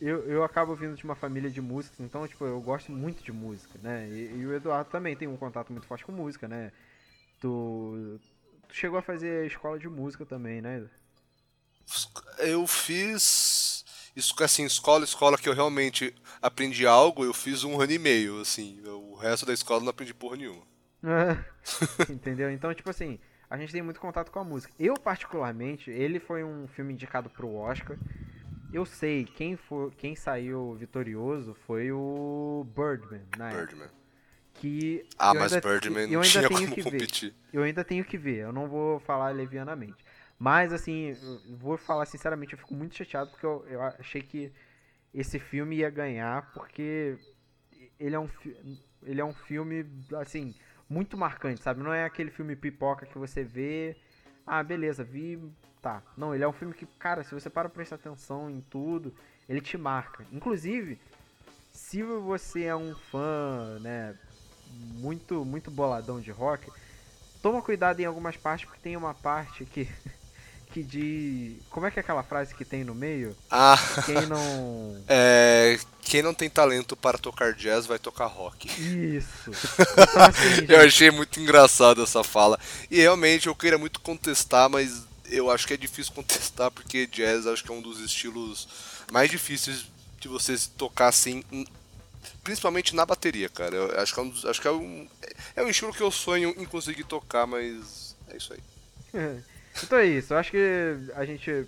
eu, 0.00 0.28
eu 0.28 0.44
acabo 0.44 0.74
vindo 0.74 0.94
de 0.94 1.04
uma 1.04 1.14
família 1.16 1.50
de 1.50 1.60
músicos, 1.60 1.98
então, 2.00 2.26
tipo, 2.28 2.44
eu 2.44 2.60
gosto 2.60 2.92
muito 2.92 3.22
de 3.22 3.32
música, 3.32 3.78
né? 3.82 4.08
E, 4.08 4.38
e 4.38 4.46
o 4.46 4.54
Eduardo 4.54 4.90
também 4.90 5.16
tem 5.16 5.26
um 5.26 5.36
contato 5.36 5.72
muito 5.72 5.86
forte 5.86 6.04
com 6.04 6.12
música, 6.12 6.46
né? 6.46 6.70
Tu, 7.40 8.20
tu 8.68 8.74
chegou 8.74 8.98
a 8.98 9.02
fazer 9.02 9.46
escola 9.46 9.78
de 9.78 9.88
música 9.88 10.24
também, 10.24 10.60
né? 10.60 10.88
Eu 12.38 12.66
fiz 12.66 13.84
isso 14.14 14.34
assim, 14.42 14.64
escola, 14.64 15.04
escola 15.04 15.36
que 15.36 15.48
eu 15.48 15.54
realmente 15.54 16.14
aprendi 16.40 16.86
algo, 16.86 17.24
eu 17.24 17.34
fiz 17.34 17.64
um 17.64 17.80
ano 17.80 17.92
e 17.92 17.98
meio, 17.98 18.40
assim. 18.40 18.80
O 18.86 19.16
resto 19.16 19.44
da 19.44 19.52
escola 19.52 19.80
não 19.80 19.88
aprendi 19.88 20.14
porra 20.14 20.36
nenhuma. 20.36 20.62
Entendeu? 22.08 22.50
Então, 22.50 22.72
tipo 22.72 22.90
assim, 22.90 23.18
a 23.50 23.56
gente 23.56 23.72
tem 23.72 23.82
muito 23.82 24.00
contato 24.00 24.30
com 24.30 24.38
a 24.38 24.44
música. 24.44 24.72
Eu, 24.78 24.94
particularmente, 24.94 25.90
ele 25.90 26.20
foi 26.20 26.44
um 26.44 26.68
filme 26.68 26.92
indicado 26.92 27.28
pro 27.28 27.52
Oscar. 27.54 27.98
Eu 28.72 28.86
sei, 28.86 29.24
quem, 29.24 29.56
for, 29.56 29.92
quem 29.94 30.16
saiu 30.16 30.74
vitorioso 30.74 31.54
foi 31.66 31.92
o 31.92 32.66
Birdman, 32.74 33.22
né? 33.36 33.54
Birdman. 33.54 33.88
que. 34.54 35.06
Ah, 35.18 35.34
mas 35.34 35.52
ainda, 35.52 35.68
Birdman 35.68 36.06
não 36.06 36.22
tinha 36.22 36.48
como 36.48 36.68
competir. 36.68 37.30
Ver. 37.30 37.36
Eu 37.52 37.62
ainda 37.62 37.84
tenho 37.84 38.04
que 38.04 38.16
ver, 38.16 38.38
eu 38.38 38.52
não 38.52 38.68
vou 38.68 38.98
falar 39.00 39.30
levianamente. 39.34 40.02
Mas, 40.38 40.72
assim, 40.72 41.14
vou 41.50 41.76
falar 41.76 42.06
sinceramente, 42.06 42.54
eu 42.54 42.58
fico 42.58 42.74
muito 42.74 42.96
chateado 42.96 43.30
porque 43.30 43.46
eu, 43.46 43.64
eu 43.68 43.82
achei 43.82 44.22
que 44.22 44.50
esse 45.14 45.38
filme 45.38 45.76
ia 45.76 45.90
ganhar, 45.90 46.50
porque 46.52 47.16
ele 48.00 48.16
é 48.16 48.18
um, 48.18 48.28
ele 49.02 49.20
é 49.20 49.24
um 49.24 49.34
filme, 49.34 49.86
assim, 50.16 50.54
muito 50.88 51.16
marcante, 51.16 51.62
sabe? 51.62 51.82
Não 51.82 51.92
é 51.92 52.04
aquele 52.04 52.30
filme 52.30 52.56
pipoca 52.56 53.06
que 53.06 53.18
você 53.18 53.44
vê, 53.44 53.96
ah, 54.46 54.62
beleza, 54.62 55.04
vi, 55.04 55.38
tá. 55.82 56.02
Não, 56.16 56.34
ele 56.34 56.44
é 56.44 56.48
um 56.48 56.52
filme 56.52 56.72
que, 56.72 56.86
cara, 56.98 57.24
se 57.24 57.34
você 57.34 57.50
para 57.50 57.68
pra 57.68 57.74
prestar 57.74 57.96
atenção 57.96 58.48
em 58.48 58.60
tudo, 58.70 59.12
ele 59.48 59.60
te 59.60 59.76
marca. 59.76 60.24
Inclusive, 60.32 60.98
se 61.72 62.02
você 62.02 62.64
é 62.64 62.76
um 62.76 62.94
fã, 62.94 63.78
né, 63.80 64.16
muito, 64.70 65.44
muito 65.44 65.70
boladão 65.70 66.20
de 66.20 66.30
rock, 66.30 66.70
toma 67.42 67.60
cuidado 67.60 68.00
em 68.00 68.04
algumas 68.04 68.36
partes, 68.36 68.64
porque 68.64 68.80
tem 68.80 68.96
uma 68.96 69.12
parte 69.12 69.64
que 69.64 69.88
que 70.72 70.82
de. 70.82 71.56
Como 71.70 71.86
é 71.86 71.90
que 71.90 71.98
é 71.98 72.02
aquela 72.02 72.22
frase 72.22 72.54
que 72.54 72.64
tem 72.64 72.82
no 72.82 72.94
meio? 72.94 73.36
Ah. 73.50 73.78
Quem 74.06 74.26
não. 74.26 75.02
É. 75.06 75.78
Quem 76.00 76.22
não 76.22 76.34
tem 76.34 76.50
talento 76.50 76.96
para 76.96 77.16
tocar 77.16 77.52
jazz 77.52 77.86
vai 77.86 77.98
tocar 77.98 78.26
rock. 78.26 78.68
Isso. 78.68 79.50
Então, 79.92 80.22
assim, 80.26 80.66
eu 80.68 80.80
achei 80.80 81.10
muito 81.10 81.40
engraçado 81.40 82.02
essa 82.02 82.24
fala. 82.24 82.58
E 82.90 82.98
realmente 83.00 83.46
eu 83.46 83.54
queria 83.54 83.78
muito 83.78 84.00
contestar, 84.00 84.68
mas 84.68 85.06
eu 85.32 85.50
acho 85.50 85.66
que 85.66 85.74
é 85.74 85.76
difícil 85.76 86.12
contestar 86.14 86.70
porque 86.70 87.06
jazz 87.06 87.46
acho 87.46 87.64
que 87.64 87.70
é 87.70 87.74
um 87.74 87.82
dos 87.82 88.00
estilos 88.00 88.68
mais 89.10 89.30
difíceis 89.30 89.86
de 90.20 90.28
você 90.28 90.54
tocar 90.76 91.08
assim, 91.08 91.42
principalmente 92.44 92.94
na 92.94 93.04
bateria, 93.04 93.48
cara. 93.48 93.74
Eu 93.74 94.00
acho 94.00 94.14
que 94.14 94.20
é 94.20 94.22
um, 94.22 94.32
acho 94.48 94.60
que 94.60 94.68
é 94.68 94.70
um, 94.70 95.08
é 95.56 95.62
um 95.62 95.68
estilo 95.68 95.92
que 95.92 96.02
eu 96.02 96.10
sonho 96.10 96.54
em 96.56 96.64
conseguir 96.64 97.04
tocar, 97.04 97.46
mas 97.46 98.16
é 98.28 98.36
isso 98.36 98.52
aí. 98.52 99.42
Então 99.82 99.98
é 99.98 100.04
isso, 100.04 100.34
eu 100.34 100.38
acho 100.38 100.50
que 100.50 100.98
a 101.14 101.24
gente 101.24 101.66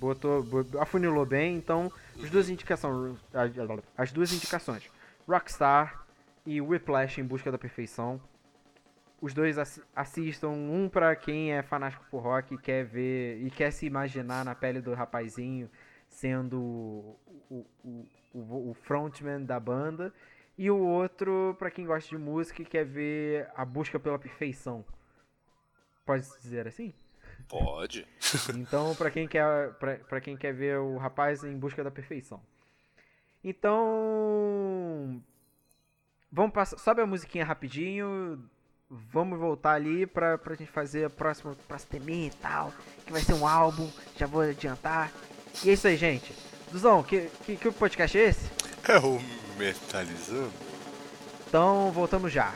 botou, 0.00 0.46
afunilou 0.80 1.26
bem, 1.26 1.56
então 1.56 1.92
as 2.22 2.30
duas 2.30 2.48
indicações, 2.48 3.18
as 3.96 4.10
duas 4.10 4.32
indicações, 4.32 4.84
Rockstar 5.28 6.06
e 6.46 6.58
Whiplash 6.60 7.20
em 7.20 7.24
busca 7.24 7.52
da 7.52 7.58
perfeição. 7.58 8.18
Os 9.20 9.34
dois 9.34 9.56
assistam, 9.94 10.50
um 10.50 10.88
para 10.88 11.14
quem 11.16 11.52
é 11.52 11.62
fanático 11.62 12.04
por 12.10 12.22
rock 12.22 12.54
e 12.54 12.58
quer 12.58 12.84
ver 12.84 13.44
e 13.44 13.50
quer 13.50 13.72
se 13.72 13.84
imaginar 13.84 14.44
na 14.44 14.54
pele 14.54 14.80
do 14.80 14.94
rapazinho 14.94 15.68
sendo 16.08 16.58
o, 16.58 17.66
o, 17.84 18.06
o, 18.32 18.70
o 18.70 18.74
frontman 18.74 19.44
da 19.44 19.60
banda, 19.60 20.12
e 20.56 20.70
o 20.70 20.78
outro 20.78 21.54
para 21.58 21.70
quem 21.70 21.86
gosta 21.86 22.08
de 22.08 22.18
música 22.18 22.62
e 22.62 22.64
quer 22.64 22.84
ver 22.84 23.48
a 23.54 23.64
busca 23.64 24.00
pela 24.00 24.18
perfeição. 24.18 24.84
Pode 26.04 26.22
dizer 26.40 26.66
assim? 26.66 26.92
Pode. 27.48 28.06
Então, 28.56 28.94
para 28.96 29.10
quem 29.10 29.28
quer 29.28 29.72
para 29.74 30.20
quem 30.20 30.36
quer 30.36 30.52
ver 30.52 30.78
o 30.78 30.96
rapaz 30.96 31.44
em 31.44 31.56
busca 31.56 31.84
da 31.84 31.90
perfeição. 31.90 32.42
Então, 33.44 35.22
vamos 36.30 36.52
passar, 36.52 36.76
sobe 36.78 37.00
a 37.00 37.06
musiquinha 37.06 37.44
rapidinho. 37.44 38.50
Vamos 38.90 39.38
voltar 39.38 39.72
ali 39.72 40.06
pra, 40.06 40.38
pra 40.38 40.54
gente 40.54 40.70
fazer 40.70 41.04
a 41.04 41.10
próxima 41.10 41.54
próxima 41.68 42.28
e 42.28 42.30
tal, 42.30 42.72
que 43.04 43.12
vai 43.12 43.20
ser 43.20 43.34
um 43.34 43.46
álbum, 43.46 43.88
já 44.16 44.26
vou 44.26 44.40
adiantar. 44.40 45.12
E 45.62 45.68
é 45.68 45.72
isso 45.74 45.86
aí, 45.86 45.96
gente. 45.96 46.32
Duzão, 46.72 47.02
que, 47.02 47.28
que, 47.44 47.56
que 47.56 47.68
podcast 47.72 48.16
é 48.16 48.28
esse? 48.28 48.50
É 48.88 48.98
o 48.98 49.20
Metalizando. 49.58 50.52
Então, 51.46 51.90
voltamos 51.90 52.32
já. 52.32 52.54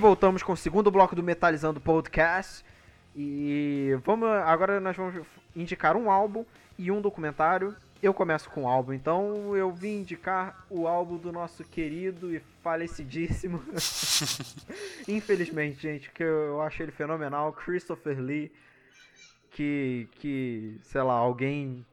Voltamos 0.00 0.42
com 0.42 0.54
o 0.54 0.56
segundo 0.56 0.90
bloco 0.90 1.14
do 1.14 1.22
Metalizando 1.22 1.78
Podcast. 1.78 2.64
E 3.14 3.90
vamos 4.02 4.28
agora 4.28 4.80
nós 4.80 4.96
vamos 4.96 5.26
indicar 5.54 5.94
um 5.94 6.10
álbum 6.10 6.44
e 6.78 6.90
um 6.90 7.02
documentário. 7.02 7.76
Eu 8.02 8.14
começo 8.14 8.48
com 8.48 8.62
o 8.62 8.66
álbum, 8.66 8.94
então 8.94 9.54
eu 9.54 9.70
vim 9.70 9.98
indicar 9.98 10.64
o 10.70 10.88
álbum 10.88 11.18
do 11.18 11.30
nosso 11.30 11.62
querido 11.64 12.34
e 12.34 12.40
falecidíssimo. 12.62 13.62
Infelizmente, 15.06 15.82
gente, 15.82 16.10
que 16.10 16.22
eu 16.22 16.62
acho 16.62 16.82
ele 16.82 16.92
fenomenal, 16.92 17.52
Christopher 17.52 18.18
Lee, 18.18 18.50
que 19.50 20.08
que, 20.12 20.80
sei 20.82 21.02
lá, 21.02 21.12
alguém 21.12 21.84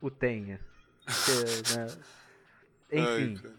o 0.00 0.10
tenha. 0.10 0.58
Que, 1.06 1.76
né? 1.76 1.86
Enfim. 2.90 3.40
Ai, 3.44 3.52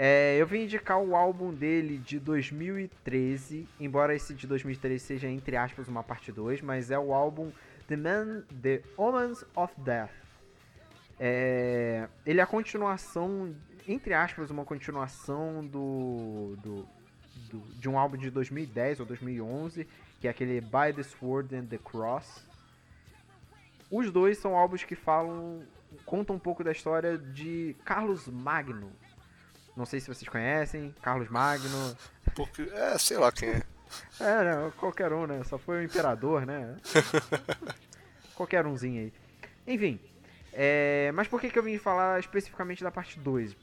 é, 0.00 0.36
eu 0.36 0.46
vim 0.46 0.62
indicar 0.62 1.00
o 1.00 1.16
álbum 1.16 1.52
dele 1.52 1.98
de 1.98 2.20
2013, 2.20 3.66
embora 3.80 4.14
esse 4.14 4.32
de 4.32 4.46
2013 4.46 5.04
seja, 5.04 5.26
entre 5.26 5.56
aspas, 5.56 5.88
uma 5.88 6.04
parte 6.04 6.30
2, 6.30 6.62
mas 6.62 6.92
é 6.92 6.98
o 6.98 7.12
álbum 7.12 7.50
The, 7.88 7.96
Man, 7.96 8.44
The 8.62 8.80
Omens 8.96 9.44
of 9.56 9.74
Death. 9.76 10.12
É, 11.18 12.08
ele 12.24 12.38
é 12.38 12.42
a 12.44 12.46
continuação, 12.46 13.52
entre 13.88 14.14
aspas, 14.14 14.52
uma 14.52 14.64
continuação 14.64 15.66
do, 15.66 16.54
do, 16.62 16.88
do, 17.50 17.58
de 17.80 17.88
um 17.88 17.98
álbum 17.98 18.16
de 18.16 18.30
2010 18.30 19.00
ou 19.00 19.06
2011, 19.06 19.84
que 20.20 20.28
é 20.28 20.30
aquele 20.30 20.60
By 20.60 20.92
the 20.94 21.02
Sword 21.02 21.56
and 21.56 21.66
the 21.66 21.78
Cross. 21.78 22.46
Os 23.90 24.12
dois 24.12 24.38
são 24.38 24.54
álbuns 24.54 24.84
que 24.84 24.94
falam, 24.94 25.60
contam 26.06 26.36
um 26.36 26.38
pouco 26.38 26.62
da 26.62 26.70
história 26.70 27.18
de 27.18 27.74
Carlos 27.84 28.28
Magno, 28.28 28.92
não 29.78 29.86
sei 29.86 30.00
se 30.00 30.08
vocês 30.08 30.28
conhecem, 30.28 30.94
Carlos 31.00 31.28
Magno. 31.28 31.96
Porque, 32.34 32.62
é, 32.72 32.98
sei 32.98 33.16
lá 33.16 33.30
quem 33.30 33.50
é. 33.50 33.62
É, 34.20 34.44
né, 34.44 34.72
qualquer 34.76 35.14
um, 35.14 35.26
né? 35.26 35.42
Só 35.44 35.56
foi 35.56 35.78
o 35.78 35.82
imperador, 35.82 36.44
né? 36.44 36.76
qualquer 38.34 38.66
umzinho 38.66 39.00
aí. 39.00 39.12
Enfim, 39.66 39.98
é, 40.52 41.10
mas 41.14 41.26
por 41.26 41.40
que, 41.40 41.48
que 41.48 41.58
eu 41.58 41.62
vim 41.62 41.78
falar 41.78 42.20
especificamente 42.20 42.84
da 42.84 42.90
parte 42.90 43.18
2? 43.18 43.56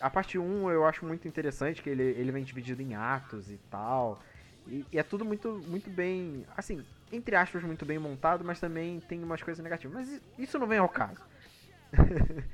A 0.00 0.10
parte 0.10 0.38
1 0.38 0.42
um 0.44 0.70
eu 0.70 0.84
acho 0.84 1.06
muito 1.06 1.26
interessante, 1.26 1.80
que 1.80 1.88
ele, 1.88 2.02
ele 2.02 2.30
vem 2.30 2.44
dividido 2.44 2.82
em 2.82 2.94
atos 2.94 3.50
e 3.50 3.58
tal. 3.70 4.20
E, 4.66 4.84
e, 4.92 4.98
é 4.98 5.02
tudo 5.02 5.24
muito, 5.24 5.62
muito 5.66 5.88
bem, 5.88 6.44
assim, 6.54 6.84
entre 7.10 7.36
aspas, 7.36 7.62
muito 7.62 7.86
bem 7.86 7.98
montado, 7.98 8.44
mas 8.44 8.60
também 8.60 9.00
tem 9.00 9.22
umas 9.22 9.42
coisas 9.42 9.62
negativas. 9.62 9.94
Mas 9.94 10.20
isso 10.38 10.58
não 10.58 10.66
vem 10.66 10.78
ao 10.78 10.88
caso. 10.90 11.22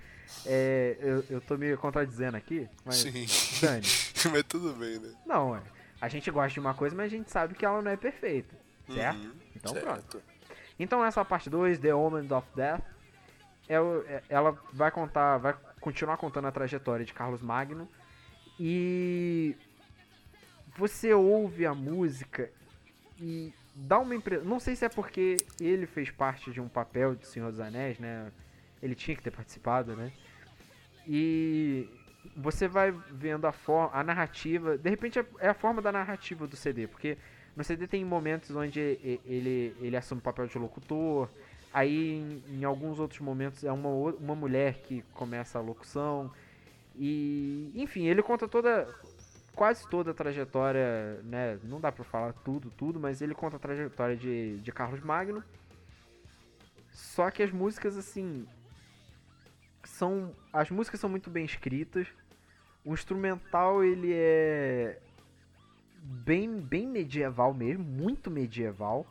É, 0.46 0.96
eu, 1.00 1.24
eu 1.28 1.40
tô 1.40 1.56
me 1.56 1.76
contradizendo 1.76 2.36
aqui, 2.36 2.68
mas. 2.84 2.96
Sim. 2.96 3.26
Mas 4.30 4.42
tudo 4.46 4.74
bem, 4.74 4.98
né? 4.98 5.14
Não, 5.24 5.56
é. 5.56 5.62
A 6.00 6.08
gente 6.08 6.30
gosta 6.30 6.52
de 6.52 6.60
uma 6.60 6.74
coisa, 6.74 6.94
mas 6.94 7.06
a 7.06 7.16
gente 7.16 7.30
sabe 7.30 7.54
que 7.54 7.64
ela 7.64 7.80
não 7.80 7.90
é 7.90 7.96
perfeita. 7.96 8.54
Certo? 8.86 9.18
Uhum, 9.18 9.32
então 9.56 9.72
certo. 9.72 9.86
pronto. 9.86 10.22
Então 10.78 11.04
essa 11.04 11.24
parte 11.24 11.48
2, 11.48 11.78
The 11.78 11.94
Omen 11.94 12.30
of 12.32 12.46
Death, 12.54 12.82
é, 13.68 13.74
é, 13.74 14.22
ela 14.28 14.58
vai 14.72 14.90
contar, 14.90 15.38
vai 15.38 15.54
continuar 15.80 16.16
contando 16.16 16.48
a 16.48 16.52
trajetória 16.52 17.04
de 17.04 17.12
Carlos 17.12 17.40
Magno. 17.40 17.88
E 18.58 19.56
você 20.76 21.12
ouve 21.12 21.66
a 21.66 21.74
música 21.74 22.50
e 23.18 23.52
dá 23.74 23.98
uma 23.98 24.14
impressão. 24.14 24.46
Não 24.46 24.58
sei 24.58 24.74
se 24.74 24.84
é 24.84 24.88
porque 24.88 25.36
ele 25.60 25.86
fez 25.86 26.10
parte 26.10 26.50
de 26.50 26.60
um 26.60 26.68
papel 26.68 27.14
de 27.14 27.26
Senhor 27.26 27.50
dos 27.50 27.60
Anéis, 27.60 27.98
né? 27.98 28.32
Ele 28.82 28.94
tinha 28.94 29.16
que 29.16 29.22
ter 29.22 29.30
participado, 29.30 29.94
né? 29.94 30.12
E 31.06 31.88
você 32.36 32.68
vai 32.68 32.92
vendo 33.10 33.46
a 33.46 33.52
forma, 33.52 33.90
a 33.96 34.02
narrativa, 34.02 34.76
de 34.76 34.88
repente 34.90 35.18
é, 35.18 35.24
é 35.38 35.48
a 35.48 35.54
forma 35.54 35.80
da 35.80 35.90
narrativa 35.90 36.46
do 36.46 36.56
CD, 36.56 36.86
porque 36.86 37.16
no 37.56 37.64
CD 37.64 37.86
tem 37.86 38.04
momentos 38.04 38.54
onde 38.54 38.80
ele, 38.80 39.74
ele 39.80 39.96
assume 39.96 40.20
o 40.20 40.22
papel 40.22 40.46
de 40.46 40.58
locutor, 40.58 41.28
aí 41.72 42.18
em, 42.18 42.58
em 42.58 42.64
alguns 42.64 42.98
outros 42.98 43.20
momentos 43.20 43.64
é 43.64 43.72
uma, 43.72 43.88
uma 43.88 44.34
mulher 44.34 44.74
que 44.82 45.02
começa 45.14 45.58
a 45.58 45.62
locução, 45.62 46.30
e 46.96 47.72
enfim, 47.74 48.06
ele 48.06 48.22
conta 48.22 48.46
toda, 48.46 48.86
quase 49.54 49.88
toda 49.88 50.10
a 50.10 50.14
trajetória, 50.14 51.20
né, 51.24 51.58
não 51.64 51.80
dá 51.80 51.90
pra 51.90 52.04
falar 52.04 52.32
tudo, 52.44 52.70
tudo, 52.70 53.00
mas 53.00 53.22
ele 53.22 53.34
conta 53.34 53.56
a 53.56 53.60
trajetória 53.60 54.16
de, 54.16 54.58
de 54.58 54.72
Carlos 54.72 55.00
Magno, 55.00 55.42
só 56.92 57.30
que 57.30 57.42
as 57.42 57.50
músicas, 57.50 57.96
assim, 57.96 58.46
são 59.84 60.34
as 60.52 60.70
músicas 60.70 61.00
são 61.00 61.10
muito 61.10 61.30
bem 61.30 61.44
escritas. 61.44 62.06
O 62.84 62.94
instrumental 62.94 63.84
ele 63.84 64.12
é 64.12 64.98
bem 66.02 66.60
bem 66.60 66.86
medieval 66.86 67.52
mesmo, 67.52 67.84
muito 67.84 68.30
medieval. 68.30 69.06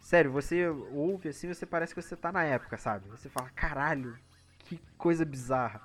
Sério, 0.00 0.32
você 0.32 0.68
ouve 0.68 1.28
assim, 1.28 1.48
você 1.48 1.64
parece 1.64 1.94
que 1.94 2.02
você 2.02 2.16
tá 2.16 2.32
na 2.32 2.42
época, 2.42 2.76
sabe? 2.76 3.08
Você 3.08 3.28
fala, 3.28 3.50
caralho, 3.50 4.18
que 4.58 4.80
coisa 4.98 5.24
bizarra. 5.24 5.80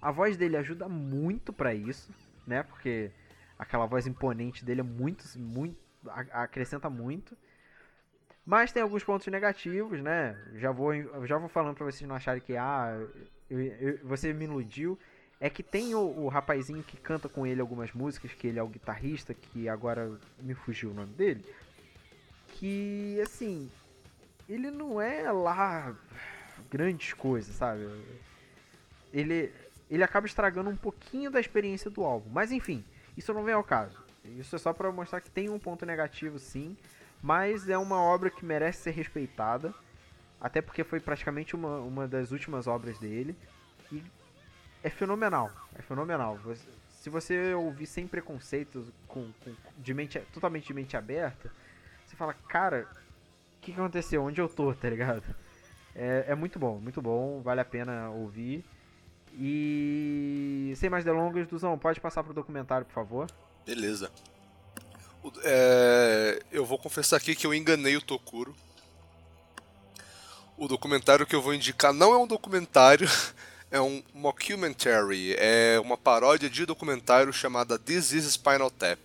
A 0.00 0.10
voz 0.10 0.36
dele 0.36 0.56
ajuda 0.56 0.88
muito 0.88 1.52
para 1.52 1.74
isso, 1.74 2.12
né? 2.46 2.62
Porque 2.62 3.10
aquela 3.58 3.84
voz 3.84 4.06
imponente 4.06 4.64
dele 4.64 4.80
é 4.80 4.84
muito, 4.84 5.24
muito 5.38 5.78
acrescenta 6.32 6.88
muito. 6.88 7.36
Mas 8.44 8.72
tem 8.72 8.82
alguns 8.82 9.04
pontos 9.04 9.26
negativos, 9.26 10.00
né? 10.00 10.36
Já 10.54 10.72
vou, 10.72 10.94
já 11.26 11.36
vou 11.36 11.48
falando 11.48 11.76
pra 11.76 11.84
vocês 11.84 12.08
não 12.08 12.16
acharem 12.16 12.42
que 12.42 12.56
ah, 12.56 12.98
eu, 13.50 13.60
eu, 13.60 13.98
você 14.04 14.32
me 14.32 14.44
iludiu. 14.44 14.98
É 15.42 15.48
que 15.48 15.62
tem 15.62 15.94
o, 15.94 16.00
o, 16.00 16.28
rapazinho 16.28 16.82
que 16.82 16.98
canta 16.98 17.26
com 17.26 17.46
ele 17.46 17.62
algumas 17.62 17.92
músicas, 17.92 18.32
que 18.34 18.46
ele 18.46 18.58
é 18.58 18.62
o 18.62 18.68
guitarrista, 18.68 19.32
que 19.32 19.70
agora 19.70 20.12
me 20.38 20.54
fugiu 20.54 20.90
o 20.90 20.94
nome 20.94 21.14
dele. 21.14 21.42
Que, 22.48 23.18
assim, 23.22 23.70
ele 24.46 24.70
não 24.70 25.00
é 25.00 25.32
lá 25.32 25.96
grandes 26.70 27.14
coisas, 27.14 27.54
sabe? 27.54 27.88
Ele, 29.14 29.50
ele 29.90 30.04
acaba 30.04 30.26
estragando 30.26 30.68
um 30.68 30.76
pouquinho 30.76 31.30
da 31.30 31.40
experiência 31.40 31.90
do 31.90 32.04
álbum. 32.04 32.28
Mas, 32.30 32.52
enfim, 32.52 32.84
isso 33.16 33.32
não 33.32 33.42
vem 33.42 33.54
ao 33.54 33.64
caso. 33.64 33.98
Isso 34.24 34.54
é 34.54 34.58
só 34.58 34.74
para 34.74 34.92
mostrar 34.92 35.22
que 35.22 35.30
tem 35.30 35.48
um 35.48 35.58
ponto 35.58 35.86
negativo, 35.86 36.38
sim. 36.38 36.76
Mas 37.22 37.68
é 37.68 37.78
uma 37.78 38.02
obra 38.02 38.30
que 38.30 38.44
merece 38.44 38.82
ser 38.82 38.90
respeitada. 38.90 39.74
Até 40.40 40.62
porque 40.62 40.82
foi 40.82 41.00
praticamente 41.00 41.54
uma, 41.54 41.78
uma 41.78 42.08
das 42.08 42.32
últimas 42.32 42.66
obras 42.66 42.98
dele. 42.98 43.36
E 43.92 44.02
é 44.82 44.88
fenomenal. 44.88 45.50
É 45.74 45.82
fenomenal. 45.82 46.36
Você, 46.44 46.66
se 46.88 47.10
você 47.10 47.54
ouvir 47.54 47.86
sem 47.86 48.06
preconceitos, 48.06 48.86
com, 49.06 49.30
com, 49.44 49.54
de 49.78 49.92
mente, 49.92 50.18
totalmente 50.32 50.66
de 50.66 50.74
mente 50.74 50.96
aberta, 50.96 51.52
você 52.06 52.16
fala, 52.16 52.32
cara, 52.48 52.88
o 53.58 53.60
que, 53.60 53.72
aconteceu? 53.72 54.24
Onde 54.24 54.40
eu 54.40 54.48
tô, 54.48 54.72
tá 54.74 54.88
ligado? 54.88 55.22
É, 55.94 56.26
é 56.28 56.34
muito 56.34 56.58
bom, 56.58 56.78
muito 56.78 57.02
bom. 57.02 57.42
Vale 57.42 57.60
a 57.60 57.64
pena 57.64 58.08
ouvir. 58.08 58.64
E 59.34 60.72
sem 60.76 60.88
mais 60.88 61.04
delongas, 61.04 61.46
Duzão, 61.46 61.78
pode 61.78 62.00
passar 62.00 62.24
pro 62.24 62.32
documentário, 62.32 62.86
por 62.86 62.94
favor? 62.94 63.30
Beleza. 63.66 64.10
É, 65.44 66.42
eu 66.50 66.64
vou 66.64 66.78
confessar 66.78 67.18
aqui 67.18 67.36
que 67.36 67.46
eu 67.46 67.52
enganei 67.52 67.96
o 67.96 68.00
Tokuro 68.00 68.56
o 70.60 70.68
documentário 70.68 71.26
que 71.26 71.34
eu 71.34 71.40
vou 71.40 71.54
indicar 71.54 71.90
não 71.90 72.12
é 72.12 72.18
um 72.18 72.26
documentário, 72.26 73.08
é 73.72 73.80
um 73.80 74.02
mockumentary, 74.12 75.34
é 75.38 75.80
uma 75.82 75.96
paródia 75.96 76.50
de 76.50 76.66
documentário 76.66 77.32
chamada 77.32 77.78
This 77.78 78.12
is 78.12 78.24
Spinal 78.26 78.70
Tap. 78.70 78.98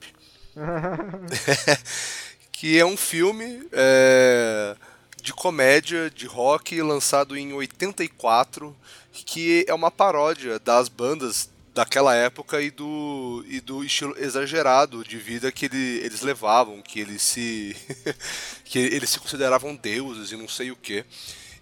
que 2.51 2.77
é 2.77 2.85
um 2.85 2.97
filme 2.97 3.65
é, 3.71 4.75
de 5.21 5.33
comédia, 5.33 6.09
de 6.09 6.25
rock, 6.25 6.81
lançado 6.81 7.37
em 7.37 7.53
84, 7.53 8.75
que 9.13 9.65
é 9.65 9.73
uma 9.73 9.89
paródia 9.89 10.59
das 10.59 10.89
bandas 10.89 11.49
daquela 11.73 12.15
época 12.15 12.61
e 12.61 12.71
do, 12.71 13.45
e 13.47 13.61
do 13.61 13.83
estilo 13.83 14.15
exagerado 14.17 15.03
de 15.03 15.17
vida 15.17 15.51
que 15.51 15.65
ele, 15.65 15.99
eles 15.99 16.21
levavam, 16.21 16.81
que 16.81 16.99
eles 16.99 17.21
se 17.21 17.75
que 18.63 18.79
eles 18.79 19.09
se 19.09 19.19
consideravam 19.19 19.75
deuses 19.75 20.31
e 20.31 20.37
não 20.37 20.47
sei 20.47 20.71
o 20.71 20.75
que. 20.75 21.05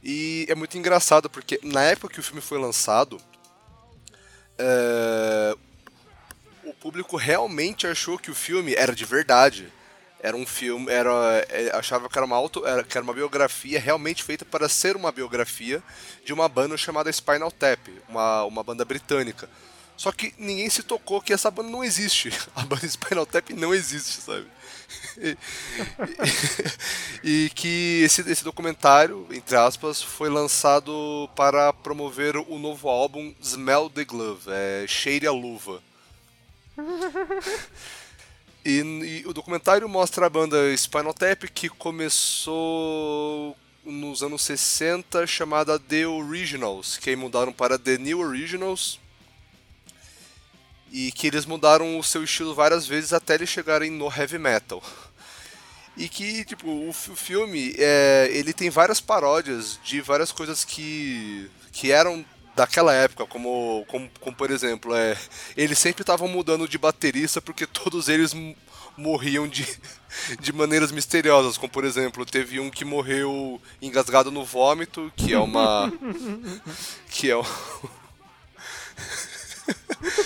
E 0.04 0.46
é 0.50 0.56
muito 0.56 0.78
engraçado 0.78 1.30
porque 1.30 1.60
na 1.64 1.82
época 1.84 2.14
que 2.14 2.20
o 2.20 2.24
filme 2.24 2.42
foi 2.42 2.60
lançado, 2.60 3.18
é... 4.58 5.56
o 6.66 6.74
público 6.74 7.16
realmente 7.16 7.88
achou 7.88 8.20
que 8.20 8.30
o 8.30 8.36
filme 8.36 8.76
era 8.76 8.94
de 8.94 9.06
verdade. 9.06 9.72
Era 10.20 10.38
um 10.38 10.46
filme, 10.46 10.90
era, 10.90 11.12
é, 11.50 11.70
achava 11.76 12.08
que 12.08 12.18
era, 12.18 12.26
uma 12.26 12.38
auto, 12.38 12.66
era, 12.66 12.82
que 12.82 12.98
era 12.98 13.04
uma 13.04 13.14
biografia 13.14 13.78
realmente 13.78 14.24
feita 14.24 14.46
para 14.46 14.70
ser 14.70 14.96
uma 14.96 15.12
biografia 15.12 15.84
de 16.24 16.32
uma 16.32 16.48
banda 16.48 16.78
chamada 16.78 17.12
Spinal 17.12 17.52
Tap, 17.52 17.90
uma, 18.08 18.46
uma 18.46 18.64
banda 18.64 18.86
britânica. 18.86 19.50
Só 19.98 20.14
que 20.14 20.34
ninguém 20.38 20.70
se 20.70 20.82
tocou 20.82 21.22
que 21.22 21.34
essa 21.34 21.52
banda 21.52 21.70
não 21.70 21.84
existe. 21.84 22.32
A 22.56 22.64
banda 22.64 22.88
Spinal 22.88 23.26
Tap 23.26 23.50
não 23.50 23.74
existe, 23.74 24.22
sabe? 24.22 24.48
e, 27.24 27.52
que 27.54 28.02
esse, 28.04 28.22
esse 28.30 28.44
documentário, 28.44 29.28
entre 29.32 29.56
aspas, 29.56 30.02
foi 30.02 30.30
lançado 30.30 31.30
para 31.36 31.72
promover 31.72 32.36
o 32.38 32.58
novo 32.58 32.90
álbum 32.90 33.34
Smell 33.42 33.90
the 33.90 34.04
Glove, 34.04 34.50
é, 34.50 34.86
Cheire 34.88 35.28
a 35.28 35.32
Luva. 35.32 35.82
E, 38.66 38.80
e, 38.80 39.28
o 39.28 39.34
documentário 39.34 39.90
mostra 39.90 40.26
a 40.26 40.30
banda 40.30 40.74
Spinal 40.78 41.14
Tap 41.14 41.44
que 41.54 41.68
começou 41.68 43.58
nos 43.84 44.24
anos 44.24 44.42
60 44.44 45.28
chamada 45.28 45.78
The 45.78 46.08
Originals, 46.08 46.98
que 46.98 47.10
aí 47.10 47.16
mudaram 47.18 47.52
para 47.52 47.78
The 47.78 47.98
New 47.98 48.20
Originals 48.20 49.02
e 50.94 51.12
que 51.12 51.26
eles 51.26 51.48
mudaram 51.48 51.98
o 51.98 52.04
seu 52.04 52.24
estilo 52.24 52.54
várias 52.54 52.86
vezes 52.86 53.14
até 53.14 53.34
eles 53.34 53.50
chegarem 53.50 53.90
no 53.90 54.14
heavy 54.16 54.38
metal. 54.38 54.82
E 55.98 56.08
que, 56.08 56.46
tipo, 56.46 56.70
o, 56.88 56.94
filme, 56.94 57.74
é, 57.80 58.30
ele 58.32 58.54
tem 58.54 58.70
várias 58.70 59.02
paródias 59.02 59.80
de 59.84 60.02
várias 60.02 60.32
coisas 60.32 60.64
que, 60.64 61.50
que 61.72 61.92
eram 61.92 62.24
daquela 62.56 62.94
época, 62.94 63.26
como, 63.26 63.84
como, 63.88 64.08
como 64.20 64.36
por 64.36 64.52
exemplo, 64.52 64.96
é, 64.96 65.18
eles 65.58 65.80
sempre 65.80 66.04
estavam 66.04 66.28
mudando 66.28 66.68
de 66.68 66.78
baterista 66.78 67.42
porque 67.42 67.66
todos 67.66 68.08
eles 68.08 68.36
morriam 68.96 69.48
de, 69.48 69.68
de 70.40 70.54
maneiras 70.54 70.92
misteriosas, 70.92 71.58
como 71.58 71.72
por 71.72 71.86
exemplo, 71.86 72.24
teve 72.24 72.60
um 72.60 72.70
que 72.70 72.86
morreu 72.86 73.60
engasgado 73.82 74.30
no 74.30 74.46
vômito, 74.46 75.12
que 75.16 75.34
é 75.34 75.40
uma 75.40 75.92
que 77.10 77.32
é 77.32 77.38
um, 77.38 77.44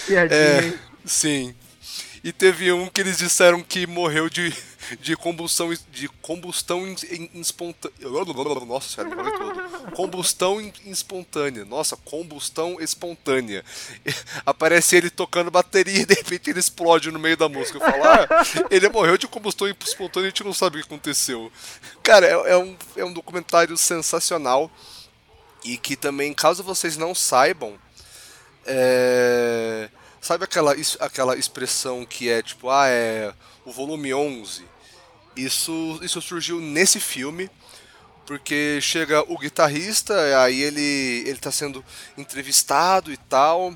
Piadinha. 0.08 0.39
É, 0.39 0.74
sim. 1.05 1.53
E 2.24 2.32
teve 2.32 2.72
um 2.72 2.88
que 2.88 3.01
eles 3.01 3.18
disseram 3.18 3.62
que 3.62 3.86
morreu 3.86 4.30
de, 4.30 4.53
de 4.99 5.16
combustão 5.16 5.74
de 5.91 6.10
combustão 6.22 6.84
espontânea. 7.34 8.66
Nossa 8.66 8.89
senhora, 8.89 9.16
me 9.16 9.32
todo. 9.38 9.91
Combustão 9.91 10.74
espontânea. 10.86 11.64
Nossa, 11.64 11.95
combustão 11.95 12.78
espontânea. 12.82 13.64
Aparece 14.45 14.95
ele 14.95 15.10
tocando 15.10 15.51
bateria 15.51 16.01
e 16.01 16.05
de 16.08 16.16
repente 16.16 16.49
ele 16.49 16.60
explode 16.60 17.12
no 17.12 17.20
meio 17.20 17.38
da 17.38 17.47
música. 17.47 17.78
Eu 17.78 17.91
falo, 17.91 18.03
ah, 18.03 18.28
ele 18.70 18.89
morreu 18.89 19.18
de 19.18 19.28
combustão 19.28 19.68
espontânea 19.68 20.26
e 20.26 20.28
a 20.28 20.30
gente 20.32 20.43
não 20.43 20.53
sabe 20.53 20.78
o 20.78 20.82
que 20.82 20.88
aconteceu. 20.88 21.51
Cara, 22.01 22.26
é, 22.26 22.51
é, 22.51 22.58
um, 22.58 22.76
é 22.95 23.05
um 23.05 23.14
documentário 23.14 23.78
sensacional. 23.78 24.72
E 25.64 25.78
que 25.78 25.95
também, 25.95 26.34
caso 26.34 26.64
vocês 26.64 26.95
não 26.95 27.14
saibam, 27.14 27.78
é... 28.66 29.89
Sabe 30.22 30.43
aquela, 30.43 30.76
aquela 30.99 31.38
expressão 31.38 32.05
que 32.05 32.30
é 32.30 32.41
tipo, 32.41 32.70
ah, 32.70 32.88
é 32.88 33.34
o 33.65 33.72
volume 33.72 34.13
11? 34.13 34.65
Isso, 35.36 35.99
isso 36.01 36.22
surgiu 36.22 36.59
nesse 36.59 36.99
filme, 36.99 37.49
porque 38.26 38.80
chega 38.82 39.22
o 39.32 39.38
guitarrista, 39.38 40.13
aí 40.43 40.61
ele, 40.61 41.24
ele 41.26 41.38
tá 41.38 41.51
sendo 41.51 41.86
entrevistado 42.18 43.11
e 43.13 43.18
tal, 43.18 43.74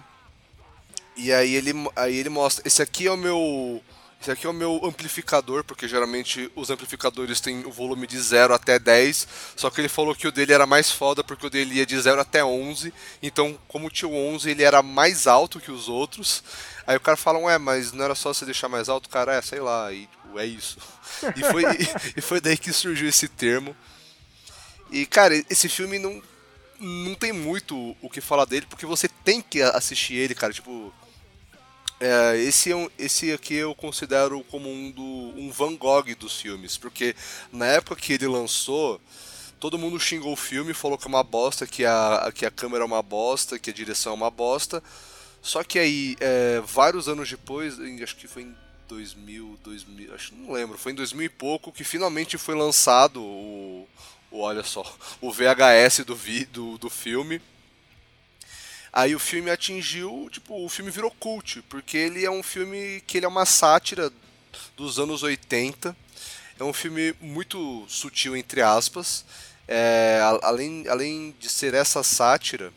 e 1.15 1.31
aí 1.31 1.53
ele, 1.53 1.71
aí 1.95 2.15
ele 2.15 2.29
mostra, 2.29 2.67
esse 2.67 2.81
aqui 2.81 3.07
é 3.07 3.11
o 3.11 3.17
meu 3.17 3.81
esse 4.21 4.29
aqui 4.29 4.45
é 4.45 4.49
o 4.49 4.53
meu 4.53 4.79
amplificador, 4.85 5.63
porque 5.63 5.87
geralmente 5.87 6.51
os 6.55 6.69
amplificadores 6.69 7.41
têm 7.41 7.65
o 7.65 7.71
volume 7.71 8.05
de 8.05 8.19
0 8.21 8.53
até 8.53 8.77
10, 8.77 9.27
só 9.55 9.71
que 9.71 9.81
ele 9.81 9.89
falou 9.89 10.13
que 10.13 10.27
o 10.27 10.31
dele 10.31 10.53
era 10.53 10.67
mais 10.67 10.91
foda 10.91 11.23
porque 11.23 11.47
o 11.47 11.49
dele 11.49 11.73
ia 11.73 11.87
de 11.87 11.99
0 11.99 12.21
até 12.21 12.45
11, 12.45 12.93
então 13.19 13.57
como 13.67 13.89
tinha 13.89 14.07
o 14.07 14.15
11 14.15 14.47
ele 14.51 14.61
era 14.61 14.83
mais 14.83 15.25
alto 15.25 15.59
que 15.59 15.71
os 15.71 15.89
outros. 15.89 16.43
Aí 16.85 16.95
o 16.95 16.99
cara 16.99 17.17
fala, 17.17 17.39
ué, 17.39 17.57
mas 17.57 17.91
não 17.91 18.05
era 18.05 18.13
só 18.13 18.31
você 18.31 18.45
deixar 18.45 18.69
mais 18.69 18.89
alto? 18.89 19.09
Cara, 19.09 19.33
é, 19.33 19.41
sei 19.41 19.59
lá, 19.59 19.91
e 19.91 20.01
tipo, 20.01 20.39
é 20.39 20.45
isso. 20.45 20.77
E 21.35 21.41
foi, 21.43 21.63
e, 21.63 22.17
e 22.17 22.21
foi 22.21 22.39
daí 22.39 22.57
que 22.57 22.71
surgiu 22.71 23.09
esse 23.09 23.27
termo. 23.27 23.75
E 24.91 25.05
cara, 25.05 25.33
esse 25.49 25.67
filme 25.67 25.97
não, 25.97 26.21
não 26.79 27.15
tem 27.15 27.33
muito 27.33 27.95
o 28.01 28.09
que 28.09 28.21
falar 28.21 28.45
dele, 28.45 28.67
porque 28.69 28.85
você 28.85 29.07
tem 29.07 29.41
que 29.41 29.63
assistir 29.63 30.13
ele, 30.13 30.35
cara, 30.35 30.53
tipo 30.53 30.93
É, 32.03 32.35
esse, 32.37 32.73
é 32.73 32.89
esse 32.97 33.31
aqui 33.31 33.53
eu 33.53 33.75
considero 33.75 34.43
como 34.45 34.67
um, 34.67 34.89
do, 34.89 35.03
um 35.03 35.51
Van 35.51 35.75
Gogh 35.75 36.15
dos 36.17 36.41
filmes, 36.41 36.75
porque 36.75 37.15
na 37.53 37.67
época 37.67 37.95
que 37.95 38.13
ele 38.13 38.27
lançou, 38.27 38.99
todo 39.59 39.77
mundo 39.77 39.99
xingou 39.99 40.33
o 40.33 40.35
filme, 40.35 40.73
falou 40.73 40.97
que 40.97 41.05
é 41.05 41.07
uma 41.07 41.23
bosta, 41.23 41.67
que 41.67 41.85
a, 41.85 42.31
que 42.33 42.43
a 42.43 42.49
câmera 42.49 42.83
é 42.83 42.87
uma 42.87 43.03
bosta, 43.03 43.59
que 43.59 43.69
a 43.69 43.73
direção 43.73 44.13
é 44.13 44.15
uma 44.15 44.31
bosta. 44.31 44.81
Só 45.43 45.63
que 45.63 45.77
aí, 45.77 46.15
é, 46.19 46.59
vários 46.65 47.07
anos 47.07 47.29
depois, 47.29 47.75
acho 47.79 48.15
que 48.15 48.27
foi 48.27 48.43
em 48.43 48.55
2000, 48.87 49.59
2000, 49.63 50.15
acho 50.15 50.33
não 50.33 50.53
lembro, 50.53 50.79
foi 50.79 50.93
em 50.93 50.95
2000 50.95 51.25
e 51.27 51.29
pouco 51.29 51.71
que 51.71 51.83
finalmente 51.83 52.35
foi 52.35 52.55
lançado 52.55 53.21
o, 53.21 53.87
o 54.31 54.39
olha 54.39 54.63
só, 54.63 54.83
o 55.21 55.31
VHS 55.31 56.03
do, 56.05 56.15
vi, 56.15 56.45
do, 56.45 56.79
do 56.79 56.89
filme 56.89 57.39
Aí 58.93 59.15
o 59.15 59.19
filme 59.19 59.49
atingiu, 59.49 60.27
tipo, 60.29 60.65
o 60.65 60.67
filme 60.67 60.91
virou 60.91 61.11
cult, 61.11 61.61
porque 61.69 61.97
ele 61.97 62.25
é 62.25 62.31
um 62.31 62.43
filme 62.43 63.01
que 63.07 63.17
ele 63.17 63.25
é 63.25 63.29
uma 63.29 63.45
sátira 63.45 64.11
dos 64.75 64.99
anos 64.99 65.23
80. 65.23 65.95
É 66.59 66.63
um 66.63 66.73
filme 66.73 67.15
muito 67.21 67.85
sutil, 67.87 68.35
entre 68.35 68.61
aspas. 68.61 69.25
É, 69.67 70.19
além, 70.41 70.85
além 70.89 71.35
de 71.39 71.49
ser 71.49 71.73
essa 71.73 72.03
sátira, 72.03 72.73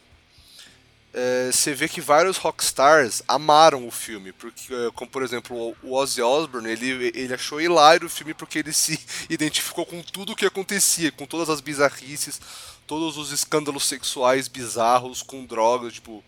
é, 1.12 1.50
você 1.52 1.72
vê 1.72 1.88
que 1.88 2.00
vários 2.00 2.36
rockstars 2.36 3.22
amaram 3.28 3.86
o 3.86 3.90
filme, 3.90 4.32
porque, 4.32 4.74
é, 4.74 4.90
como 4.94 5.08
por 5.08 5.22
exemplo 5.22 5.76
o 5.82 5.94
Ozzy 5.94 6.20
Osbourne, 6.20 6.68
ele, 6.68 7.12
ele 7.14 7.32
achou 7.32 7.60
hilário 7.60 8.08
o 8.08 8.10
filme 8.10 8.34
porque 8.34 8.58
ele 8.58 8.72
se 8.72 8.98
identificou 9.30 9.86
com 9.86 10.02
tudo 10.02 10.32
o 10.32 10.36
que 10.36 10.44
acontecia, 10.44 11.12
com 11.12 11.24
todas 11.24 11.48
as 11.48 11.60
bizarrices, 11.60 12.40
todos 12.86 13.16
os 13.16 13.32
escândalos 13.32 13.84
sexuais 13.84 14.48
bizarros 14.48 15.22
com 15.22 15.44
drogas, 15.44 15.94
tipo. 15.94 16.22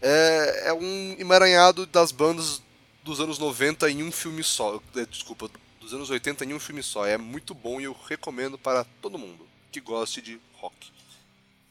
É, 0.00 0.68
é 0.68 0.72
um 0.74 1.16
emaranhado 1.18 1.86
das 1.86 2.12
bandas 2.12 2.62
dos 3.02 3.20
anos 3.20 3.38
90 3.38 3.90
em 3.90 4.02
um 4.02 4.12
filme 4.12 4.42
só. 4.42 4.80
É, 4.94 5.06
desculpa, 5.06 5.48
dos 5.80 5.94
anos 5.94 6.10
80 6.10 6.44
em 6.44 6.54
um 6.54 6.60
filme 6.60 6.82
só. 6.82 7.06
É 7.06 7.16
muito 7.16 7.54
bom 7.54 7.80
e 7.80 7.84
eu 7.84 7.96
recomendo 8.08 8.58
para 8.58 8.84
todo 9.00 9.18
mundo 9.18 9.46
que 9.70 9.80
goste 9.80 10.20
de 10.20 10.40
rock. 10.54 10.92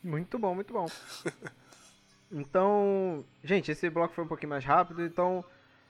Muito 0.03 0.38
bom, 0.39 0.55
muito 0.55 0.71
bom. 0.71 0.88
então, 2.32 3.26
gente, 3.43 3.71
esse 3.71 3.89
bloco 3.89 4.13
foi 4.13 4.23
um 4.23 4.28
pouquinho 4.28 4.51
mais 4.51 4.63
rápido, 4.63 5.03
então 5.03 5.43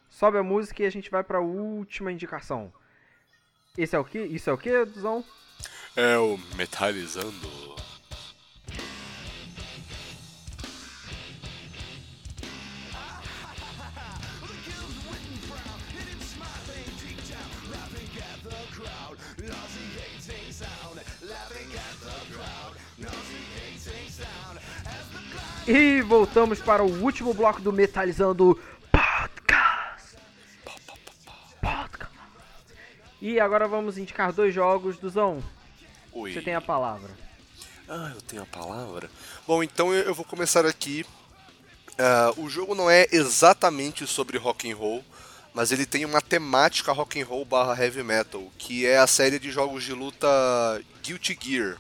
sobe 0.10 0.38
a 0.38 0.44
música 0.44 0.84
e 0.84 0.86
a 0.86 0.90
gente 0.90 1.10
vai 1.12 1.24
para 1.24 1.38
a 1.38 1.42
última 1.42 2.12
indicação. 2.12 2.72
Esse 3.78 3.96
é 3.96 4.00
o 4.00 4.06
que? 4.06 4.20
Isso 4.20 4.50
é 4.50 4.54
o 4.54 4.58
que, 4.58 4.86
Duzão? 4.86 5.24
É 5.96 6.18
o 6.18 6.38
Metalizando. 6.56 7.85
E 25.68 26.00
voltamos 26.02 26.60
para 26.60 26.84
o 26.84 27.02
último 27.02 27.34
bloco 27.34 27.60
do 27.60 27.74
Metalizando 27.74 28.62
Podcast. 28.92 30.16
Podcast. 31.60 32.14
E 33.20 33.40
agora 33.40 33.68
vamos 33.68 33.98
indicar 33.98 34.32
dois 34.32 34.54
jogos. 34.54 35.00
Duzão, 35.00 35.44
Oi. 36.14 36.34
você 36.34 36.42
tem 36.44 36.54
a 36.54 36.62
palavra. 36.62 37.10
Ah, 37.90 38.12
eu 38.14 38.22
tenho 38.22 38.44
a 38.44 38.46
palavra? 38.46 39.10
Bom, 39.48 39.64
então 39.64 39.92
eu 39.92 40.14
vou 40.14 40.24
começar 40.24 40.68
aqui. 40.68 41.04
Uh, 41.94 42.44
o 42.44 42.48
jogo 42.48 42.76
não 42.76 42.88
é 42.88 43.08
exatamente 43.12 44.06
sobre 44.06 44.38
rock 44.38 44.72
and 44.72 44.76
roll, 44.76 45.04
mas 45.52 45.72
ele 45.72 45.88
tem 45.88 46.06
uma 46.06 46.22
temática 46.22 46.92
rock 46.92 47.20
and 47.20 47.26
roll 47.26 47.44
barra 47.44 47.84
heavy 47.84 48.04
metal, 48.04 48.52
que 48.60 48.86
é 48.86 49.00
a 49.00 49.08
série 49.08 49.40
de 49.40 49.50
jogos 49.50 49.84
de 49.84 49.94
luta 49.94 50.28
Guilty 51.02 51.36
Gear, 51.42 51.78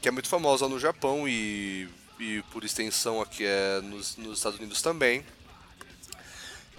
que 0.00 0.06
é 0.06 0.12
muito 0.12 0.28
famosa 0.28 0.68
no 0.68 0.78
Japão 0.78 1.28
e 1.28 1.88
e 2.18 2.42
por 2.52 2.64
extensão 2.64 3.20
aqui 3.20 3.44
é 3.44 3.80
nos, 3.82 4.16
nos 4.16 4.38
Estados 4.38 4.58
Unidos 4.58 4.82
também. 4.82 5.24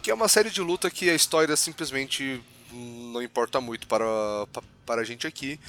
Que 0.02 0.12
é 0.12 0.14
uma 0.14 0.28
série 0.28 0.50
de 0.50 0.62
luta 0.62 0.90
que 0.90 1.10
a 1.10 1.16
história 1.16 1.56
simplesmente 1.56 2.42
não 2.72 3.22
importa 3.22 3.60
muito 3.60 3.88
para, 3.88 4.06
para 4.86 5.02
a 5.02 5.04
gente 5.04 5.26
aqui. 5.26 5.60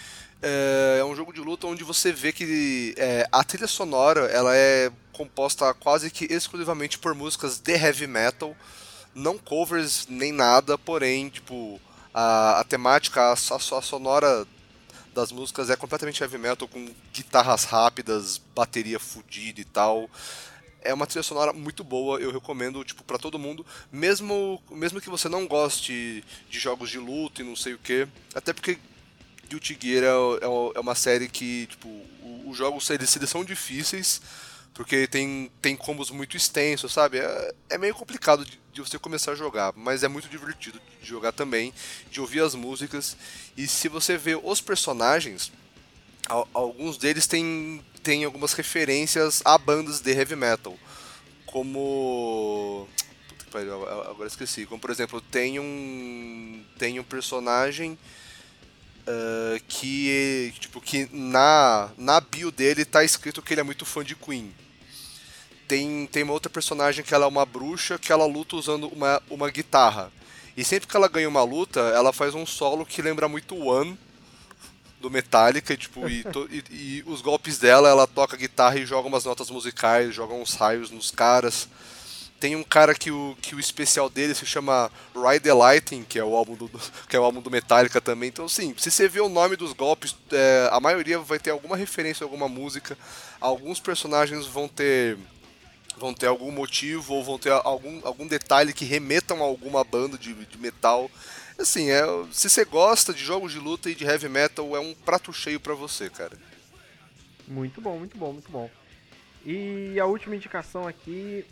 É, 0.42 0.98
é 1.00 1.04
um 1.04 1.16
jogo 1.16 1.32
de 1.32 1.40
luta 1.40 1.66
onde 1.66 1.82
você 1.82 2.12
vê 2.12 2.32
que 2.32 2.94
é, 2.98 3.26
a 3.32 3.42
trilha 3.42 3.66
sonora 3.66 4.26
ela 4.26 4.54
é 4.54 4.90
composta 5.12 5.72
quase 5.74 6.10
que 6.10 6.26
exclusivamente 6.26 6.98
por 6.98 7.14
músicas 7.14 7.58
de 7.58 7.72
heavy 7.72 8.06
metal, 8.06 8.54
não 9.14 9.38
covers 9.38 10.06
nem 10.10 10.30
nada, 10.30 10.76
porém, 10.76 11.30
tipo, 11.30 11.80
a, 12.12 12.60
a 12.60 12.64
temática, 12.64 13.22
a, 13.22 13.32
a 13.32 13.36
sonora 13.82 14.46
das 15.16 15.32
músicas 15.32 15.70
é 15.70 15.76
completamente 15.76 16.22
heavy 16.22 16.36
metal, 16.36 16.68
com 16.68 16.94
guitarras 17.10 17.64
rápidas, 17.64 18.38
bateria 18.54 19.00
fodida 19.00 19.62
e 19.62 19.64
tal. 19.64 20.10
É 20.82 20.92
uma 20.92 21.06
trilha 21.06 21.22
sonora 21.22 21.54
muito 21.54 21.82
boa, 21.82 22.20
eu 22.20 22.30
recomendo 22.30 22.84
tipo 22.84 23.02
para 23.02 23.18
todo 23.18 23.38
mundo, 23.38 23.64
mesmo 23.90 24.62
mesmo 24.70 25.00
que 25.00 25.08
você 25.08 25.28
não 25.28 25.46
goste 25.46 26.22
de 26.50 26.58
jogos 26.58 26.90
de 26.90 26.98
luta 26.98 27.40
e 27.40 27.44
não 27.44 27.56
sei 27.56 27.72
o 27.72 27.78
que, 27.78 28.06
até 28.34 28.52
porque 28.52 28.78
Guilty 29.48 29.78
Gear 29.80 30.04
é, 30.04 30.06
é, 30.06 30.76
é 30.76 30.80
uma 30.80 30.94
série 30.94 31.28
que 31.28 31.66
tipo 31.66 31.88
os 32.46 32.56
jogos 32.56 32.88
eles, 32.90 33.16
eles 33.16 33.30
são 33.30 33.42
difíceis, 33.42 34.20
porque 34.76 35.06
tem, 35.06 35.50
tem 35.62 35.74
combos 35.74 36.10
muito 36.10 36.36
extensos, 36.36 36.92
sabe? 36.92 37.16
É, 37.18 37.54
é 37.70 37.78
meio 37.78 37.94
complicado 37.94 38.44
de, 38.44 38.60
de, 38.74 38.82
você 38.82 38.98
começar 38.98 39.32
a 39.32 39.34
jogar, 39.34 39.72
mas 39.74 40.04
é 40.04 40.08
muito 40.08 40.28
divertido 40.28 40.78
de 41.00 41.08
jogar 41.08 41.32
também, 41.32 41.72
de 42.10 42.20
ouvir 42.20 42.40
as 42.40 42.54
músicas. 42.54 43.16
E 43.56 43.66
se 43.66 43.88
você 43.88 44.18
vê 44.18 44.36
os 44.36 44.60
personagens, 44.60 45.50
alguns 46.52 46.98
deles 46.98 47.26
têm, 47.26 47.82
têm 48.02 48.24
algumas 48.24 48.52
referências 48.52 49.40
a 49.46 49.56
bandas 49.56 50.00
de 50.00 50.12
heavy 50.12 50.36
metal. 50.36 50.78
Como. 51.46 52.86
Que 53.50 53.56
agora 53.56 54.28
esqueci. 54.28 54.66
Como 54.66 54.78
por 54.78 54.90
exemplo, 54.90 55.22
tem 55.22 55.58
um. 55.58 56.62
Tem 56.78 57.00
um 57.00 57.04
personagem. 57.04 57.98
Uh, 59.08 59.62
que 59.68 60.52
tipo 60.58 60.80
que 60.80 61.08
na 61.12 61.92
na 61.96 62.20
bio 62.20 62.50
dele 62.50 62.84
tá 62.84 63.04
escrito 63.04 63.40
que 63.40 63.54
ele 63.54 63.60
é 63.60 63.64
muito 63.64 63.86
fã 63.86 64.02
de 64.02 64.16
Queen 64.16 64.52
tem, 65.66 66.06
tem 66.06 66.22
uma 66.22 66.32
outra 66.32 66.50
personagem 66.50 67.04
que 67.04 67.14
ela 67.14 67.24
é 67.24 67.28
uma 67.28 67.44
bruxa 67.44 67.98
que 67.98 68.12
ela 68.12 68.26
luta 68.26 68.56
usando 68.56 68.88
uma, 68.88 69.22
uma 69.28 69.50
guitarra. 69.50 70.12
E 70.56 70.64
sempre 70.64 70.88
que 70.88 70.96
ela 70.96 71.08
ganha 71.08 71.28
uma 71.28 71.42
luta, 71.42 71.80
ela 71.80 72.12
faz 72.12 72.34
um 72.34 72.46
solo 72.46 72.86
que 72.86 73.02
lembra 73.02 73.28
muito 73.28 73.56
One 73.56 73.98
do 75.00 75.10
Metallica, 75.10 75.74
e, 75.74 75.76
tipo, 75.76 76.08
e, 76.08 76.24
to, 76.24 76.48
e, 76.50 76.64
e, 76.70 77.04
os 77.06 77.20
golpes 77.20 77.58
dela, 77.58 77.88
ela 77.88 78.06
toca 78.06 78.36
guitarra 78.36 78.78
e 78.78 78.86
joga 78.86 79.06
umas 79.06 79.24
notas 79.24 79.50
musicais, 79.50 80.14
joga 80.14 80.32
uns 80.32 80.54
raios 80.54 80.90
nos 80.90 81.10
caras. 81.10 81.68
Tem 82.40 82.56
um 82.56 82.62
cara 82.62 82.94
que 82.94 83.10
o, 83.10 83.36
que 83.40 83.54
o 83.54 83.60
especial 83.60 84.10
dele 84.10 84.34
se 84.34 84.44
chama 84.44 84.90
Ride 85.14 85.40
the 85.40 85.52
Lightning, 85.52 86.04
que 86.04 86.18
é 86.18 86.24
o 86.24 86.34
álbum 86.34 86.54
do, 86.54 86.70
que 87.08 87.16
é 87.16 87.20
o 87.20 87.24
álbum 87.24 87.40
do 87.40 87.50
Metallica 87.50 88.00
também. 88.00 88.28
Então, 88.28 88.48
sim, 88.48 88.74
se 88.78 88.90
você 88.90 89.08
vê 89.08 89.20
o 89.20 89.28
nome 89.28 89.56
dos 89.56 89.72
golpes, 89.72 90.16
é, 90.32 90.68
a 90.72 90.80
maioria 90.80 91.18
vai 91.18 91.38
ter 91.38 91.50
alguma 91.50 91.76
referência 91.76 92.24
a 92.24 92.26
alguma 92.26 92.48
música. 92.48 92.96
Alguns 93.40 93.78
personagens 93.78 94.46
vão 94.46 94.68
ter 94.68 95.18
vão 95.96 96.12
ter 96.12 96.26
algum 96.26 96.50
motivo 96.50 97.14
ou 97.14 97.24
vão 97.24 97.38
ter 97.38 97.50
algum, 97.50 98.06
algum 98.06 98.26
detalhe 98.26 98.72
que 98.72 98.84
remetam 98.84 99.38
a 99.38 99.44
alguma 99.44 99.82
banda 99.82 100.18
de, 100.18 100.34
de 100.34 100.58
metal. 100.58 101.10
Assim, 101.58 101.90
é, 101.90 102.04
se 102.30 102.50
você 102.50 102.64
gosta 102.64 103.14
de 103.14 103.24
jogos 103.24 103.52
de 103.52 103.58
luta 103.58 103.90
e 103.90 103.94
de 103.94 104.04
heavy 104.04 104.28
metal, 104.28 104.76
é 104.76 104.80
um 104.80 104.94
prato 104.94 105.32
cheio 105.32 105.58
para 105.58 105.74
você, 105.74 106.10
cara. 106.10 106.36
Muito 107.48 107.80
bom, 107.80 107.98
muito 107.98 108.18
bom, 108.18 108.32
muito 108.32 108.50
bom. 108.50 108.70
E 109.44 109.98
a 109.98 110.06
última 110.06 110.36
indicação 110.36 110.86
aqui 110.86 111.46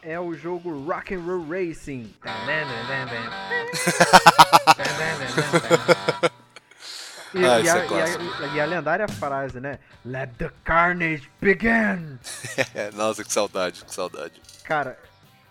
é 0.00 0.18
o 0.18 0.34
jogo 0.34 0.84
Rock 0.84 1.14
and 1.14 1.20
Roll 1.20 1.46
Racing. 1.48 2.14
E, 7.36 7.44
ah, 7.44 7.60
e, 7.60 7.68
a, 7.68 7.76
é 7.76 7.86
e, 7.86 8.44
a, 8.44 8.54
e, 8.54 8.60
a, 8.60 8.64
lendária 8.64 9.06
frase, 9.06 9.60
né? 9.60 9.78
Let 10.06 10.30
the 10.38 10.50
carnage 10.64 11.30
begin! 11.38 12.18
Nossa, 12.96 13.22
que 13.22 13.30
saudade, 13.30 13.84
que 13.84 13.94
saudade. 13.94 14.40
Cara, 14.64 14.98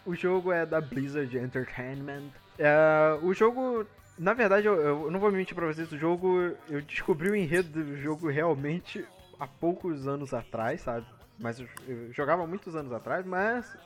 o 0.04 0.16
jogo 0.16 0.52
é 0.52 0.66
da 0.66 0.82
Blizzard 0.82 1.38
Entertainment. 1.38 2.32
É, 2.58 3.20
o 3.22 3.36
jogo, 3.36 3.86
na 4.18 4.34
verdade, 4.34 4.66
eu, 4.66 4.82
eu, 4.82 5.12
não 5.12 5.20
vou 5.20 5.32
mentir 5.32 5.54
pra 5.54 5.68
vocês, 5.68 5.92
o 5.92 5.98
jogo, 5.98 6.56
eu 6.68 6.82
descobri 6.82 7.30
o 7.30 7.36
enredo 7.36 7.84
do 7.84 7.96
jogo 7.98 8.30
realmente 8.32 9.06
há 9.40 9.46
poucos 9.46 10.08
anos 10.08 10.34
atrás, 10.34 10.82
sabe? 10.82 11.06
Mas 11.38 11.60
eu, 11.60 11.68
eu 11.88 12.12
jogava 12.14 12.48
muitos 12.48 12.76
anos 12.76 12.92
atrás, 12.92 13.24
mas. 13.24 13.78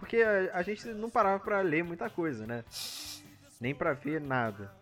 Porque 0.00 0.16
a, 0.16 0.58
a 0.58 0.62
gente 0.62 0.84
não 0.88 1.08
parava 1.08 1.38
pra 1.38 1.60
ler 1.60 1.84
muita 1.84 2.10
coisa, 2.10 2.44
né? 2.44 2.64
Nem 3.60 3.72
pra 3.72 3.92
ver 3.92 4.20
nada. 4.20 4.79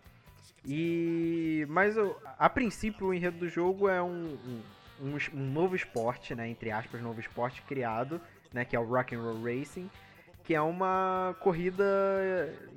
E 0.65 1.65
mas 1.69 1.95
a 2.37 2.49
princípio 2.49 3.07
o 3.07 3.13
enredo 3.13 3.37
do 3.37 3.47
jogo 3.47 3.87
é 3.87 4.01
um, 4.01 4.37
um, 5.01 5.17
um, 5.33 5.51
novo 5.51 5.75
esporte, 5.75 6.35
né, 6.35 6.49
entre 6.49 6.71
aspas, 6.71 7.01
novo 7.01 7.19
esporte 7.19 7.61
criado, 7.61 8.19
né, 8.53 8.65
que 8.65 8.75
é 8.75 8.79
o 8.79 8.85
Rock 8.85 9.15
and 9.15 9.21
Roll 9.21 9.43
Racing, 9.43 9.89
que 10.43 10.55
é 10.55 10.61
uma 10.61 11.35
corrida 11.39 11.85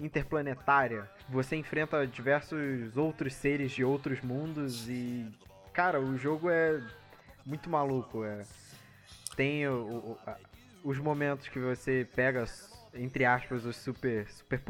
interplanetária. 0.00 1.10
Você 1.28 1.56
enfrenta 1.56 2.06
diversos 2.06 2.96
outros 2.96 3.34
seres 3.34 3.72
de 3.72 3.84
outros 3.84 4.20
mundos 4.20 4.88
e, 4.88 5.26
cara, 5.72 6.00
o 6.00 6.16
jogo 6.16 6.50
é 6.50 6.80
muito 7.44 7.68
maluco. 7.70 8.24
É. 8.24 8.42
Tem 9.34 9.66
o, 9.66 9.74
o, 9.74 10.18
a, 10.26 10.36
os 10.84 10.98
momentos 10.98 11.48
que 11.48 11.58
você 11.58 12.06
pega, 12.14 12.44
entre 12.94 13.24
aspas, 13.24 13.64
os 13.64 13.76
super, 13.76 14.28
super. 14.30 14.60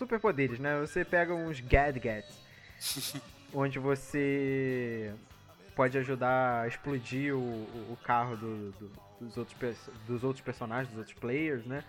Super 0.00 0.18
poderes, 0.18 0.58
né? 0.58 0.80
Você 0.80 1.04
pega 1.04 1.34
uns 1.34 1.60
gadgets. 1.60 2.40
onde 3.52 3.78
você 3.78 5.12
pode 5.76 5.98
ajudar 5.98 6.62
a 6.62 6.68
explodir 6.68 7.36
o, 7.36 7.38
o 7.38 7.98
carro 8.02 8.34
do, 8.34 8.70
do, 8.72 8.90
dos, 9.20 9.36
outros, 9.36 9.76
dos 10.06 10.24
outros 10.24 10.42
personagens, 10.42 10.88
dos 10.88 11.00
outros 11.00 11.16
players, 11.18 11.66
né? 11.66 11.84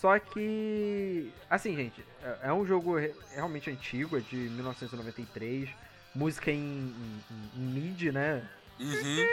Só 0.00 0.16
que, 0.16 1.32
assim, 1.50 1.74
gente, 1.74 2.04
é, 2.22 2.38
é 2.44 2.52
um 2.52 2.64
jogo 2.64 2.96
realmente 3.34 3.68
antigo, 3.68 4.16
é 4.16 4.20
de 4.20 4.36
1993, 4.36 5.68
música 6.14 6.52
em, 6.52 6.56
em, 6.56 7.22
em 7.56 7.60
MIDI, 7.60 8.12
né? 8.12 8.48
Uhum. 8.78 9.26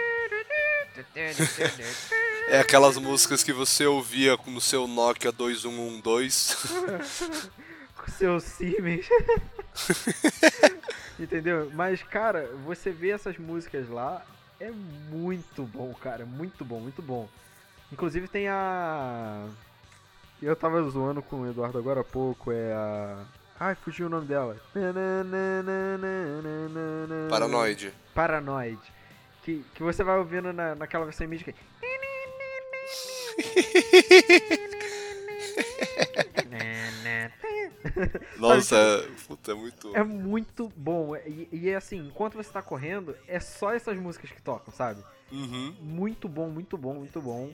É 2.47 2.59
aquelas 2.59 2.95
músicas 2.97 3.43
que 3.43 3.51
você 3.51 3.88
ouvia 3.88 4.38
no 4.45 4.61
seu 4.61 4.88
Nokia 4.88 5.31
2112. 5.31 6.55
Seu 8.18 8.39
Siemens. 8.39 9.07
Entendeu? 11.20 11.72
Mas, 11.74 12.01
cara, 12.03 12.49
você 12.66 12.91
vê 12.91 13.11
essas 13.11 13.38
músicas 13.38 13.89
lá, 13.89 14.26
é 14.59 14.72
muito 14.72 15.63
bom, 15.63 15.93
cara. 15.93 16.26
Muito 16.26 16.66
bom, 16.66 16.80
muito 16.80 17.01
bom. 17.01 17.28
Inclusive 17.91 18.28
tem 18.28 18.47
a. 18.47 19.47
Eu 20.41 20.55
tava 20.55 20.82
zoando 20.84 21.22
com 21.22 21.41
o 21.41 21.49
Eduardo 21.49 21.78
agora 21.78 22.01
há 22.01 22.03
pouco, 22.03 22.51
é 22.51 22.74
a. 22.74 23.26
Ai, 23.59 23.76
fugiu 23.76 24.07
o 24.07 24.09
nome 24.09 24.28
dela. 24.28 24.57
Paranoide. 27.30 27.93
Paranoide. 28.13 28.93
Que, 29.43 29.63
que 29.74 29.82
você 29.82 30.03
vai 30.03 30.18
ouvindo 30.18 30.51
na, 30.51 30.76
naquela 30.76 31.05
versão 31.05 31.28
mídia. 31.28 31.55
Nossa, 38.38 38.75
puta, 39.27 39.51
é 39.51 39.55
muito. 39.55 39.95
É 39.95 40.03
muito 40.03 40.71
bom. 40.75 41.15
E, 41.15 41.47
e 41.51 41.69
é 41.69 41.75
assim, 41.75 42.07
enquanto 42.07 42.36
você 42.36 42.51
tá 42.51 42.61
correndo, 42.61 43.15
é 43.27 43.39
só 43.39 43.73
essas 43.73 43.97
músicas 43.97 44.31
que 44.31 44.41
tocam, 44.41 44.73
sabe? 44.73 45.03
Uhum. 45.31 45.75
Muito 45.81 46.27
bom, 46.27 46.49
muito 46.49 46.77
bom, 46.77 46.95
muito 46.95 47.21
bom. 47.21 47.53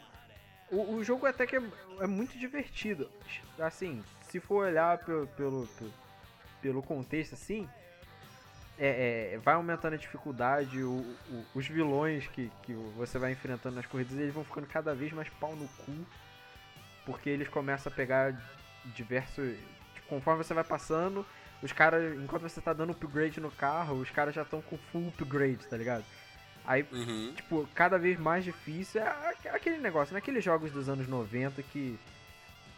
O, 0.72 0.96
o 0.96 1.04
jogo 1.04 1.26
até 1.26 1.46
que 1.46 1.58
é, 1.58 1.62
é, 2.00 2.08
muito 2.08 2.38
divertido. 2.38 3.10
Assim, 3.60 4.04
se 4.30 4.40
for 4.40 4.66
olhar 4.66 4.98
pelo, 5.00 5.28
pelo, 5.28 5.70
pelo 6.62 6.82
contexto 6.82 7.34
assim, 7.34 7.68
é, 8.80 9.34
é, 9.34 9.38
vai 9.40 9.54
aumentando 9.54 9.94
a 9.94 9.98
dificuldade, 9.98 10.82
o, 10.82 11.00
o, 11.30 11.46
os 11.56 11.68
vilões 11.68 12.26
que, 12.28 12.50
que 12.64 12.74
você 12.96 13.20
vai 13.20 13.34
enfrentando 13.34 13.76
nas 13.76 13.86
corridas, 13.86 14.18
eles 14.18 14.34
vão 14.34 14.46
ficando 14.46 14.66
cada 14.68 14.96
vez 14.96 15.12
mais 15.12 15.30
pau 15.30 15.56
no 15.56 15.68
cu, 15.68 16.06
porque 17.06 17.30
eles 17.30 17.48
começam 17.48 17.92
a 17.92 17.96
pegar 17.96 18.34
diversos... 18.96 19.56
Conforme 20.12 20.44
você 20.44 20.54
vai 20.54 20.66
passando, 20.66 21.26
os 21.64 21.72
caras, 21.72 22.20
enquanto 22.20 22.42
você 22.42 22.60
tá 22.60 22.74
dando 22.74 22.92
upgrade 22.92 23.40
no 23.40 23.50
carro, 23.50 23.96
os 23.96 24.10
caras 24.10 24.36
já 24.36 24.42
estão 24.42 24.62
com 24.62 24.78
full 24.78 25.08
upgrade, 25.08 25.66
tá 25.68 25.78
ligado? 25.78 26.04
Aí, 26.66 26.86
uhum. 26.92 27.32
tipo, 27.34 27.66
cada 27.74 27.98
vez 27.98 28.20
mais 28.20 28.44
difícil. 28.44 29.00
É 29.02 29.50
aquele 29.52 29.78
negócio, 29.78 30.14
naqueles 30.14 30.46
né? 30.46 30.52
jogos 30.52 30.70
dos 30.70 30.90
anos 30.90 31.08
90 31.08 31.64
que 31.64 31.98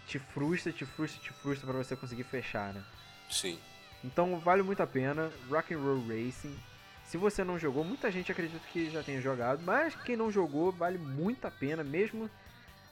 te 0.06 0.20
frustra, 0.20 0.72
te 0.72 0.86
frustra, 0.86 1.24
te 1.24 1.34
frustra 1.34 1.66
pra 1.66 1.84
você 1.84 1.96
conseguir 1.96 2.24
fechar, 2.24 2.72
né? 2.72 2.84
Sim. 3.28 3.58
Então 4.04 4.38
vale 4.38 4.62
muito 4.62 4.84
a 4.84 4.88
pena. 4.88 5.32
Rock 5.50 5.74
and 5.74 5.80
Roll 5.80 6.06
Racing. 6.08 6.56
Se 7.04 7.18
você 7.18 7.44
não 7.44 7.58
jogou, 7.58 7.84
muita 7.84 8.12
gente 8.12 8.32
acredita 8.32 8.64
que 8.72 8.92
já 8.92 9.02
tenha 9.02 9.20
jogado, 9.20 9.64
mas 9.64 9.96
quem 9.96 10.16
não 10.16 10.32
jogou 10.32 10.72
vale 10.72 11.00
muito 11.00 11.48
a 11.48 11.52
pena, 11.52 11.84
mesmo 11.84 12.30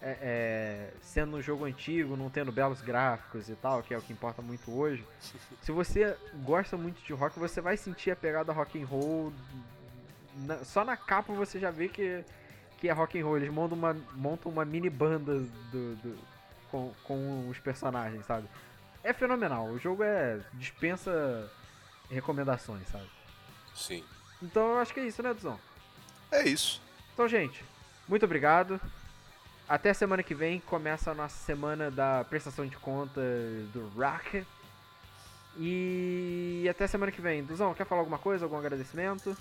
é, 0.01 0.17
é, 0.21 0.93
sendo 1.01 1.37
um 1.37 1.41
jogo 1.41 1.65
antigo, 1.65 2.17
não 2.17 2.29
tendo 2.29 2.51
belos 2.51 2.81
gráficos 2.81 3.49
e 3.49 3.55
tal, 3.55 3.83
que 3.83 3.93
é 3.93 3.97
o 3.97 4.01
que 4.01 4.11
importa 4.11 4.41
muito 4.41 4.71
hoje. 4.71 5.05
Se 5.61 5.71
você 5.71 6.17
gosta 6.43 6.75
muito 6.75 7.01
de 7.03 7.13
rock, 7.13 7.37
você 7.37 7.61
vai 7.61 7.77
sentir 7.77 8.11
a 8.11 8.15
pegada 8.15 8.51
rock 8.51 8.81
and 8.81 8.85
roll 8.85 9.31
na, 10.35 10.63
só 10.63 10.83
na 10.83 10.95
capa 10.95 11.33
você 11.33 11.59
já 11.59 11.71
vê 11.71 11.87
que, 11.87 12.23
que 12.77 12.87
é 12.89 12.91
rock 12.91 13.19
and 13.19 13.25
roll. 13.25 13.37
Eles 13.37 13.49
montam 13.49 13.77
uma, 13.77 13.93
montam 14.13 14.51
uma 14.51 14.65
mini 14.65 14.89
banda 14.89 15.39
do, 15.71 15.95
do 15.97 16.19
com, 16.69 16.93
com 17.03 17.49
os 17.49 17.59
personagens, 17.59 18.25
sabe? 18.25 18.47
É 19.03 19.13
fenomenal. 19.13 19.67
O 19.67 19.79
jogo 19.79 20.03
é 20.03 20.39
dispensa 20.53 21.51
recomendações, 22.09 22.87
sabe? 22.87 23.09
Sim. 23.75 24.03
Então 24.41 24.73
eu 24.73 24.79
acho 24.79 24.93
que 24.93 24.99
é 24.99 25.05
isso, 25.05 25.21
né, 25.21 25.33
Duzão? 25.33 25.59
É 26.31 26.47
isso. 26.47 26.81
Então, 27.13 27.27
gente, 27.27 27.63
muito 28.07 28.25
obrigado. 28.25 28.79
Até 29.71 29.93
semana 29.93 30.21
que 30.21 30.35
vem 30.35 30.59
começa 30.59 31.11
a 31.11 31.13
nossa 31.13 31.45
semana 31.45 31.89
da 31.89 32.25
prestação 32.25 32.67
de 32.67 32.75
contas 32.75 33.23
do 33.71 33.87
Rock. 33.95 34.45
E 35.57 36.67
até 36.69 36.85
semana 36.87 37.09
que 37.09 37.21
vem. 37.21 37.41
Duzão, 37.41 37.73
quer 37.73 37.85
falar 37.85 38.01
alguma 38.01 38.17
coisa? 38.17 38.43
Algum 38.43 38.57
agradecimento? 38.57 39.33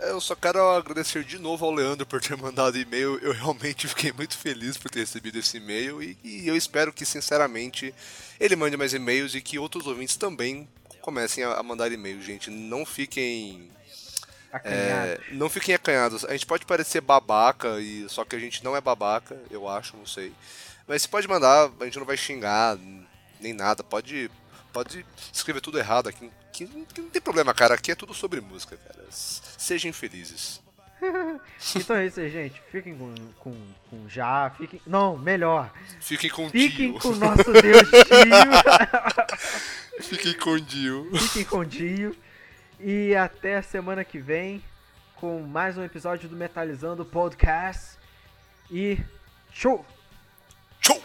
Eu 0.00 0.20
só 0.20 0.34
quero 0.34 0.60
agradecer 0.72 1.24
de 1.24 1.38
novo 1.38 1.64
ao 1.64 1.72
Leandro 1.72 2.04
por 2.04 2.20
ter 2.20 2.36
mandado 2.36 2.76
e-mail. 2.76 3.18
Eu 3.20 3.32
realmente 3.32 3.88
fiquei 3.88 4.12
muito 4.12 4.36
feliz 4.36 4.76
por 4.76 4.90
ter 4.90 5.00
recebido 5.00 5.38
esse 5.38 5.56
e-mail 5.56 6.02
e, 6.02 6.18
e 6.22 6.46
eu 6.46 6.54
espero 6.54 6.92
que, 6.92 7.06
sinceramente, 7.06 7.94
ele 8.38 8.54
mande 8.54 8.76
mais 8.76 8.92
e-mails 8.92 9.34
e 9.34 9.40
que 9.40 9.58
outros 9.58 9.86
ouvintes 9.86 10.18
também 10.18 10.68
comecem 11.00 11.42
a, 11.42 11.62
mandar 11.62 11.90
e-mails, 11.90 12.22
gente. 12.22 12.50
Não 12.50 12.84
fiquem. 12.84 13.70
É, 14.64 15.20
não 15.32 15.48
fiquem 15.48 15.74
acanhados. 15.74 16.24
A 16.24 16.32
gente 16.32 16.46
pode 16.46 16.64
parecer 16.64 17.00
babaca, 17.00 17.80
e 17.80 18.08
só 18.08 18.24
que 18.24 18.34
a 18.34 18.38
gente 18.38 18.64
não 18.64 18.76
é 18.76 18.80
babaca, 18.80 19.40
eu 19.50 19.68
acho, 19.68 19.96
não 19.96 20.06
sei. 20.06 20.32
Mas 20.86 21.02
você 21.02 21.08
pode 21.08 21.28
mandar, 21.28 21.70
a 21.80 21.84
gente 21.84 21.98
não 21.98 22.06
vai 22.06 22.16
xingar 22.16 22.78
nem 23.40 23.52
nada. 23.52 23.84
Pode, 23.84 24.30
pode 24.72 25.04
escrever 25.32 25.60
tudo 25.60 25.78
errado 25.78 26.08
aqui 26.08 26.30
que, 26.66 26.84
que 26.92 27.00
não 27.00 27.10
tem 27.10 27.22
problema, 27.22 27.54
cara. 27.54 27.74
Aqui 27.74 27.92
é 27.92 27.94
tudo 27.94 28.12
sobre 28.12 28.40
música, 28.40 28.76
cara. 28.76 29.06
Sejam 29.10 29.92
felizes. 29.92 30.60
então 31.76 31.96
é 31.96 32.06
isso 32.06 32.18
aí, 32.20 32.30
gente. 32.30 32.60
Fiquem 32.72 32.96
com, 32.96 33.14
com, 33.38 33.56
com 33.88 34.08
já, 34.08 34.50
fiquem. 34.56 34.80
Não, 34.86 35.16
melhor. 35.16 35.70
Fiquem 36.00 36.30
com 36.30 36.48
Fiquem 36.50 36.92
Dio. 36.92 37.00
com 37.00 37.08
o 37.08 37.16
nosso 37.16 37.52
Deus 37.52 37.88
Dio. 37.88 38.02
fiquem 40.02 40.34
com 40.34 40.58
Dio. 40.58 41.10
Fiquem 41.16 41.44
com 41.44 41.64
Dio. 41.64 42.16
E 42.80 43.14
até 43.16 43.60
semana 43.60 44.04
que 44.04 44.18
vem 44.18 44.62
com 45.16 45.40
mais 45.40 45.76
um 45.76 45.82
episódio 45.82 46.28
do 46.28 46.36
Metalizando 46.36 47.04
Podcast. 47.04 47.98
E 48.70 48.98
show! 49.52 49.84
Show! 50.80 51.02